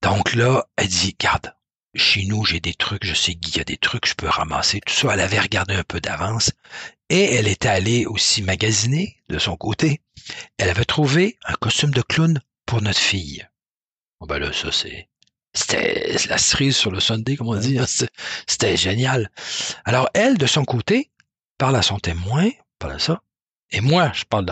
donc 0.03 0.35
là, 0.35 0.67
elle 0.77 0.89
dit, 0.89 1.15
garde, 1.19 1.55
chez 1.95 2.25
nous, 2.25 2.45
j'ai 2.45 2.61
des 2.61 2.75
trucs, 2.75 3.05
je 3.05 3.15
sais 3.15 3.35
Guy 3.35 3.61
a 3.61 3.65
des 3.65 3.77
trucs, 3.77 4.07
je 4.07 4.15
peux 4.15 4.29
ramasser 4.29 4.81
tout 4.81 4.93
ça. 4.93 5.13
Elle 5.13 5.21
avait 5.21 5.41
regardé 5.41 5.75
un 5.75 5.85
peu 5.85 6.01
d'avance 6.01 6.51
et 7.09 7.35
elle 7.35 7.49
était 7.49 7.69
allée 7.69 8.07
aussi 8.07 8.43
magasiner 8.43 9.19
de 9.29 9.39
son 9.39 9.57
côté. 9.57 10.01
Elle 10.59 10.71
avait 10.71 10.85
trouvé 10.85 11.39
un 11.45 11.55
costume 11.55 11.91
de 11.91 12.03
clown 12.03 12.41
pour 12.67 12.81
notre 12.81 13.01
fille. 13.01 13.47
Bon, 14.21 14.27
ben 14.27 14.39
là, 14.39 14.53
ça, 14.53 14.73
c'est. 14.73 15.09
C'était 15.55 16.17
la 16.29 16.39
cerise 16.39 16.77
sur 16.77 16.91
le 16.91 17.01
Sunday, 17.01 17.37
comme 17.37 17.49
on 17.49 17.57
dit. 17.57 17.79
Hein, 17.79 17.85
c'était 18.47 18.77
génial. 18.77 19.31
Alors, 19.85 20.09
elle, 20.15 20.39
de 20.39 20.47
son 20.47 20.65
côté, 20.65 21.11
parle 21.59 21.77
à 21.77 21.83
son 21.83 21.99
témoin, 21.99 22.49
parle 22.79 22.95
à 22.95 22.99
ça. 22.99 23.23
Et 23.71 23.83
moi, 23.83 24.11
je 24.15 24.25
parle 24.25 24.47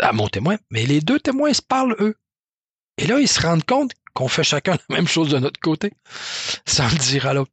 à 0.00 0.12
mon 0.12 0.28
témoin, 0.28 0.56
mais 0.70 0.86
les 0.86 1.02
deux 1.02 1.20
témoins 1.20 1.52
se 1.52 1.60
parlent, 1.60 1.96
eux. 2.00 2.16
Et 2.96 3.06
là, 3.06 3.18
ils 3.18 3.28
se 3.28 3.42
rendent 3.42 3.64
compte 3.64 3.92
qu'on 4.14 4.28
fait 4.28 4.44
chacun 4.44 4.76
la 4.88 4.96
même 4.96 5.08
chose 5.08 5.30
de 5.30 5.38
notre 5.38 5.60
côté, 5.60 5.92
sans 6.66 6.88
le 6.88 6.98
dire 6.98 7.26
à 7.26 7.34
l'autre. 7.34 7.52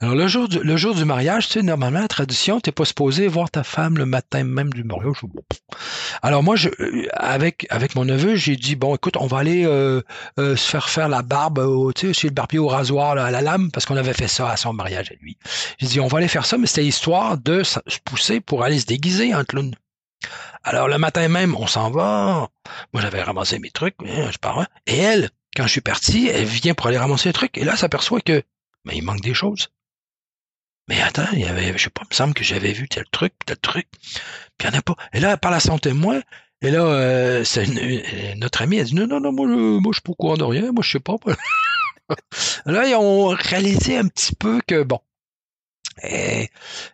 Alors, 0.00 0.14
le 0.14 0.26
jour 0.28 0.48
du, 0.48 0.58
le 0.58 0.76
jour 0.76 0.94
du 0.94 1.04
mariage, 1.04 1.46
tu 1.46 1.54
sais, 1.54 1.62
normalement, 1.62 2.00
la 2.00 2.08
tradition, 2.08 2.60
t'es 2.60 2.72
pas 2.72 2.84
supposé 2.84 3.26
voir 3.26 3.50
ta 3.50 3.64
femme 3.64 3.96
le 3.96 4.06
matin 4.06 4.44
même 4.44 4.72
du 4.72 4.84
mariage. 4.84 5.16
Alors, 6.22 6.42
moi, 6.42 6.56
euh, 6.64 7.06
avec, 7.14 7.66
avec 7.70 7.94
mon 7.94 8.04
neveu, 8.04 8.36
j'ai 8.36 8.56
dit, 8.56 8.76
bon, 8.76 8.94
écoute, 8.94 9.16
on 9.18 9.26
va 9.26 9.38
aller 9.38 9.64
euh, 9.64 10.02
euh, 10.38 10.56
se 10.56 10.68
faire 10.70 10.88
faire 10.88 11.08
la 11.08 11.22
barbe, 11.22 11.92
tu 11.94 12.08
sais, 12.08 12.12
chez 12.12 12.28
le 12.28 12.34
barbier 12.34 12.58
au 12.58 12.68
rasoir, 12.68 13.12
à 13.12 13.30
la 13.30 13.40
lame, 13.40 13.70
parce 13.70 13.86
qu'on 13.86 13.96
avait 13.96 14.14
fait 14.14 14.28
ça 14.28 14.50
à 14.50 14.56
son 14.56 14.72
mariage 14.72 15.10
à 15.10 15.14
lui. 15.20 15.38
J'ai 15.78 15.86
dit, 15.86 16.00
on 16.00 16.06
va 16.06 16.18
aller 16.18 16.28
faire 16.28 16.46
ça, 16.46 16.58
mais 16.58 16.66
c'était 16.66 16.84
histoire 16.84 17.38
de 17.38 17.62
se 17.62 17.78
pousser 18.04 18.40
pour 18.40 18.62
aller 18.64 18.78
se 18.78 18.86
déguiser 18.86 19.34
en 19.34 19.44
clown. 19.44 19.74
Alors, 20.62 20.88
le 20.88 20.98
matin 20.98 21.28
même, 21.28 21.54
on 21.56 21.66
s'en 21.66 21.90
va. 21.90 22.48
Moi, 22.92 23.02
j'avais 23.02 23.22
ramassé 23.22 23.58
mes 23.58 23.70
trucs, 23.70 23.96
je 24.04 24.38
pars. 24.38 24.66
Et 24.86 24.96
elle, 24.96 25.30
quand 25.56 25.64
je 25.64 25.72
suis 25.72 25.80
parti, 25.80 26.28
elle 26.28 26.44
vient 26.44 26.74
pour 26.74 26.86
aller 26.86 26.98
ramasser 26.98 27.28
les 27.28 27.32
trucs, 27.32 27.56
et 27.58 27.64
là, 27.64 27.76
s'aperçoit 27.76 28.20
que, 28.20 28.42
mais 28.84 28.96
il 28.96 29.02
manque 29.02 29.20
des 29.20 29.34
choses. 29.34 29.68
Mais 30.88 31.00
attends, 31.00 31.28
il 31.32 31.40
y 31.40 31.46
avait, 31.46 31.76
je 31.76 31.84
sais 31.84 31.90
pas, 31.90 32.02
il 32.04 32.08
me 32.10 32.14
semble 32.14 32.34
que 32.34 32.44
j'avais 32.44 32.72
vu 32.72 32.88
tel 32.88 33.04
truc, 33.10 33.32
tel 33.46 33.56
truc, 33.58 33.86
puis 33.90 34.68
il 34.68 34.70
n'y 34.70 34.76
en 34.76 34.78
a 34.78 34.82
pas. 34.82 34.96
Et 35.12 35.20
là, 35.20 35.32
elle 35.32 35.38
parle 35.38 35.54
à 35.54 35.60
son 35.60 35.78
témoin, 35.78 36.20
et 36.60 36.70
là, 36.70 36.84
euh, 36.84 37.44
notre 38.36 38.62
amie, 38.62 38.76
elle 38.76 38.86
dit, 38.86 38.94
non, 38.94 39.06
non, 39.06 39.20
non, 39.20 39.32
moi, 39.32 39.48
je, 39.48 39.54
moi, 39.54 39.92
je 39.92 39.96
suis 39.96 40.02
pas 40.02 40.12
courant 40.18 40.36
de 40.36 40.44
rien, 40.44 40.72
moi, 40.72 40.82
je 40.82 40.90
sais 40.92 41.00
pas. 41.00 41.16
là, 42.66 42.86
ils 42.86 42.94
ont 42.94 43.28
réalisé 43.28 43.96
un 43.96 44.08
petit 44.08 44.34
peu 44.34 44.60
que, 44.66 44.82
bon, 44.82 45.00
et, 46.02 46.48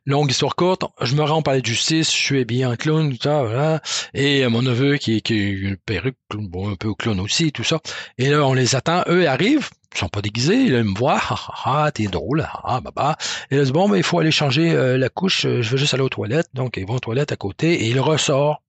longue 0.07 0.31
histoire 0.31 0.57
courte, 0.57 0.85
je 1.01 1.15
me 1.15 1.23
rends 1.23 1.39
au 1.39 1.43
palais 1.43 1.61
de 1.61 1.67
justice, 1.67 2.11
je 2.11 2.17
suis 2.17 2.41
habillé 2.41 2.67
en 2.67 2.77
clown, 2.77 3.11
tout 3.11 3.23
ça, 3.23 3.43
voilà. 3.43 3.81
Et 4.15 4.47
mon 4.49 4.63
neveu 4.63 4.97
qui, 4.97 5.17
est 5.17 5.31
une 5.31 5.77
perruque, 5.77 6.17
bon, 6.35 6.71
un 6.71 6.77
peu 6.77 6.95
clown 6.95 7.19
aussi, 7.21 7.53
tout 7.53 7.65
ça. 7.65 7.81
Et 8.19 8.29
là, 8.29 8.47
on 8.47 8.55
les 8.55 8.77
attend, 8.77 9.03
eux 9.09 9.29
arrivent, 9.29 9.71
ils 9.95 9.99
sont 9.99 10.09
pas 10.09 10.23
déguisés, 10.23 10.57
ils 10.57 10.85
me 10.85 10.97
voient, 10.97 11.21
ah, 11.31 11.39
ah, 11.65 11.91
t'es 11.93 12.05
drôle, 12.05 12.49
ah, 12.65 12.81
bah, 12.81 12.93
bah. 12.95 13.17
Et 13.51 13.57
là, 13.57 13.65
bon, 13.71 13.89
ben, 13.89 13.97
il 13.97 14.03
faut 14.03 14.19
aller 14.19 14.31
changer 14.31 14.73
euh, 14.73 14.99
la 14.99 15.09
couche, 15.09 15.43
je 15.43 15.69
veux 15.69 15.77
juste 15.77 15.95
aller 15.95 16.03
aux 16.03 16.09
toilettes. 16.09 16.51
Donc, 16.55 16.77
ils 16.77 16.87
vont 16.87 16.97
aux 16.97 17.01
toilettes 17.01 17.33
à 17.33 17.37
côté, 17.37 17.85
et 17.85 17.89
il 17.89 18.01
ressort, 18.01 18.63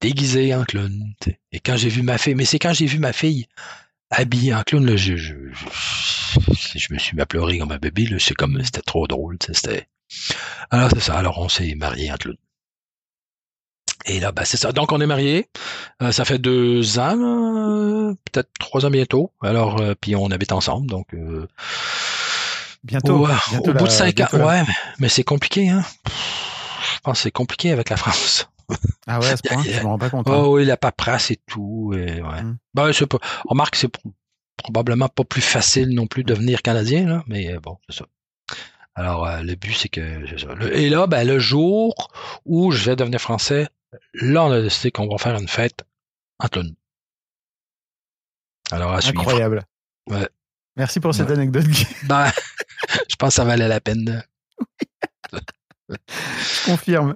déguisé 0.00 0.54
en 0.54 0.64
clown. 0.64 1.14
Et 1.52 1.60
quand 1.60 1.76
j'ai 1.76 1.88
vu 1.88 2.02
ma 2.02 2.18
fille, 2.18 2.34
mais 2.34 2.44
c'est 2.44 2.58
quand 2.58 2.72
j'ai 2.72 2.86
vu 2.86 2.98
ma 2.98 3.12
fille 3.12 3.46
habillée 4.10 4.54
en 4.54 4.62
clown, 4.62 4.84
là, 4.86 4.96
je, 4.96 5.16
je 5.16 5.34
je 6.74 6.92
me 6.92 6.98
suis 6.98 7.16
mis 7.16 7.22
à 7.22 7.26
pleurer 7.26 7.58
comme 7.58 7.72
un 7.72 7.78
bébé, 7.78 8.08
c'est 8.18 8.34
comme, 8.34 8.62
c'était 8.64 8.82
trop 8.82 9.06
drôle, 9.06 9.36
c'était. 9.50 9.88
Alors 10.70 10.90
c'est 10.92 11.00
ça, 11.00 11.18
alors 11.18 11.38
on 11.38 11.48
s'est 11.48 11.74
mariés 11.74 12.10
en 12.12 12.16
clown. 12.16 12.36
Et 14.06 14.20
là, 14.20 14.32
ben, 14.32 14.44
c'est 14.44 14.56
ça. 14.56 14.72
Donc, 14.72 14.92
on 14.92 15.00
est 15.02 15.06
mariés. 15.06 15.48
Euh, 16.02 16.12
ça 16.12 16.24
fait 16.24 16.38
deux 16.38 16.98
ans, 16.98 17.18
euh, 17.18 18.14
peut-être 18.32 18.48
trois 18.58 18.86
ans 18.86 18.90
bientôt. 18.90 19.32
Alors, 19.42 19.80
euh, 19.82 19.94
puis 20.00 20.16
on 20.16 20.30
habite 20.30 20.52
ensemble. 20.52 20.86
Donc, 20.88 21.12
euh, 21.12 21.46
Bientôt. 22.84 23.24
au, 23.24 23.26
bientôt 23.50 23.70
au 23.70 23.72
la- 23.74 23.78
bout 23.80 23.86
de 23.86 23.90
cinq 23.90 24.18
ans, 24.20 24.28
ouais, 24.32 24.62
mais, 24.66 24.74
mais 25.00 25.08
c'est 25.10 25.24
compliqué, 25.24 25.68
hein. 25.68 25.84
Je 26.06 27.00
pense 27.02 27.18
que 27.18 27.22
c'est 27.24 27.30
compliqué 27.32 27.70
avec 27.72 27.90
la 27.90 27.96
France. 27.98 28.48
Ah 29.06 29.20
ouais, 29.20 29.28
à 29.30 29.36
ce 29.36 29.42
point, 29.48 29.62
je 29.62 29.80
me 29.80 29.86
rends 29.86 29.98
pas 29.98 30.10
compte. 30.10 30.28
hein. 30.28 30.34
Oh 30.36 30.56
oui, 30.56 30.64
la 30.64 30.76
paperasse 30.76 31.30
et 31.30 31.40
tout. 31.46 31.92
Et, 31.94 32.20
ouais. 32.20 32.42
Mm. 32.42 32.58
C'est 32.92 33.06
pas. 33.06 33.18
On 33.46 33.50
remarque 33.50 33.72
que 33.72 33.78
c'est 33.78 33.88
pro- 33.88 34.12
probablement 34.56 35.08
pas 35.08 35.24
plus 35.24 35.40
facile 35.42 35.90
non 35.94 36.06
plus 36.06 36.24
de 36.24 36.32
devenir 36.34 36.62
canadien, 36.62 37.06
là, 37.06 37.24
mais 37.26 37.58
bon, 37.58 37.78
c'est 37.88 37.96
ça. 37.98 38.06
Alors, 38.94 39.26
euh, 39.26 39.42
le 39.42 39.54
but, 39.54 39.74
c'est 39.74 39.88
que. 39.88 40.26
c'est 40.28 40.40
ça. 40.40 40.54
Le- 40.54 40.76
et 40.76 40.88
là, 40.90 41.06
ben, 41.06 41.26
le 41.26 41.38
jour 41.38 42.10
où 42.44 42.70
je 42.72 42.84
vais 42.84 42.96
devenir 42.96 43.20
français, 43.20 43.68
là, 44.14 44.44
on 44.44 44.50
a 44.50 44.60
décidé 44.60 44.90
qu'on 44.90 45.08
va 45.08 45.18
faire 45.18 45.36
une 45.38 45.48
fête 45.48 45.84
entre 46.40 46.62
nous. 46.62 46.74
Alors, 48.70 48.92
à 48.92 49.00
suivre. 49.00 49.20
Incroyable. 49.20 49.62
Ouais. 50.10 50.28
Merci 50.76 51.00
pour 51.00 51.14
cette 51.14 51.28
Ouais. 51.28 51.34
anecdote. 51.34 51.64
Ben, 52.04 52.30
je 53.08 53.16
pense 53.16 53.30
que 53.30 53.34
ça 53.34 53.44
valait 53.44 53.68
la 53.68 53.80
peine. 53.80 54.22
Je 56.08 56.64
confirme. 56.64 57.14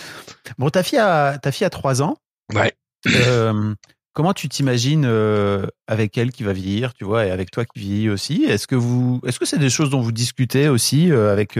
Bon, 0.58 0.68
ta 0.68 0.82
fille 0.82 0.98
a, 0.98 1.38
ta 1.38 1.50
fille 1.52 1.64
a 1.64 1.70
3 1.70 2.02
ans. 2.02 2.18
Ouais. 2.52 2.72
Euh, 3.06 3.74
comment 4.12 4.34
tu 4.34 4.48
t'imagines 4.48 5.04
euh, 5.06 5.66
avec 5.86 6.18
elle 6.18 6.30
qui 6.30 6.42
va 6.42 6.52
vieillir, 6.52 6.94
tu 6.94 7.04
vois, 7.04 7.26
et 7.26 7.30
avec 7.30 7.50
toi 7.50 7.64
qui 7.64 7.80
vieillis 7.80 8.10
aussi? 8.10 8.44
Est-ce 8.44 8.66
que 8.66 8.74
vous, 8.74 9.20
est-ce 9.26 9.38
que 9.38 9.46
c'est 9.46 9.58
des 9.58 9.70
choses 9.70 9.90
dont 9.90 10.00
vous 10.00 10.12
discutez 10.12 10.68
aussi 10.68 11.10
euh, 11.10 11.32
avec 11.32 11.58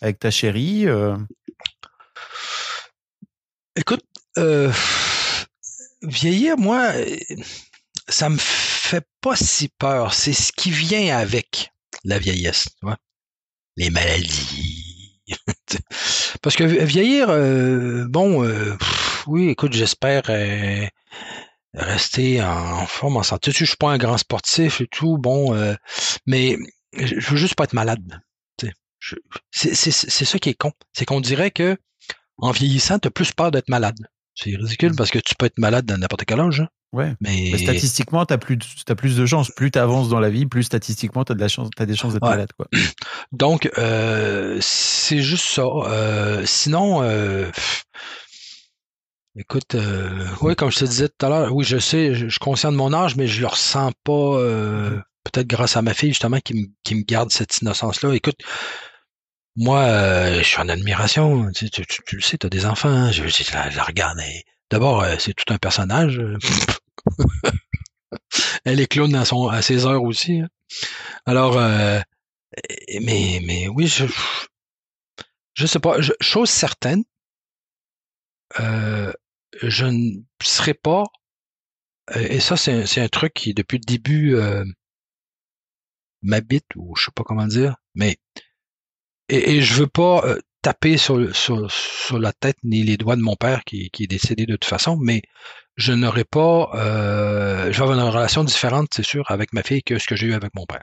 avec 0.00 0.18
ta 0.18 0.30
chérie 0.30 0.86
Écoute, 3.74 4.04
vieillir, 6.02 6.56
moi, 6.58 6.92
ça 8.08 8.28
me 8.28 8.38
fait 8.38 9.06
pas 9.20 9.36
si 9.36 9.68
peur. 9.68 10.14
C'est 10.14 10.32
ce 10.32 10.52
qui 10.52 10.70
vient 10.70 11.16
avec 11.16 11.72
la 12.04 12.18
vieillesse, 12.18 12.64
tu 12.64 12.86
vois. 12.86 12.96
Les 13.76 13.90
maladies. 13.90 14.65
Parce 16.42 16.56
que 16.56 16.64
vieillir, 16.64 17.28
euh, 17.30 18.06
bon, 18.08 18.44
euh, 18.44 18.76
pff, 18.76 19.24
oui, 19.26 19.48
écoute, 19.48 19.72
j'espère 19.72 20.22
euh, 20.28 20.86
rester 21.74 22.42
en 22.42 22.86
forme, 22.86 23.16
en 23.18 23.22
santé. 23.22 23.52
Je 23.52 23.64
suis 23.64 23.76
pas 23.76 23.90
un 23.92 23.98
grand 23.98 24.18
sportif 24.18 24.80
et 24.80 24.86
tout, 24.88 25.18
bon, 25.18 25.54
euh, 25.54 25.74
mais 26.26 26.58
je 26.94 27.16
veux 27.30 27.36
juste 27.36 27.54
pas 27.56 27.64
être 27.64 27.74
malade. 27.74 28.20
C'est 29.50 29.74
c'est- 29.74 29.92
c'est 29.92 30.24
ça 30.24 30.38
qui 30.38 30.50
est 30.50 30.54
con. 30.54 30.72
C'est 30.92 31.04
qu'on 31.04 31.20
dirait 31.20 31.50
que 31.50 31.76
en 32.38 32.52
vieillissant, 32.52 32.98
tu 32.98 33.08
as 33.08 33.12
plus 33.12 33.32
peur 33.32 33.50
d'être 33.50 33.68
malade. 33.70 33.98
C'est 34.34 34.56
ridicule 34.56 34.94
parce 34.96 35.10
que 35.10 35.18
tu 35.20 35.34
peux 35.36 35.46
être 35.46 35.58
malade 35.58 35.86
dans 35.86 35.98
n'importe 35.98 36.24
quel 36.26 36.40
âge. 36.40 36.60
hein. 36.62 36.68
Ouais. 36.92 37.14
Mais, 37.20 37.50
Mais 37.52 37.58
statistiquement, 37.58 38.24
tu 38.24 38.32
as 38.32 38.38
plus, 38.38 38.56
de- 38.56 38.64
t'as 38.86 38.94
plus 38.94 39.16
de 39.16 39.26
chances. 39.26 39.50
Plus 39.50 39.70
tu 39.70 39.78
avances 39.78 40.08
dans 40.08 40.20
la 40.20 40.30
vie, 40.30 40.46
plus 40.46 40.62
statistiquement, 40.62 41.24
tu 41.24 41.32
as 41.32 41.34
de 41.34 41.40
la 41.40 41.48
chance, 41.48 41.68
t'as 41.76 41.84
des 41.86 41.96
chances 41.96 42.14
d'être 42.14 42.22
Ouais. 42.22 42.30
malade, 42.30 42.50
quoi. 42.56 42.68
donc, 43.32 43.68
euh, 43.78 44.58
c'est 44.60 45.20
juste 45.20 45.46
ça. 45.46 45.62
Euh, 45.64 46.42
sinon, 46.46 47.02
euh, 47.02 47.50
écoute, 49.36 49.74
euh, 49.74 50.26
oui, 50.40 50.54
comme 50.56 50.70
je 50.70 50.78
te 50.78 50.84
disais 50.84 51.08
tout 51.08 51.26
à 51.26 51.28
l'heure, 51.28 51.54
oui, 51.54 51.64
je 51.64 51.78
sais, 51.78 52.14
je, 52.14 52.28
suis 52.28 52.38
conscient 52.38 52.72
de 52.72 52.76
mon 52.76 52.92
âge, 52.94 53.16
mais 53.16 53.26
je 53.26 53.40
le 53.40 53.46
ressens 53.48 53.92
pas. 54.04 54.12
euh, 54.12 54.98
Peut-être 55.24 55.48
grâce 55.48 55.76
à 55.76 55.82
ma 55.82 55.92
fille, 55.92 56.10
justement, 56.10 56.38
qui 56.38 56.54
me, 56.54 56.66
qui 56.84 56.94
me 56.94 57.02
garde 57.02 57.32
cette 57.32 57.58
innocence-là. 57.60 58.14
Écoute, 58.14 58.36
moi, 59.56 59.84
je 60.38 60.42
suis 60.44 60.60
en 60.60 60.68
admiration. 60.68 61.50
Tu, 61.52 61.66
sais, 61.66 61.70
tu, 61.70 61.84
tu- 61.84 62.02
tu 62.06 62.16
le 62.16 62.22
sais, 62.22 62.38
tu 62.38 62.46
as 62.46 62.50
des 62.50 62.64
enfants. 62.64 62.88
hein, 62.88 63.10
Je, 63.10 63.26
je 63.26 63.52
la, 63.52 63.68
je 63.70 63.76
la 63.76 63.82
regarde. 63.82 64.20
et 64.20 64.44
D'abord, 64.70 65.02
euh, 65.02 65.16
c'est 65.18 65.34
tout 65.34 65.52
un 65.52 65.58
personnage. 65.58 66.18
euh. 66.18 66.36
Elle 68.64 68.80
est 68.80 68.86
clown 68.86 69.14
à, 69.14 69.24
son, 69.24 69.48
à 69.48 69.62
ses 69.62 69.86
heures 69.86 70.02
aussi. 70.02 70.40
hein. 70.40 70.48
Alors, 71.24 71.56
euh, 71.58 72.00
mais, 73.02 73.40
mais 73.44 73.68
oui, 73.68 73.86
je, 73.86 74.06
je 75.54 75.66
sais 75.66 75.78
pas. 75.78 75.98
Chose 76.20 76.50
certaine, 76.50 77.04
je 78.58 79.84
ne 79.84 80.22
serai 80.42 80.74
pas, 80.74 81.04
et 82.14 82.40
ça, 82.40 82.56
c'est 82.56 83.00
un, 83.00 83.08
truc 83.08 83.34
qui, 83.34 83.54
depuis 83.54 83.78
le 83.78 83.84
début, 83.84 84.34
euh, 84.34 84.64
m'habite, 86.22 86.66
ou 86.76 86.94
je 86.96 87.04
sais 87.04 87.10
pas 87.14 87.24
comment 87.24 87.46
dire, 87.46 87.76
mais, 87.94 88.16
et, 89.28 89.56
et 89.56 89.62
je 89.62 89.74
veux 89.74 89.86
pas 89.88 90.24
taper 90.66 90.96
sur, 90.96 91.16
le- 91.16 91.32
sur, 91.32 91.70
sur 91.70 92.18
la 92.18 92.32
tête 92.32 92.56
ni 92.64 92.82
les 92.82 92.96
doigts 92.96 93.14
de 93.14 93.20
mon 93.22 93.36
père 93.36 93.62
qui, 93.64 93.88
qui 93.90 94.02
est 94.04 94.08
décédé 94.08 94.46
de 94.46 94.54
toute 94.56 94.64
façon, 94.64 94.96
mais 95.00 95.22
je 95.76 95.92
n'aurai 95.92 96.24
pas, 96.24 96.70
euh, 96.74 97.70
je 97.70 97.76
vais 97.78 97.82
avoir 97.84 97.96
une 97.98 98.12
relation 98.12 98.42
différente, 98.42 98.88
c'est 98.92 99.04
sûr, 99.04 99.24
avec 99.30 99.52
ma 99.52 99.62
fille 99.62 99.82
que 99.84 99.98
ce 100.00 100.06
que 100.08 100.16
j'ai 100.16 100.26
eu 100.26 100.34
avec 100.34 100.52
mon 100.56 100.66
père. 100.66 100.82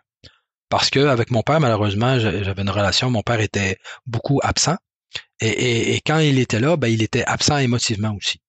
Parce 0.69 0.89
que 0.89 1.01
avec 1.01 1.31
mon 1.31 1.41
père, 1.41 1.59
malheureusement, 1.59 2.17
j'a- 2.17 2.43
j'avais 2.43 2.61
une 2.61 2.69
relation, 2.69 3.09
mon 3.11 3.23
père 3.23 3.41
était 3.41 3.77
beaucoup 4.05 4.39
absent. 4.41 4.77
Et, 5.41 5.49
et- 5.49 5.95
et 5.95 5.99
quand 6.01 6.19
il 6.19 6.39
était 6.39 6.61
là, 6.61 6.77
ben, 6.77 6.87
il 6.87 7.01
était 7.03 7.25
absent 7.25 7.57
émotivement 7.57 8.13
aussi. 8.15 8.39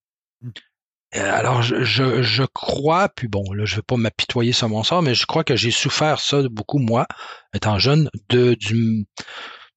Mm. 0.41 0.49
Euh, 1.17 1.31
Alors, 1.33 1.61
je, 1.63 1.83
je, 1.83 2.21
je 2.23 2.43
crois, 2.43 3.09
puis 3.09 3.27
bon, 3.27 3.43
là, 3.53 3.65
je 3.65 3.75
veux 3.77 3.81
pas 3.81 3.97
m'apitoyer 3.97 4.53
sur 4.53 4.69
mon 4.69 4.83
sort, 4.83 5.01
mais 5.01 5.15
je 5.15 5.25
crois 5.25 5.43
que 5.43 5.55
j'ai 5.57 5.71
souffert 5.71 6.19
ça 6.19 6.41
beaucoup, 6.49 6.79
moi, 6.79 7.07
étant 7.53 7.77
jeune, 7.79 8.09
de, 8.29 8.53
du, 8.55 9.05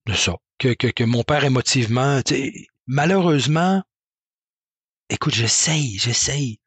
de 0.09 0.15
ça. 0.15 0.37
Que, 0.59 0.75
que, 0.75 0.89
que 0.89 1.05
mon 1.05 1.23
père 1.23 1.45
émotivement, 1.45 2.21
malheureusement, 2.87 3.83
écoute, 5.09 5.35
j'essaye, 5.35 5.99
j'essaye. 5.99 6.61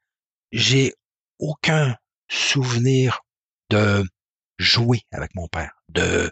J'ai 0.51 0.93
aucun 1.39 1.97
souvenir 2.29 3.21
de 3.69 4.05
jouer 4.59 5.01
avec 5.11 5.33
mon 5.35 5.47
père, 5.47 5.73
de 5.89 6.31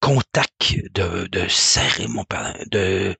contact, 0.00 0.74
de, 0.92 1.26
de 1.28 1.48
serrer 1.48 2.08
mon 2.08 2.24
père, 2.24 2.56
de 2.70 3.16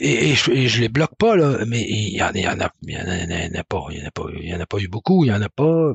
et, 0.00 0.34
je, 0.34 0.66
je 0.68 0.80
les 0.80 0.88
bloque 0.88 1.16
pas 1.18 1.36
là, 1.36 1.64
mais 1.66 1.82
il 1.88 2.10
y 2.16 2.22
en, 2.22 2.26
a, 2.28 2.32
il 2.34 2.40
y 2.42 2.48
en 2.48 2.60
a, 2.60 2.70
il 2.82 2.90
y 2.92 2.96
en 2.98 3.60
a 3.60 3.64
pas, 3.64 3.86
il 3.90 3.98
y 3.98 4.02
en 4.02 4.06
a 4.06 4.10
pas, 4.10 4.24
il 4.40 4.48
y 4.48 4.54
en 4.54 4.60
a 4.60 4.66
pas 4.66 4.78
eu 4.78 4.88
beaucoup, 4.88 5.24
il 5.24 5.28
y 5.28 5.32
en 5.32 5.40
a 5.42 5.48
pas. 5.48 5.92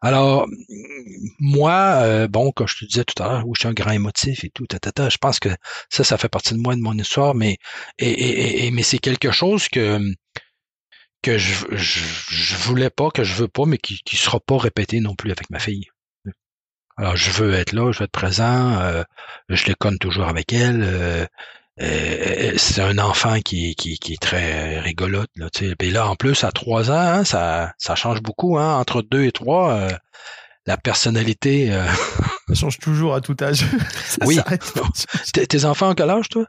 Alors 0.00 0.46
moi, 1.40 2.00
euh, 2.02 2.28
bon, 2.28 2.52
comme 2.52 2.68
je 2.68 2.78
te 2.78 2.84
disais 2.84 3.04
tout 3.04 3.22
à 3.22 3.28
l'heure, 3.28 3.48
où 3.48 3.54
je 3.54 3.60
suis 3.60 3.68
un 3.68 3.72
grand 3.72 3.92
émotif 3.92 4.44
et 4.44 4.50
tout, 4.50 4.66
tatata, 4.66 5.08
je 5.08 5.18
pense 5.18 5.40
que 5.40 5.50
ça, 5.90 6.04
ça 6.04 6.18
fait 6.18 6.28
partie 6.28 6.54
de 6.54 6.58
moi, 6.60 6.74
de 6.76 6.80
mon 6.80 6.96
histoire, 6.98 7.34
mais 7.34 7.58
et, 7.98 8.66
et- 8.66 8.70
mais 8.70 8.82
c'est 8.82 8.98
quelque 8.98 9.30
chose 9.30 9.68
que 9.68 9.98
que 11.22 11.38
je, 11.38 11.64
je, 11.76 12.00
je 12.30 12.56
voulais 12.56 12.90
pas, 12.90 13.10
que 13.10 13.22
je 13.24 13.34
veux 13.34 13.46
pas, 13.48 13.66
mais 13.66 13.78
qui, 13.78 14.00
qui 14.04 14.16
sera 14.16 14.40
pas 14.40 14.58
répété 14.58 14.98
non 15.00 15.14
plus 15.14 15.30
avec 15.30 15.48
ma 15.50 15.58
fille. 15.60 15.86
Alors, 16.96 17.16
je 17.16 17.30
veux 17.30 17.54
être 17.54 17.72
là, 17.72 17.92
je 17.92 17.98
veux 18.00 18.04
être 18.04 18.10
présent, 18.12 18.78
euh, 18.80 19.02
je 19.48 19.64
les 19.66 19.74
conne 19.74 19.98
toujours 19.98 20.26
avec 20.28 20.52
elle. 20.52 20.82
euh, 20.82 21.26
euh, 21.80 22.52
c'est 22.56 22.80
un 22.80 22.98
enfant 22.98 23.40
qui, 23.40 23.74
qui, 23.74 23.98
qui 23.98 24.14
est 24.14 24.22
très 24.22 24.80
rigolote. 24.80 25.30
Là, 25.36 25.48
tu 25.50 25.68
sais. 25.68 25.76
Puis 25.76 25.90
là, 25.90 26.08
en 26.08 26.16
plus, 26.16 26.44
à 26.44 26.52
trois 26.52 26.90
ans, 26.90 26.94
hein, 26.94 27.24
ça, 27.24 27.72
ça 27.78 27.94
change 27.94 28.22
beaucoup. 28.22 28.58
Hein, 28.58 28.76
entre 28.76 29.02
deux 29.02 29.24
et 29.24 29.32
trois, 29.32 29.72
euh, 29.72 29.90
la 30.66 30.76
personnalité... 30.76 31.72
euh, 31.72 31.86
Ça 32.48 32.54
change 32.54 32.78
toujours 32.78 33.14
à 33.14 33.20
tout 33.20 33.36
âge. 33.42 33.64
Ça 34.06 34.24
Oui. 34.24 34.40
tes, 35.48 35.64
enfants 35.66 35.90
ont 35.90 35.94
quel 35.94 36.08
âge, 36.10 36.28
toi? 36.30 36.46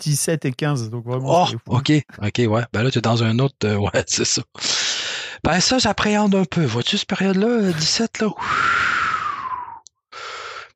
17 0.00 0.44
et 0.44 0.52
15, 0.52 0.90
donc 0.90 1.04
vraiment. 1.04 1.44
Oh, 1.44 1.76
ok, 1.76 1.92
ok, 2.22 2.40
ouais. 2.48 2.62
Ben 2.72 2.82
là, 2.82 2.90
tu 2.90 2.98
es 2.98 3.00
dans 3.00 3.22
un 3.22 3.38
autre... 3.38 3.54
euh, 3.64 3.76
ouais, 3.76 4.04
c'est 4.06 4.24
ça. 4.24 4.42
Ben 5.44 5.60
ça, 5.60 5.78
j'appréhende 5.78 6.34
un 6.34 6.44
peu. 6.44 6.64
Vois-tu 6.64 6.98
cette 6.98 7.08
période-là, 7.08 7.46
euh, 7.46 7.72
17, 7.72 8.20
là? 8.20 8.28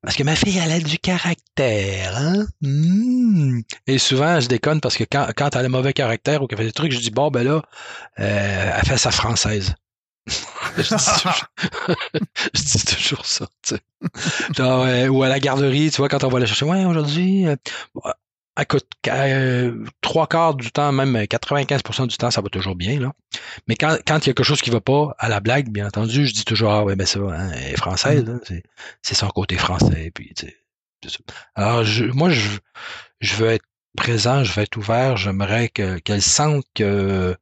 Parce 0.02 0.16
que 0.16 0.24
ma 0.24 0.34
fille, 0.34 0.58
elle 0.58 0.72
a 0.72 0.80
du 0.80 0.98
caractère, 0.98 2.16
hein? 2.16 2.44
Hmm. 2.60 3.60
Et 3.86 3.98
souvent, 3.98 4.40
je 4.40 4.48
déconne 4.48 4.80
parce 4.80 4.96
que 4.96 5.04
quand, 5.04 5.28
quand 5.36 5.54
elle 5.54 5.66
a 5.66 5.68
mauvais 5.68 5.92
caractère 5.92 6.42
ou 6.42 6.48
qu'elle 6.48 6.58
fait 6.58 6.64
des 6.64 6.72
trucs, 6.72 6.90
je 6.90 6.98
dis, 6.98 7.12
bon, 7.12 7.30
ben 7.30 7.44
là, 7.44 7.62
euh, 8.18 8.72
elle 8.76 8.86
fait 8.86 8.98
sa 8.98 9.12
française. 9.12 9.74
je, 10.76 12.62
dis 12.62 12.84
toujours, 12.84 13.26
ça, 13.26 13.46
tu 13.62 13.76
sais. 13.76 13.80
Genre, 14.56 14.82
euh, 14.82 15.06
ou 15.06 15.22
à 15.22 15.28
la 15.28 15.38
garderie, 15.38 15.90
tu 15.90 15.98
vois, 15.98 16.08
quand 16.08 16.24
on 16.24 16.28
va 16.28 16.40
la 16.40 16.46
chercher, 16.46 16.64
ouais, 16.64 16.84
aujourd'hui, 16.84 17.46
euh, 17.46 17.56
écoute, 18.60 18.86
euh, 19.08 19.84
trois 20.00 20.26
quarts 20.26 20.54
du 20.54 20.70
temps, 20.72 20.92
même 20.92 21.16
95% 21.16 22.06
du 22.06 22.16
temps, 22.16 22.30
ça 22.30 22.40
va 22.40 22.48
toujours 22.48 22.76
bien, 22.76 23.00
là. 23.00 23.12
Mais 23.66 23.76
quand, 23.76 23.96
quand 24.06 24.18
il 24.18 24.28
y 24.28 24.30
a 24.30 24.34
quelque 24.34 24.42
chose 24.42 24.62
qui 24.62 24.70
va 24.70 24.80
pas 24.80 25.14
à 25.18 25.28
la 25.28 25.40
blague, 25.40 25.70
bien 25.70 25.86
entendu, 25.86 26.26
je 26.26 26.34
dis 26.34 26.44
toujours, 26.44 26.72
ah 26.72 26.84
ouais, 26.84 26.96
ben 26.96 27.06
ça, 27.06 27.20
hein, 27.20 27.50
elle 27.54 27.72
est 27.72 27.76
française, 27.76 28.24
là, 28.24 28.34
c'est, 28.44 28.62
c'est 29.00 29.14
son 29.14 29.28
côté 29.28 29.56
français, 29.56 30.10
puis, 30.14 30.32
tu 30.34 30.46
sais, 30.46 30.56
c'est 31.02 31.10
ça. 31.10 31.18
Alors, 31.54 31.84
je, 31.84 32.04
moi, 32.04 32.30
je, 32.30 32.58
je 33.20 33.34
veux 33.36 33.48
être 33.50 33.64
présent, 33.96 34.44
je 34.44 34.52
veux 34.52 34.62
être 34.62 34.76
ouvert, 34.76 35.16
j'aimerais 35.16 35.68
que, 35.68 35.98
qu'elle 35.98 36.22
sente 36.22 36.64
que, 36.74 37.36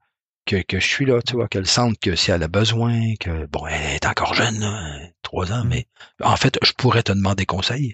que, 0.46 0.62
que 0.62 0.78
je 0.78 0.86
suis 0.86 1.06
là, 1.06 1.20
tu 1.22 1.34
vois, 1.34 1.48
qu'elle 1.48 1.66
sente 1.66 1.98
que 1.98 2.14
si 2.14 2.30
elle 2.30 2.42
a 2.44 2.48
besoin, 2.48 3.14
que, 3.18 3.46
bon, 3.46 3.66
elle 3.66 3.96
est 3.96 4.06
encore 4.06 4.34
jeune, 4.34 4.60
là, 4.60 4.98
trois 5.22 5.52
ans, 5.52 5.64
mais, 5.64 5.86
en 6.22 6.36
fait, 6.36 6.58
je 6.62 6.72
pourrais 6.72 7.02
te 7.02 7.12
demander 7.12 7.46
conseil. 7.46 7.92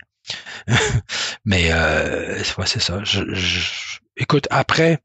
mais, 1.45 1.73
euh, 1.73 2.43
c'est 2.65 2.81
ça. 2.81 3.03
Écoute, 4.17 4.47
après, 4.51 5.03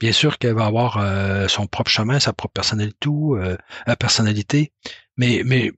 Bien 0.00 0.12
sûr 0.12 0.38
qu'elle 0.38 0.54
va 0.54 0.66
avoir 0.66 0.98
euh, 0.98 1.48
son 1.48 1.66
propre 1.66 1.90
chemin, 1.90 2.20
sa 2.20 2.32
propre 2.32 2.52
personnalité, 2.52 2.96
tout, 3.00 3.34
euh, 3.36 3.56
personnalité, 3.98 4.72
mais, 5.16 5.42
mais 5.44 5.72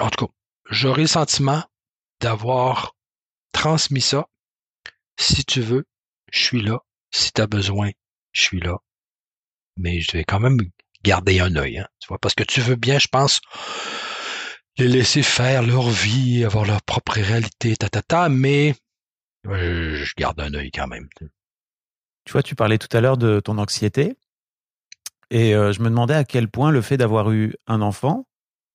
en 0.00 0.10
tout 0.10 0.26
cas, 0.26 0.32
j'aurais 0.70 1.02
le 1.02 1.08
sentiment 1.08 1.62
d'avoir 2.20 2.96
transmis 3.52 4.00
ça. 4.00 4.26
Si 5.16 5.44
tu 5.44 5.60
veux, 5.60 5.86
je 6.32 6.42
suis 6.42 6.62
là. 6.62 6.80
Si 7.12 7.32
tu 7.32 7.40
as 7.40 7.46
besoin, 7.46 7.90
je 8.32 8.42
suis 8.42 8.60
là. 8.60 8.78
Mais 9.76 10.00
je 10.00 10.12
vais 10.12 10.24
quand 10.24 10.40
même 10.40 10.58
garder 11.04 11.38
un 11.38 11.54
œil, 11.54 11.78
hein, 11.78 11.88
tu 12.00 12.08
vois, 12.08 12.18
parce 12.18 12.34
que 12.34 12.42
tu 12.42 12.60
veux 12.60 12.76
bien, 12.76 12.98
je 12.98 13.08
pense, 13.08 13.40
les 14.78 14.88
laisser 14.88 15.22
faire 15.22 15.62
leur 15.62 15.88
vie, 15.88 16.44
avoir 16.44 16.64
leur 16.64 16.82
propre 16.82 17.14
réalité, 17.14 17.76
ta, 17.76 17.88
ta, 17.88 18.02
ta 18.02 18.28
mais 18.28 18.74
je 19.44 20.12
garde 20.16 20.40
un 20.40 20.54
œil 20.54 20.70
quand 20.70 20.86
même. 20.86 21.08
Tu 22.24 22.32
vois, 22.32 22.42
tu 22.42 22.54
parlais 22.54 22.78
tout 22.78 22.94
à 22.96 23.00
l'heure 23.00 23.18
de 23.18 23.40
ton 23.40 23.58
anxiété. 23.58 24.16
Et 25.30 25.54
euh, 25.54 25.72
je 25.72 25.80
me 25.82 25.88
demandais 25.88 26.14
à 26.14 26.24
quel 26.24 26.48
point 26.48 26.70
le 26.70 26.80
fait 26.80 26.96
d'avoir 26.96 27.30
eu 27.30 27.54
un 27.66 27.80
enfant 27.82 28.26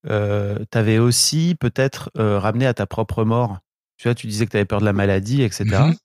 euh, 0.08 0.64
t'avait 0.72 0.98
aussi 0.98 1.56
peut-être 1.60 2.10
euh, 2.18 2.40
ramené 2.40 2.66
à 2.66 2.74
ta 2.74 2.86
propre 2.86 3.26
mort. 3.26 3.58
Tu 3.98 4.08
vois, 4.08 4.16
tu 4.16 4.28
disais 4.28 4.46
que 4.46 4.52
tu 4.52 4.58
avais 4.58 4.66
peur 4.66 4.80
de 4.80 4.86
la 4.86 4.94
maladie, 4.94 5.42
etc. 5.42 5.66
Mm-hmm. 5.66 5.96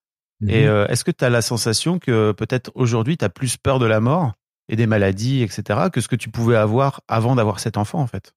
Et 0.48 0.64
mm-hmm. 0.64 0.68
euh, 0.68 0.86
est-ce 0.88 1.04
que 1.04 1.12
tu 1.12 1.24
as 1.24 1.30
la 1.30 1.42
sensation 1.42 1.98
que 2.00 2.32
peut-être 2.32 2.72
aujourd'hui, 2.74 3.16
tu 3.16 3.24
as 3.24 3.28
plus 3.28 3.56
peur 3.56 3.78
de 3.78 3.86
la 3.86 4.00
mort 4.00 4.32
et 4.68 4.76
des 4.76 4.86
maladies, 4.86 5.42
etc., 5.42 5.90
que 5.92 6.00
ce 6.00 6.08
que 6.08 6.16
tu 6.16 6.30
pouvais 6.30 6.56
avoir 6.56 7.02
avant 7.06 7.36
d'avoir 7.36 7.60
cet 7.60 7.76
enfant, 7.76 8.00
en 8.00 8.06
fait? 8.06 8.34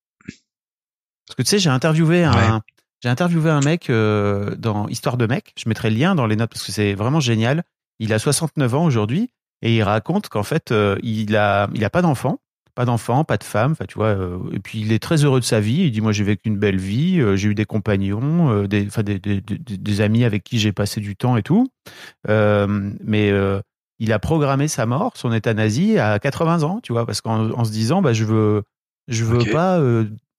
Parce 1.28 1.36
que 1.36 1.44
tu 1.44 1.50
sais, 1.50 1.60
j'ai 1.60 1.70
interviewé 1.70 2.24
un, 2.24 2.62
j'ai 3.04 3.10
interviewé 3.10 3.50
un 3.50 3.60
mec 3.60 3.90
euh, 3.90 4.56
dans 4.56 4.88
Histoire 4.88 5.18
de 5.18 5.28
mec. 5.28 5.54
Je 5.58 5.70
mettrai 5.70 5.90
le 5.90 5.98
lien 5.98 6.16
dans 6.16 6.26
les 6.26 6.36
notes 6.36 6.50
parce 6.52 6.66
que 6.66 6.72
c'est 6.72 6.94
vraiment 6.94 7.20
génial. 7.20 7.64
Il 8.00 8.14
a 8.14 8.20
69 8.20 8.76
ans 8.76 8.86
aujourd'hui 8.86 9.30
et 9.62 9.76
il 9.76 9.84
raconte 9.84 10.30
qu'en 10.30 10.44
fait, 10.44 10.72
euh, 10.72 10.98
il 11.04 11.36
a, 11.36 11.70
il 11.74 11.84
a 11.84 11.90
pas 11.90 12.02
d'enfant, 12.02 12.40
pas 12.76 12.86
d'enfant, 12.86 13.24
pas 13.24 13.38
de 13.38 13.44
femme. 13.44 13.74
Enfin, 13.74 13.86
tu 13.86 13.96
vois. 13.96 14.08
Euh, 14.08 14.40
et 14.54 14.60
puis 14.60 14.80
il 14.80 14.92
est 14.92 15.00
très 15.00 15.24
heureux 15.26 15.40
de 15.40 15.46
sa 15.46 15.60
vie. 15.60 15.84
Il 15.84 15.92
dit 15.92 16.02
moi 16.02 16.12
j'ai 16.12 16.24
vécu 16.24 16.48
une 16.48 16.58
belle 16.58 16.80
vie, 16.80 17.22
j'ai 17.36 17.50
eu 17.50 17.56
des 17.56 17.66
compagnons, 17.66 18.64
des, 18.64 18.86
des, 18.86 19.20
des, 19.20 19.42
des, 19.42 20.02
amis 20.02 20.24
avec 20.24 20.44
qui 20.44 20.58
j'ai 20.58 20.72
passé 20.72 21.02
du 21.02 21.16
temps 21.16 21.38
et 21.38 21.44
tout. 21.44 21.68
mais 22.28 23.34
il 24.00 24.14
a 24.14 24.20
programmé 24.20 24.68
sa 24.68 24.86
mort, 24.86 25.18
son 25.18 25.32
euthanasie 25.34 25.98
à 26.00 26.20
80 26.20 26.64
ans, 26.64 26.80
tu 26.82 26.94
vois, 26.94 27.06
parce 27.06 27.22
qu'en 27.22 27.64
se 27.64 27.72
disant 27.72 28.02
bah 28.02 28.14
je 28.14 28.26
veux, 28.26 28.64
je 29.08 29.24
veux 29.24 29.52
pas 29.52 29.80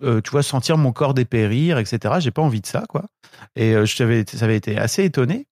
euh, 0.05 0.21
tu 0.21 0.31
vois, 0.31 0.45
sentir 0.45 0.79
mon 0.79 0.93
corps 0.93 1.13
dépérir, 1.13 1.79
etc. 1.79 2.15
J'ai 2.21 2.31
pas 2.31 2.43
envie 2.43 2.61
de 2.61 2.67
ça, 2.67 2.85
quoi. 2.89 3.07
Et 3.57 3.75
euh, 3.75 3.85
je 3.85 3.97
savais, 3.97 4.25
ça 4.27 4.45
avait 4.45 4.57
été 4.57 4.79
assez 4.79 5.05
étonné. 5.05 5.47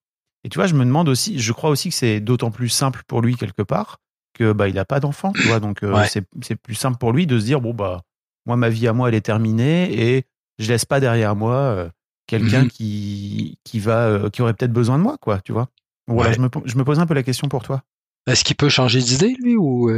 Et 0.45 0.49
tu 0.49 0.59
vois, 0.59 0.69
je 0.69 0.75
me 0.75 0.85
demande 0.85 1.09
aussi, 1.09 1.41
je 1.41 1.53
crois 1.53 1.71
aussi 1.71 1.89
que 1.89 1.95
c'est 1.95 2.21
d'autant 2.21 2.53
plus 2.53 2.69
simple 2.69 3.03
pour 3.09 3.23
lui 3.23 3.35
quelque 3.35 3.62
part 3.62 3.99
que 4.35 4.53
bah 4.53 4.69
il 4.69 4.79
a 4.79 4.85
pas 4.85 5.01
d'enfant, 5.01 5.33
tu 5.33 5.43
vois. 5.49 5.59
Donc 5.59 5.83
euh, 5.83 6.05
c'est 6.11 6.57
plus 6.57 6.75
simple 6.75 6.99
pour 6.99 7.12
lui 7.12 7.27
de 7.27 7.39
se 7.39 7.45
dire 7.45 7.61
bon 7.61 7.75
bah 7.75 8.03
moi 8.45 8.55
ma 8.57 8.69
vie 8.69 8.87
à 8.87 8.93
moi 8.93 9.09
elle 9.09 9.14
est 9.14 9.23
terminée 9.23 10.17
et 10.17 10.27
je 10.59 10.69
laisse 10.69 10.85
pas 10.85 11.01
derrière 11.01 11.35
moi 11.35 11.89
quelqu'un 12.27 12.64
mhm. 12.64 12.69
qui 12.69 13.59
qui 13.64 13.81
va 13.81 14.29
qui 14.31 14.43
aurait 14.43 14.53
peut-être 14.53 14.73
besoin 14.73 14.99
de 14.99 15.03
moi, 15.03 15.17
quoi, 15.21 15.41
tu 15.41 15.53
vois. 15.53 15.69
Voilà, 16.07 16.33
je 16.33 16.41
me 16.41 16.49
je 16.67 16.77
me 16.77 16.85
pose 16.85 17.01
un 17.01 17.07
peu 17.07 17.14
la 17.14 17.23
question 17.25 17.49
pour 17.49 17.64
toi. 17.64 17.83
Est-ce 18.29 18.45
qu'il 18.45 18.57
peut 18.57 18.69
changer 18.69 19.01
d'idée 19.01 19.35
lui 19.41 19.57
ou 19.57 19.91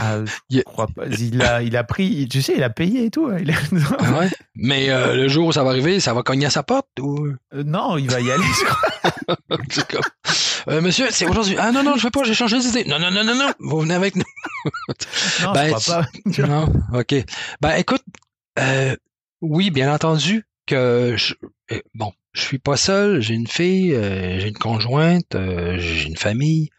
ah, 0.00 0.18
je 0.50 0.60
crois 0.60 0.86
pas. 0.86 1.06
Il 1.06 1.42
a, 1.42 1.62
il 1.62 1.76
a 1.76 1.84
pris, 1.84 2.28
tu 2.28 2.42
sais, 2.42 2.54
il 2.56 2.62
a 2.62 2.70
payé 2.70 3.06
et 3.06 3.10
tout. 3.10 3.26
Hein. 3.26 3.38
Ah 3.98 4.18
ouais? 4.18 4.28
Mais 4.54 4.90
euh, 4.90 5.14
le 5.14 5.28
jour 5.28 5.48
où 5.48 5.52
ça 5.52 5.64
va 5.64 5.70
arriver, 5.70 6.00
ça 6.00 6.14
va 6.14 6.22
cogner 6.22 6.46
à 6.46 6.50
sa 6.50 6.62
porte 6.62 6.88
ou? 7.00 7.26
Euh, 7.52 7.62
Non, 7.64 7.96
il 7.98 8.10
va 8.10 8.20
y 8.20 8.30
aller. 8.30 8.44
Je 9.70 9.80
crois. 9.80 10.00
euh, 10.68 10.80
monsieur, 10.80 11.06
c'est 11.10 11.26
aujourd'hui. 11.26 11.56
Ah 11.58 11.72
non 11.72 11.82
non, 11.82 11.96
je 11.96 12.04
veux 12.04 12.10
pas, 12.10 12.24
j'ai 12.24 12.34
changé 12.34 12.58
d'idée. 12.58 12.84
Non 12.84 12.98
non 12.98 13.10
non 13.10 13.24
non 13.24 13.34
non, 13.34 13.52
vous 13.60 13.80
venez 13.80 13.94
avec 13.94 14.16
nous. 14.16 14.24
non, 15.42 15.52
ben, 15.52 15.66
je 15.66 15.82
crois 15.82 16.02
pas. 16.02 16.46
non, 16.46 16.72
ok. 16.92 17.14
Ben 17.60 17.74
écoute, 17.76 18.02
euh, 18.58 18.96
oui, 19.40 19.70
bien 19.70 19.92
entendu 19.92 20.46
que 20.66 21.14
je, 21.16 21.34
bon, 21.94 22.12
je 22.32 22.40
suis 22.42 22.58
pas 22.58 22.76
seul. 22.76 23.20
J'ai 23.20 23.34
une 23.34 23.46
fille, 23.46 23.90
j'ai 23.92 24.48
une 24.48 24.58
conjointe, 24.58 25.36
j'ai 25.78 26.04
une 26.04 26.16
famille. 26.16 26.70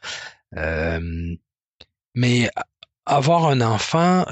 mais 2.16 2.50
avoir 3.08 3.48
un 3.48 3.62
enfant 3.62 4.26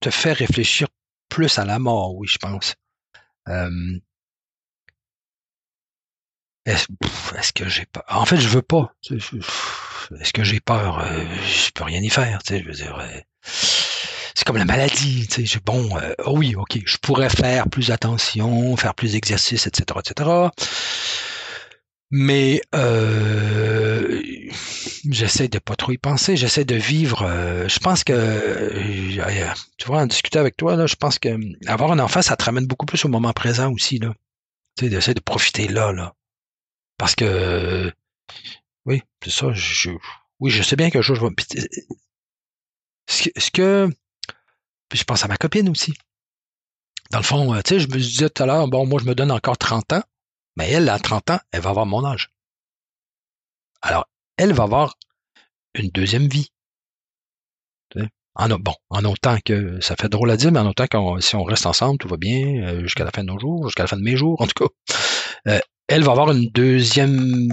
te 0.00 0.10
fait 0.10 0.32
réfléchir 0.32 0.88
plus 1.28 1.58
à 1.58 1.64
la 1.64 1.78
mort, 1.78 2.14
oui, 2.16 2.26
je 2.26 2.38
pense. 2.38 2.74
est-ce, 6.66 7.52
que 7.52 7.68
j'ai 7.68 7.86
pas 7.86 8.04
En 8.08 8.24
fait, 8.24 8.38
je 8.38 8.48
veux 8.48 8.62
pas. 8.62 8.92
Est-ce 10.18 10.32
que 10.32 10.42
j'ai 10.42 10.60
peur 10.60 11.00
euh, 11.00 11.24
Je 11.44 11.70
peux 11.70 11.84
rien 11.84 12.00
y 12.00 12.10
faire. 12.10 12.42
Tu 12.42 12.54
sais, 12.54 12.62
je 12.62 12.66
veux 12.66 12.74
dire, 12.74 12.98
euh, 12.98 13.20
c'est 14.34 14.44
comme 14.44 14.56
la 14.56 14.64
maladie. 14.64 15.28
Tu 15.28 15.46
sais, 15.46 15.60
bon, 15.64 15.96
euh, 15.98 16.14
oui, 16.26 16.54
ok, 16.56 16.78
je 16.84 16.96
pourrais 16.98 17.30
faire 17.30 17.68
plus 17.68 17.90
attention, 17.90 18.76
faire 18.76 18.94
plus 18.94 19.12
d'exercice, 19.12 19.66
etc., 19.66 20.00
etc. 20.00 20.30
Mais 22.12 22.60
euh, 22.74 24.20
j'essaie 25.08 25.46
de 25.46 25.60
pas 25.60 25.76
trop 25.76 25.92
y 25.92 25.98
penser, 25.98 26.36
j'essaie 26.36 26.64
de 26.64 26.74
vivre. 26.74 27.22
Euh, 27.22 27.68
je 27.68 27.78
pense 27.78 28.02
que, 28.02 28.12
euh, 28.12 29.54
tu 29.78 29.86
vois, 29.86 30.00
en 30.00 30.06
discuter 30.06 30.40
avec 30.40 30.56
toi, 30.56 30.74
là, 30.74 30.86
je 30.86 30.96
pense 30.96 31.20
que 31.20 31.28
avoir 31.68 31.92
un 31.92 32.00
enfant, 32.00 32.20
ça 32.20 32.36
te 32.36 32.44
ramène 32.44 32.66
beaucoup 32.66 32.86
plus 32.86 33.04
au 33.04 33.08
moment 33.08 33.32
présent 33.32 33.72
aussi, 33.72 33.98
là. 33.98 34.12
Tu 34.76 34.84
sais, 34.84 34.90
d'essayer 34.90 35.14
de 35.14 35.20
profiter 35.20 35.68
là, 35.68 35.92
là. 35.92 36.14
Parce 36.98 37.14
que, 37.14 37.92
oui, 38.86 39.02
c'est 39.22 39.30
ça. 39.30 39.52
Je, 39.52 39.90
oui, 40.40 40.50
je 40.50 40.62
sais 40.64 40.76
bien 40.76 40.90
que 40.90 41.02
je 41.02 41.12
vais. 41.12 41.28
Ce 43.08 43.50
que, 43.52 43.88
puis 44.88 44.98
je 44.98 45.04
pense 45.04 45.24
à 45.24 45.28
ma 45.28 45.36
copine 45.36 45.68
aussi. 45.68 45.94
Dans 47.12 47.18
le 47.18 47.24
fond, 47.24 47.54
tu 47.62 47.68
sais, 47.68 47.80
je 47.80 47.88
me 47.88 47.98
disais 47.98 48.30
tout 48.30 48.42
à 48.42 48.46
l'heure, 48.46 48.66
bon, 48.68 48.86
moi, 48.86 49.00
je 49.00 49.06
me 49.06 49.14
donne 49.14 49.30
encore 49.30 49.58
30 49.58 49.92
ans. 49.92 50.02
Mais 50.56 50.70
elle, 50.70 50.88
à 50.88 50.98
30 50.98 51.30
ans, 51.30 51.40
elle 51.52 51.60
va 51.60 51.70
avoir 51.70 51.86
mon 51.86 52.04
âge. 52.04 52.30
Alors, 53.82 54.06
elle 54.36 54.52
va 54.52 54.64
avoir 54.64 54.96
une 55.74 55.90
deuxième 55.90 56.28
vie. 56.28 56.50
En, 58.36 58.48
bon, 58.48 58.74
en 58.90 59.04
autant 59.04 59.38
que 59.44 59.80
ça 59.80 59.96
fait 59.96 60.08
drôle 60.08 60.30
à 60.30 60.36
dire, 60.36 60.52
mais 60.52 60.60
en 60.60 60.66
autant 60.68 60.86
que 60.86 61.20
si 61.20 61.34
on 61.34 61.42
reste 61.42 61.66
ensemble, 61.66 61.98
tout 61.98 62.08
va 62.08 62.16
bien 62.16 62.62
euh, 62.62 62.82
jusqu'à 62.82 63.04
la 63.04 63.10
fin 63.10 63.22
de 63.22 63.28
nos 63.28 63.38
jours, 63.38 63.66
jusqu'à 63.66 63.82
la 63.82 63.88
fin 63.88 63.96
de 63.96 64.02
mes 64.02 64.16
jours, 64.16 64.40
en 64.40 64.46
tout 64.46 64.66
cas. 64.66 64.92
Euh, 65.48 65.60
elle 65.88 66.04
va 66.04 66.12
avoir 66.12 66.30
une 66.30 66.46
deuxième 66.46 67.48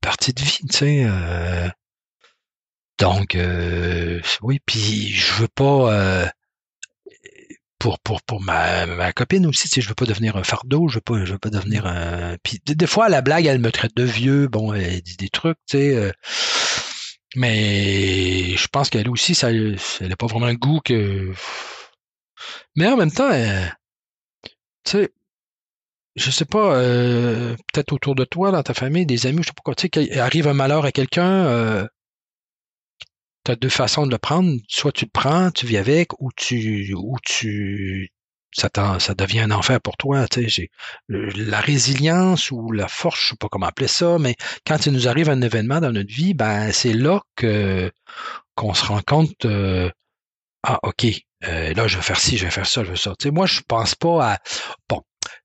partie 0.00 0.34
de 0.34 0.42
vie, 0.42 0.58
tu 0.70 0.76
sais. 0.76 1.04
Euh, 1.06 1.68
donc, 2.98 3.36
oui, 4.42 4.60
puis 4.66 5.08
je 5.08 5.32
veux 5.34 5.48
pas 5.48 6.30
pour 7.82 7.98
pour 7.98 8.22
pour 8.22 8.40
ma, 8.40 8.86
ma 8.86 9.12
copine 9.12 9.44
aussi, 9.44 9.68
tu 9.68 9.74
sais, 9.74 9.80
je 9.80 9.88
veux 9.88 9.96
pas 9.96 10.06
devenir 10.06 10.36
un 10.36 10.44
fardeau, 10.44 10.86
je 10.88 10.96
veux 10.96 11.00
pas 11.00 11.24
je 11.24 11.32
veux 11.32 11.38
pas 11.38 11.50
devenir 11.50 11.84
un 11.84 12.36
puis 12.44 12.60
des, 12.64 12.86
fois 12.86 13.08
la 13.08 13.22
blague, 13.22 13.46
elle 13.46 13.58
me 13.58 13.72
traite 13.72 13.96
de 13.96 14.04
vieux, 14.04 14.46
bon, 14.46 14.72
elle 14.72 15.02
dit 15.02 15.16
des 15.16 15.28
trucs, 15.28 15.58
tu 15.68 15.78
sais 15.78 15.96
euh, 15.96 16.12
mais 17.34 18.56
je 18.56 18.68
pense 18.68 18.88
qu'elle 18.88 19.08
aussi 19.08 19.34
ça 19.34 19.50
elle 19.50 19.78
n'a 20.00 20.16
pas 20.16 20.26
vraiment 20.26 20.46
le 20.46 20.54
goût 20.54 20.80
que 20.84 21.32
mais 22.76 22.86
en 22.86 22.96
même 22.96 23.10
temps 23.10 23.30
tu 24.84 24.90
sais 24.98 25.12
je 26.14 26.30
sais 26.30 26.44
pas, 26.44 26.76
euh, 26.76 27.56
peut-être 27.72 27.92
autour 27.92 28.14
de 28.14 28.24
toi, 28.24 28.50
dans 28.50 28.62
ta 28.62 28.74
famille, 28.74 29.06
des 29.06 29.26
amis, 29.26 29.38
je 29.42 29.46
sais 29.46 29.54
pas 29.54 29.62
quoi, 29.64 29.74
tu 29.74 29.88
sais, 29.92 30.18
arrive 30.20 30.46
un 30.46 30.52
malheur 30.52 30.84
à 30.84 30.92
quelqu'un, 30.92 31.46
euh, 31.46 31.86
tu 33.44 33.52
as 33.52 33.56
deux 33.56 33.68
façons 33.68 34.06
de 34.06 34.10
le 34.12 34.18
prendre. 34.18 34.58
Soit 34.68 34.92
tu 34.92 35.04
le 35.04 35.10
prends, 35.12 35.50
tu 35.50 35.66
vis 35.66 35.76
avec, 35.78 36.12
ou 36.20 36.30
tu 36.36 36.94
ou 36.94 37.16
tu 37.22 38.10
ça, 38.54 38.68
ça 38.98 39.14
devient 39.14 39.40
un 39.40 39.50
enfer 39.50 39.80
pour 39.80 39.96
toi. 39.96 40.28
Tu 40.28 40.48
sais, 40.50 40.70
la 41.08 41.60
résilience 41.60 42.50
ou 42.50 42.70
la 42.72 42.88
force, 42.88 43.20
je 43.20 43.28
sais 43.28 43.36
pas 43.36 43.48
comment 43.50 43.66
appeler 43.66 43.88
ça, 43.88 44.18
mais 44.18 44.36
quand 44.66 44.86
il 44.86 44.92
nous 44.92 45.08
arrive 45.08 45.30
un 45.30 45.40
événement 45.40 45.80
dans 45.80 45.92
notre 45.92 46.12
vie, 46.12 46.34
ben 46.34 46.72
c'est 46.72 46.92
là 46.92 47.20
que 47.36 47.90
qu'on 48.54 48.74
se 48.74 48.84
rend 48.84 49.00
compte 49.02 49.46
euh, 49.46 49.90
ah 50.62 50.78
ok 50.82 51.06
euh, 51.44 51.74
là 51.74 51.88
je 51.88 51.96
vais 51.96 52.02
faire 52.02 52.20
ci, 52.20 52.36
je 52.38 52.44
vais 52.44 52.50
faire 52.50 52.66
ça, 52.66 52.84
je 52.84 52.90
vais 52.90 52.96
ça. 52.96 53.14
Tu 53.18 53.24
sais, 53.24 53.30
moi 53.30 53.46
je 53.46 53.60
pense 53.66 53.94
pas 53.94 54.34
à 54.34 54.38
bon 54.88 55.02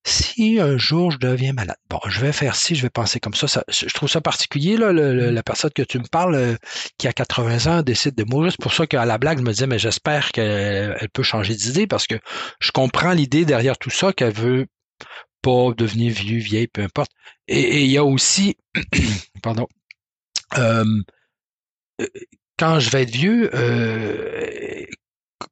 si 0.08 0.58
un 0.60 0.78
jour 0.78 1.12
je 1.12 1.18
deviens 1.18 1.51
malade, 1.51 1.78
bon, 1.89 1.99
je 2.08 2.22
vais 2.22 2.32
faire 2.32 2.55
ci, 2.55 2.76
je 2.76 2.82
vais 2.82 2.89
penser 2.89 3.20
comme 3.20 3.34
ça. 3.34 3.64
je 3.68 3.93
trouve 3.93 4.10
ça 4.10 4.22
particulier, 4.22 4.78
là, 4.78 4.93
la 4.93 5.43
personne 5.43 5.72
que 5.72 5.82
tu 5.82 5.99
me 5.99 6.08
parles, 6.08 6.36
euh, 6.36 6.55
qui 6.97 7.08
a 7.08 7.14
80 7.14 7.80
ans, 7.80 7.82
décide 7.82 8.16
de 8.16 8.24
mourir. 8.24 8.51
C'est 8.53 8.62
pour 8.62 8.74
ça 8.74 8.88
qu'à 8.88 9.05
la 9.05 9.18
blague, 9.18 9.39
je 9.39 9.43
me 9.43 9.51
disais, 9.51 9.68
mais 9.68 9.80
j'espère 9.80 10.32
qu'elle 10.32 11.10
peut 11.12 11.24
changer 11.24 11.55
d'idée 11.55 11.88
parce 11.88 12.08
que 12.08 12.16
je 12.60 12.72
comprends 12.72 13.12
l'idée 13.12 13.43
derrière 13.43 13.78
tout 13.78 13.89
ça, 13.89 14.14
qu'elle 14.14 14.34
veut 14.34 14.68
pas 15.41 15.74
devenir 15.78 16.14
vieux, 16.14 16.39
vieille, 16.39 16.68
peu 16.68 16.84
importe. 16.84 17.12
Et 17.49 17.84
il 17.84 17.91
y 17.91 17.97
a 17.97 18.05
aussi, 18.05 18.55
pardon, 19.43 19.68
euh, 20.58 20.86
quand 22.58 22.80
je 22.80 22.89
vais 22.91 23.03
être 23.03 23.12
vieux, 23.12 23.49
euh, 23.53 24.86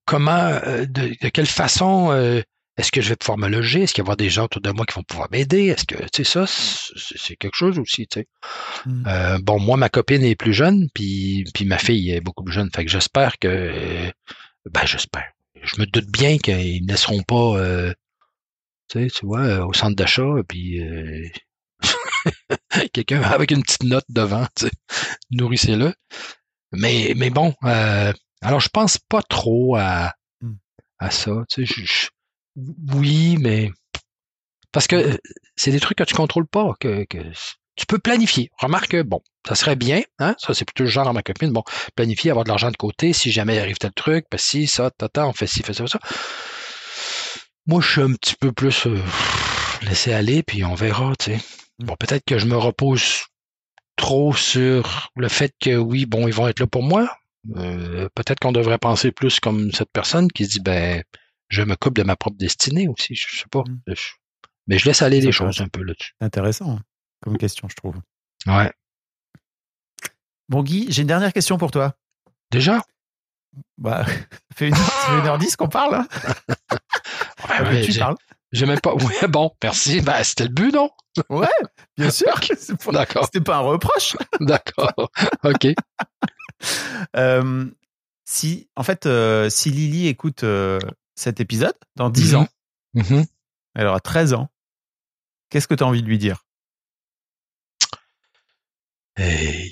comment, 0.05 0.49
de, 0.87 1.13
quelle 1.29 1.45
façon 1.45 2.41
est-ce 2.77 2.91
que 2.91 3.01
je 3.01 3.09
vais 3.09 3.15
pouvoir 3.15 3.37
me 3.37 3.47
loger? 3.47 3.83
Est-ce 3.83 3.93
qu'il 3.93 4.03
va 4.03 4.07
y 4.07 4.09
avoir 4.09 4.17
des 4.17 4.29
gens 4.29 4.45
autour 4.45 4.61
de 4.61 4.69
moi 4.71 4.85
qui 4.85 4.95
vont 4.95 5.03
pouvoir 5.03 5.29
m'aider? 5.31 5.67
Est-ce 5.67 5.85
que, 5.85 5.95
tu 6.09 6.23
sais, 6.23 6.23
ça, 6.25 6.45
c'est 6.47 7.35
quelque 7.37 7.55
chose 7.55 7.79
aussi, 7.79 8.05
tu 8.07 8.19
sais. 8.19 8.27
Mm. 8.85 9.03
Euh, 9.07 9.39
bon, 9.41 9.59
moi, 9.59 9.77
ma 9.77 9.89
copine 9.89 10.23
est 10.23 10.35
plus 10.35 10.53
jeune, 10.53 10.89
puis, 10.93 11.45
puis 11.53 11.65
ma 11.65 11.77
fille 11.77 12.11
est 12.11 12.21
beaucoup 12.21 12.43
plus 12.43 12.53
jeune. 12.53 12.69
Fait 12.75 12.83
que 12.83 12.91
j'espère 12.91 13.37
que, 13.39 14.11
ben, 14.69 14.85
j'espère. 14.85 15.31
Je 15.63 15.79
me 15.79 15.85
doute 15.85 16.07
bien 16.11 16.37
qu'ils 16.37 16.83
ne 16.85 16.91
laisseront 16.91 17.23
pas, 17.23 17.57
euh, 17.57 17.93
tu 18.89 19.03
sais, 19.03 19.09
tu 19.09 19.25
vois, 19.25 19.65
au 19.65 19.73
centre 19.73 19.95
d'achat, 19.95 20.33
puis 20.47 20.81
euh, 20.83 21.27
quelqu'un 22.93 23.21
avec 23.21 23.51
une 23.51 23.63
petite 23.63 23.83
note 23.83 24.05
devant, 24.09 24.45
tu 24.55 24.65
sais, 24.67 24.71
nourrissez-le. 25.31 25.93
Mais, 26.71 27.13
mais 27.15 27.29
bon, 27.29 27.53
euh, 27.63 28.11
alors 28.41 28.59
je 28.59 28.69
pense 28.69 28.97
pas 28.97 29.21
trop 29.21 29.75
à, 29.77 30.13
Mm. 30.41 30.55
à 30.99 31.09
ça, 31.11 31.31
tu 31.49 31.65
sais, 31.65 31.73
je- 31.85 32.09
oui, 32.55 33.37
mais 33.39 33.71
parce 34.71 34.87
que 34.87 34.95
euh, 34.95 35.17
c'est 35.55 35.71
des 35.71 35.79
trucs 35.79 35.97
que 35.97 36.03
tu 36.03 36.15
contrôles 36.15 36.47
pas, 36.47 36.73
que, 36.79 37.05
que 37.05 37.17
tu 37.75 37.85
peux 37.85 37.99
planifier. 37.99 38.51
Remarque, 38.57 38.89
que, 38.89 39.01
bon, 39.01 39.21
ça 39.47 39.55
serait 39.55 39.75
bien, 39.75 40.01
hein, 40.19 40.35
ça 40.37 40.53
c'est 40.53 40.65
plutôt 40.65 40.83
le 40.83 40.89
genre 40.89 41.07
à 41.07 41.13
ma 41.13 41.23
copine, 41.23 41.51
bon, 41.51 41.63
planifier, 41.95 42.31
avoir 42.31 42.43
de 42.43 42.49
l'argent 42.49 42.71
de 42.71 42.77
côté, 42.77 43.13
si 43.13 43.31
jamais 43.31 43.55
il 43.55 43.59
arrive 43.59 43.77
tel 43.77 43.93
truc, 43.93 44.25
ben 44.31 44.37
si, 44.37 44.67
ça, 44.67 44.91
tata, 44.91 45.27
on 45.27 45.33
fait 45.33 45.47
ci, 45.47 45.63
fait 45.63 45.73
ça, 45.73 45.85
fait 45.85 45.91
ça. 45.91 45.99
Moi, 47.67 47.81
je 47.81 47.91
suis 47.91 48.01
un 48.01 48.13
petit 48.13 48.35
peu 48.35 48.51
plus 48.51 48.85
euh, 48.85 49.01
laisser 49.81 50.13
aller, 50.13 50.43
puis 50.43 50.63
on 50.63 50.75
verra, 50.75 51.13
tu 51.17 51.31
sais. 51.31 51.37
Mm. 51.79 51.85
Bon, 51.85 51.95
peut-être 51.99 52.23
que 52.25 52.37
je 52.37 52.45
me 52.45 52.57
repose 52.57 53.23
trop 53.95 54.33
sur 54.33 55.09
le 55.15 55.27
fait 55.29 55.53
que 55.59 55.75
oui, 55.75 56.05
bon, 56.05 56.27
ils 56.27 56.33
vont 56.33 56.47
être 56.47 56.59
là 56.59 56.67
pour 56.67 56.83
moi. 56.83 57.09
Euh, 57.55 58.07
peut-être 58.15 58.39
qu'on 58.39 58.51
devrait 58.51 58.77
penser 58.77 59.11
plus 59.11 59.39
comme 59.39 59.71
cette 59.71 59.91
personne 59.91 60.31
qui 60.31 60.45
se 60.45 60.51
dit, 60.51 60.59
ben, 60.59 61.03
je 61.49 61.61
me 61.63 61.75
coupe 61.75 61.95
de 61.95 62.03
ma 62.03 62.15
propre 62.15 62.37
destinée 62.37 62.87
aussi, 62.87 63.15
je 63.15 63.37
sais 63.39 63.45
pas. 63.51 63.63
Mm. 63.67 63.81
Je- 63.87 64.11
mais 64.67 64.79
je 64.79 64.85
laisse 64.85 65.01
aller 65.01 65.21
les 65.21 65.31
choses 65.31 65.61
un 65.61 65.67
peu 65.67 65.83
là-dessus. 65.83 66.13
Intéressant 66.19 66.77
hein, 66.77 66.81
comme 67.21 67.37
question, 67.37 67.67
je 67.69 67.75
trouve. 67.75 67.95
Ouais. 68.47 68.71
Bon, 70.49 70.63
Guy, 70.63 70.87
j'ai 70.91 71.01
une 71.01 71.07
dernière 71.07 71.33
question 71.33 71.57
pour 71.57 71.71
toi. 71.71 71.95
Déjà? 72.51 72.81
Bah, 73.77 74.05
ça 74.07 74.13
fait 74.55 74.67
une, 74.69 74.75
heure 75.25 75.37
dix 75.37 75.55
qu'on 75.55 75.67
parle. 75.69 75.95
Hein 75.95 76.07
Ouais, 77.49 77.57
Que 77.59 77.63
ouais, 77.63 77.81
tu 77.81 77.97
parles. 77.99 78.15
J'ai 78.51 78.65
même 78.65 78.79
pas. 78.79 78.93
Ouais, 78.95 79.27
bon, 79.27 79.51
merci. 79.63 80.01
Ben, 80.01 80.23
c'était 80.23 80.43
le 80.45 80.49
but, 80.49 80.73
non? 80.73 80.89
Ouais, 81.29 81.47
bien 81.97 82.09
sûr. 82.09 82.33
C'est 82.57 82.81
pas- 82.83 82.91
D'accord. 82.91 83.25
C'était 83.25 83.43
pas 83.43 83.57
un 83.57 83.61
reproche. 83.61 84.17
D'accord. 84.39 84.93
OK. 85.43 85.67
Euh, 87.15 87.69
si, 88.25 88.69
en 88.75 88.83
fait, 88.83 89.05
euh, 89.05 89.49
si 89.49 89.69
Lily 89.71 90.07
écoute 90.07 90.43
euh, 90.43 90.79
cet 91.15 91.39
épisode 91.39 91.75
dans 91.95 92.09
10 92.09 92.33
Mhm. 92.33 92.39
ans, 92.41 92.47
elle 93.75 93.87
aura 93.87 93.99
13 93.99 94.33
ans, 94.33 94.49
qu'est-ce 95.49 95.67
que 95.67 95.73
tu 95.75 95.83
as 95.83 95.87
envie 95.87 96.01
de 96.03 96.07
lui 96.07 96.17
dire? 96.17 96.43
Hey. 99.17 99.71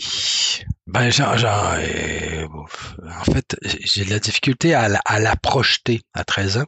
Ben, 0.88 1.10
genre, 1.12 1.38
genre, 1.38 1.74
euh, 1.78 2.48
en 2.48 3.24
fait, 3.26 3.58
j'ai 3.62 4.06
de 4.06 4.10
la 4.10 4.20
difficulté 4.20 4.74
à, 4.74 4.88
la- 4.88 5.02
à 5.06 5.20
la 5.20 5.36
projeter 5.36 6.02
à 6.14 6.24
13 6.24 6.58
ans. 6.58 6.66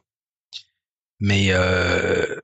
Mais 1.20 1.46
euh, 1.52 2.38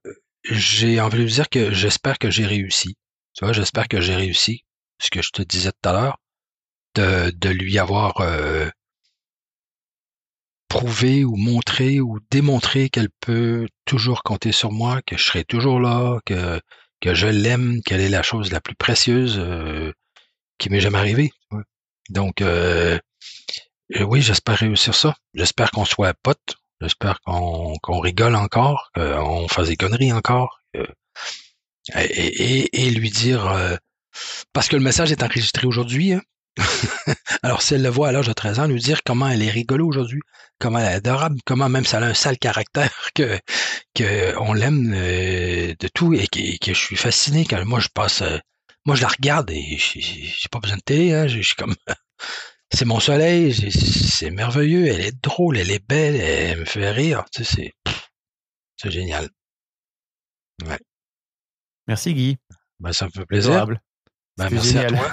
j'ai 0.45 1.01
envie 1.01 1.19
de 1.19 1.23
lui 1.25 1.33
dire 1.33 1.49
que 1.51 1.73
j'espère 1.73 2.19
que 2.19 2.31
j'ai 2.31 2.47
réussi. 2.47 2.97
Tu 3.35 3.45
vois, 3.45 3.53
j'espère 3.53 3.89
que 3.89 4.01
j'ai 4.01 4.15
réussi. 4.17 4.65
Ce 4.99 5.11
que 5.11 5.21
je 5.21 5.31
te 5.31 5.43
disais 5.43 5.73
tout 5.73 5.89
à 5.89 5.93
l'heure, 5.93 6.19
de, 6.95 7.31
de 7.31 7.49
lui 7.51 7.79
avoir 7.79 8.21
euh, 8.21 8.71
ou 11.25 11.37
montré 11.37 12.01
ou 12.01 12.19
démontré 12.31 12.89
qu'elle 12.89 13.11
peut 13.21 13.67
toujours 13.85 14.23
compter 14.23 14.53
sur 14.53 14.73
moi, 14.73 15.01
que 15.07 15.17
je 15.17 15.25
serai 15.25 15.45
toujours 15.45 15.81
là, 15.81 16.19
que, 16.27 16.61
je 17.05 17.27
l'aime, 17.27 17.83
qu'elle 17.83 18.01
est 18.01 18.09
la 18.09 18.23
chose 18.23 18.53
la 18.53 18.61
plus 18.61 18.75
précieuse 18.75 19.39
euh, 19.39 19.93
qui 20.59 20.71
m'est 20.71 20.81
jamais 20.81 20.99
arrivée. 20.99 21.33
Donc, 22.11 22.41
euh, 22.43 22.99
euh, 23.97 24.03
oui, 24.03 24.23
j'espère 24.23 24.59
réussir 24.59 24.95
ça. 24.95 25.15
J'espère 25.35 25.71
qu'on 25.71 25.85
soit 25.85 26.15
potes. 26.23 26.57
J'espère 26.81 27.21
qu'on 27.21 28.01
rigole 28.01 28.35
encore, 28.35 28.91
qu'on 28.95 29.47
fasse 29.49 29.69
des 29.69 29.77
conneries 29.77 30.13
encore. 30.13 30.61
et, 31.95 32.91
lui 32.91 33.11
dire, 33.11 33.79
parce 34.53 34.67
que 34.67 34.75
le 34.75 34.83
message 34.83 35.13
est 35.13 35.23
enregistré 35.23 35.67
aujourd'hui, 35.69 36.15
hein. 36.15 36.23
alors 37.43 37.63
si 37.63 37.75
elle 37.75 37.83
le 37.83 37.89
voit 37.89 38.09
à 38.09 38.13
l'âge 38.13 38.27
de 38.27 38.33
13 38.33 38.61
ans, 38.61 38.67
lui 38.67 38.81
dire 38.81 39.03
comment 39.05 39.29
elle 39.29 39.43
est 39.43 39.51
rigolo 39.51 39.87
aujourd'hui, 39.87 40.21
comment 40.59 40.79
elle 40.79 40.93
est 40.93 40.97
adorable, 40.97 41.39
comment 41.45 41.69
même 41.69 41.85
ça 41.85 41.99
a 41.99 42.05
un 42.05 42.15
sale 42.15 42.39
caractère, 42.39 42.93
que, 43.15 43.39
que 43.95 44.37
on 44.39 44.53
l'aime 44.53 44.93
euh, 44.95 45.75
de 45.79 45.89
tout 45.89 46.13
et 46.15 46.27
que, 46.27 46.73
je 46.73 46.79
suis 46.79 46.97
fasciné 46.97 47.45
quand 47.45 47.65
moi 47.65 47.81
je 47.81 47.89
passe, 47.89 48.23
euh, 48.23 48.39
moi 48.85 48.97
je 48.97 49.03
la 49.03 49.09
regarde 49.09 49.51
et 49.51 49.77
j'ai 49.79 50.49
pas 50.51 50.61
besoin 50.61 50.77
de 50.77 50.83
télé, 50.83 51.15
hein, 51.15 51.27
je 51.27 51.41
suis 51.41 51.57
comme 51.57 51.75
c'est 52.73 52.85
mon 52.85 53.01
soleil, 53.01 53.55
c'est 53.55 54.31
merveilleux, 54.31 54.87
elle 54.87 55.01
est 55.01 55.23
drôle, 55.23 55.59
elle 55.59 55.71
est 55.71 55.87
belle, 55.87 56.17
elle 56.17 56.61
me 56.61 56.65
fait 56.65 56.91
rire, 56.91 57.25
tu 57.33 57.45
sais, 57.45 57.73
c'est 58.77 58.91
génial. 58.91 59.29
Merci 61.87 62.15
Guy. 62.15 62.39
Ben, 62.81 62.93
ça 62.93 63.07
me 63.07 63.11
fait 63.11 63.27
plaisir. 63.27 63.67
Ben, 64.37 64.49
merci 64.51 64.69
génial. 64.69 64.95
à 64.95 64.99
toi. 64.99 65.13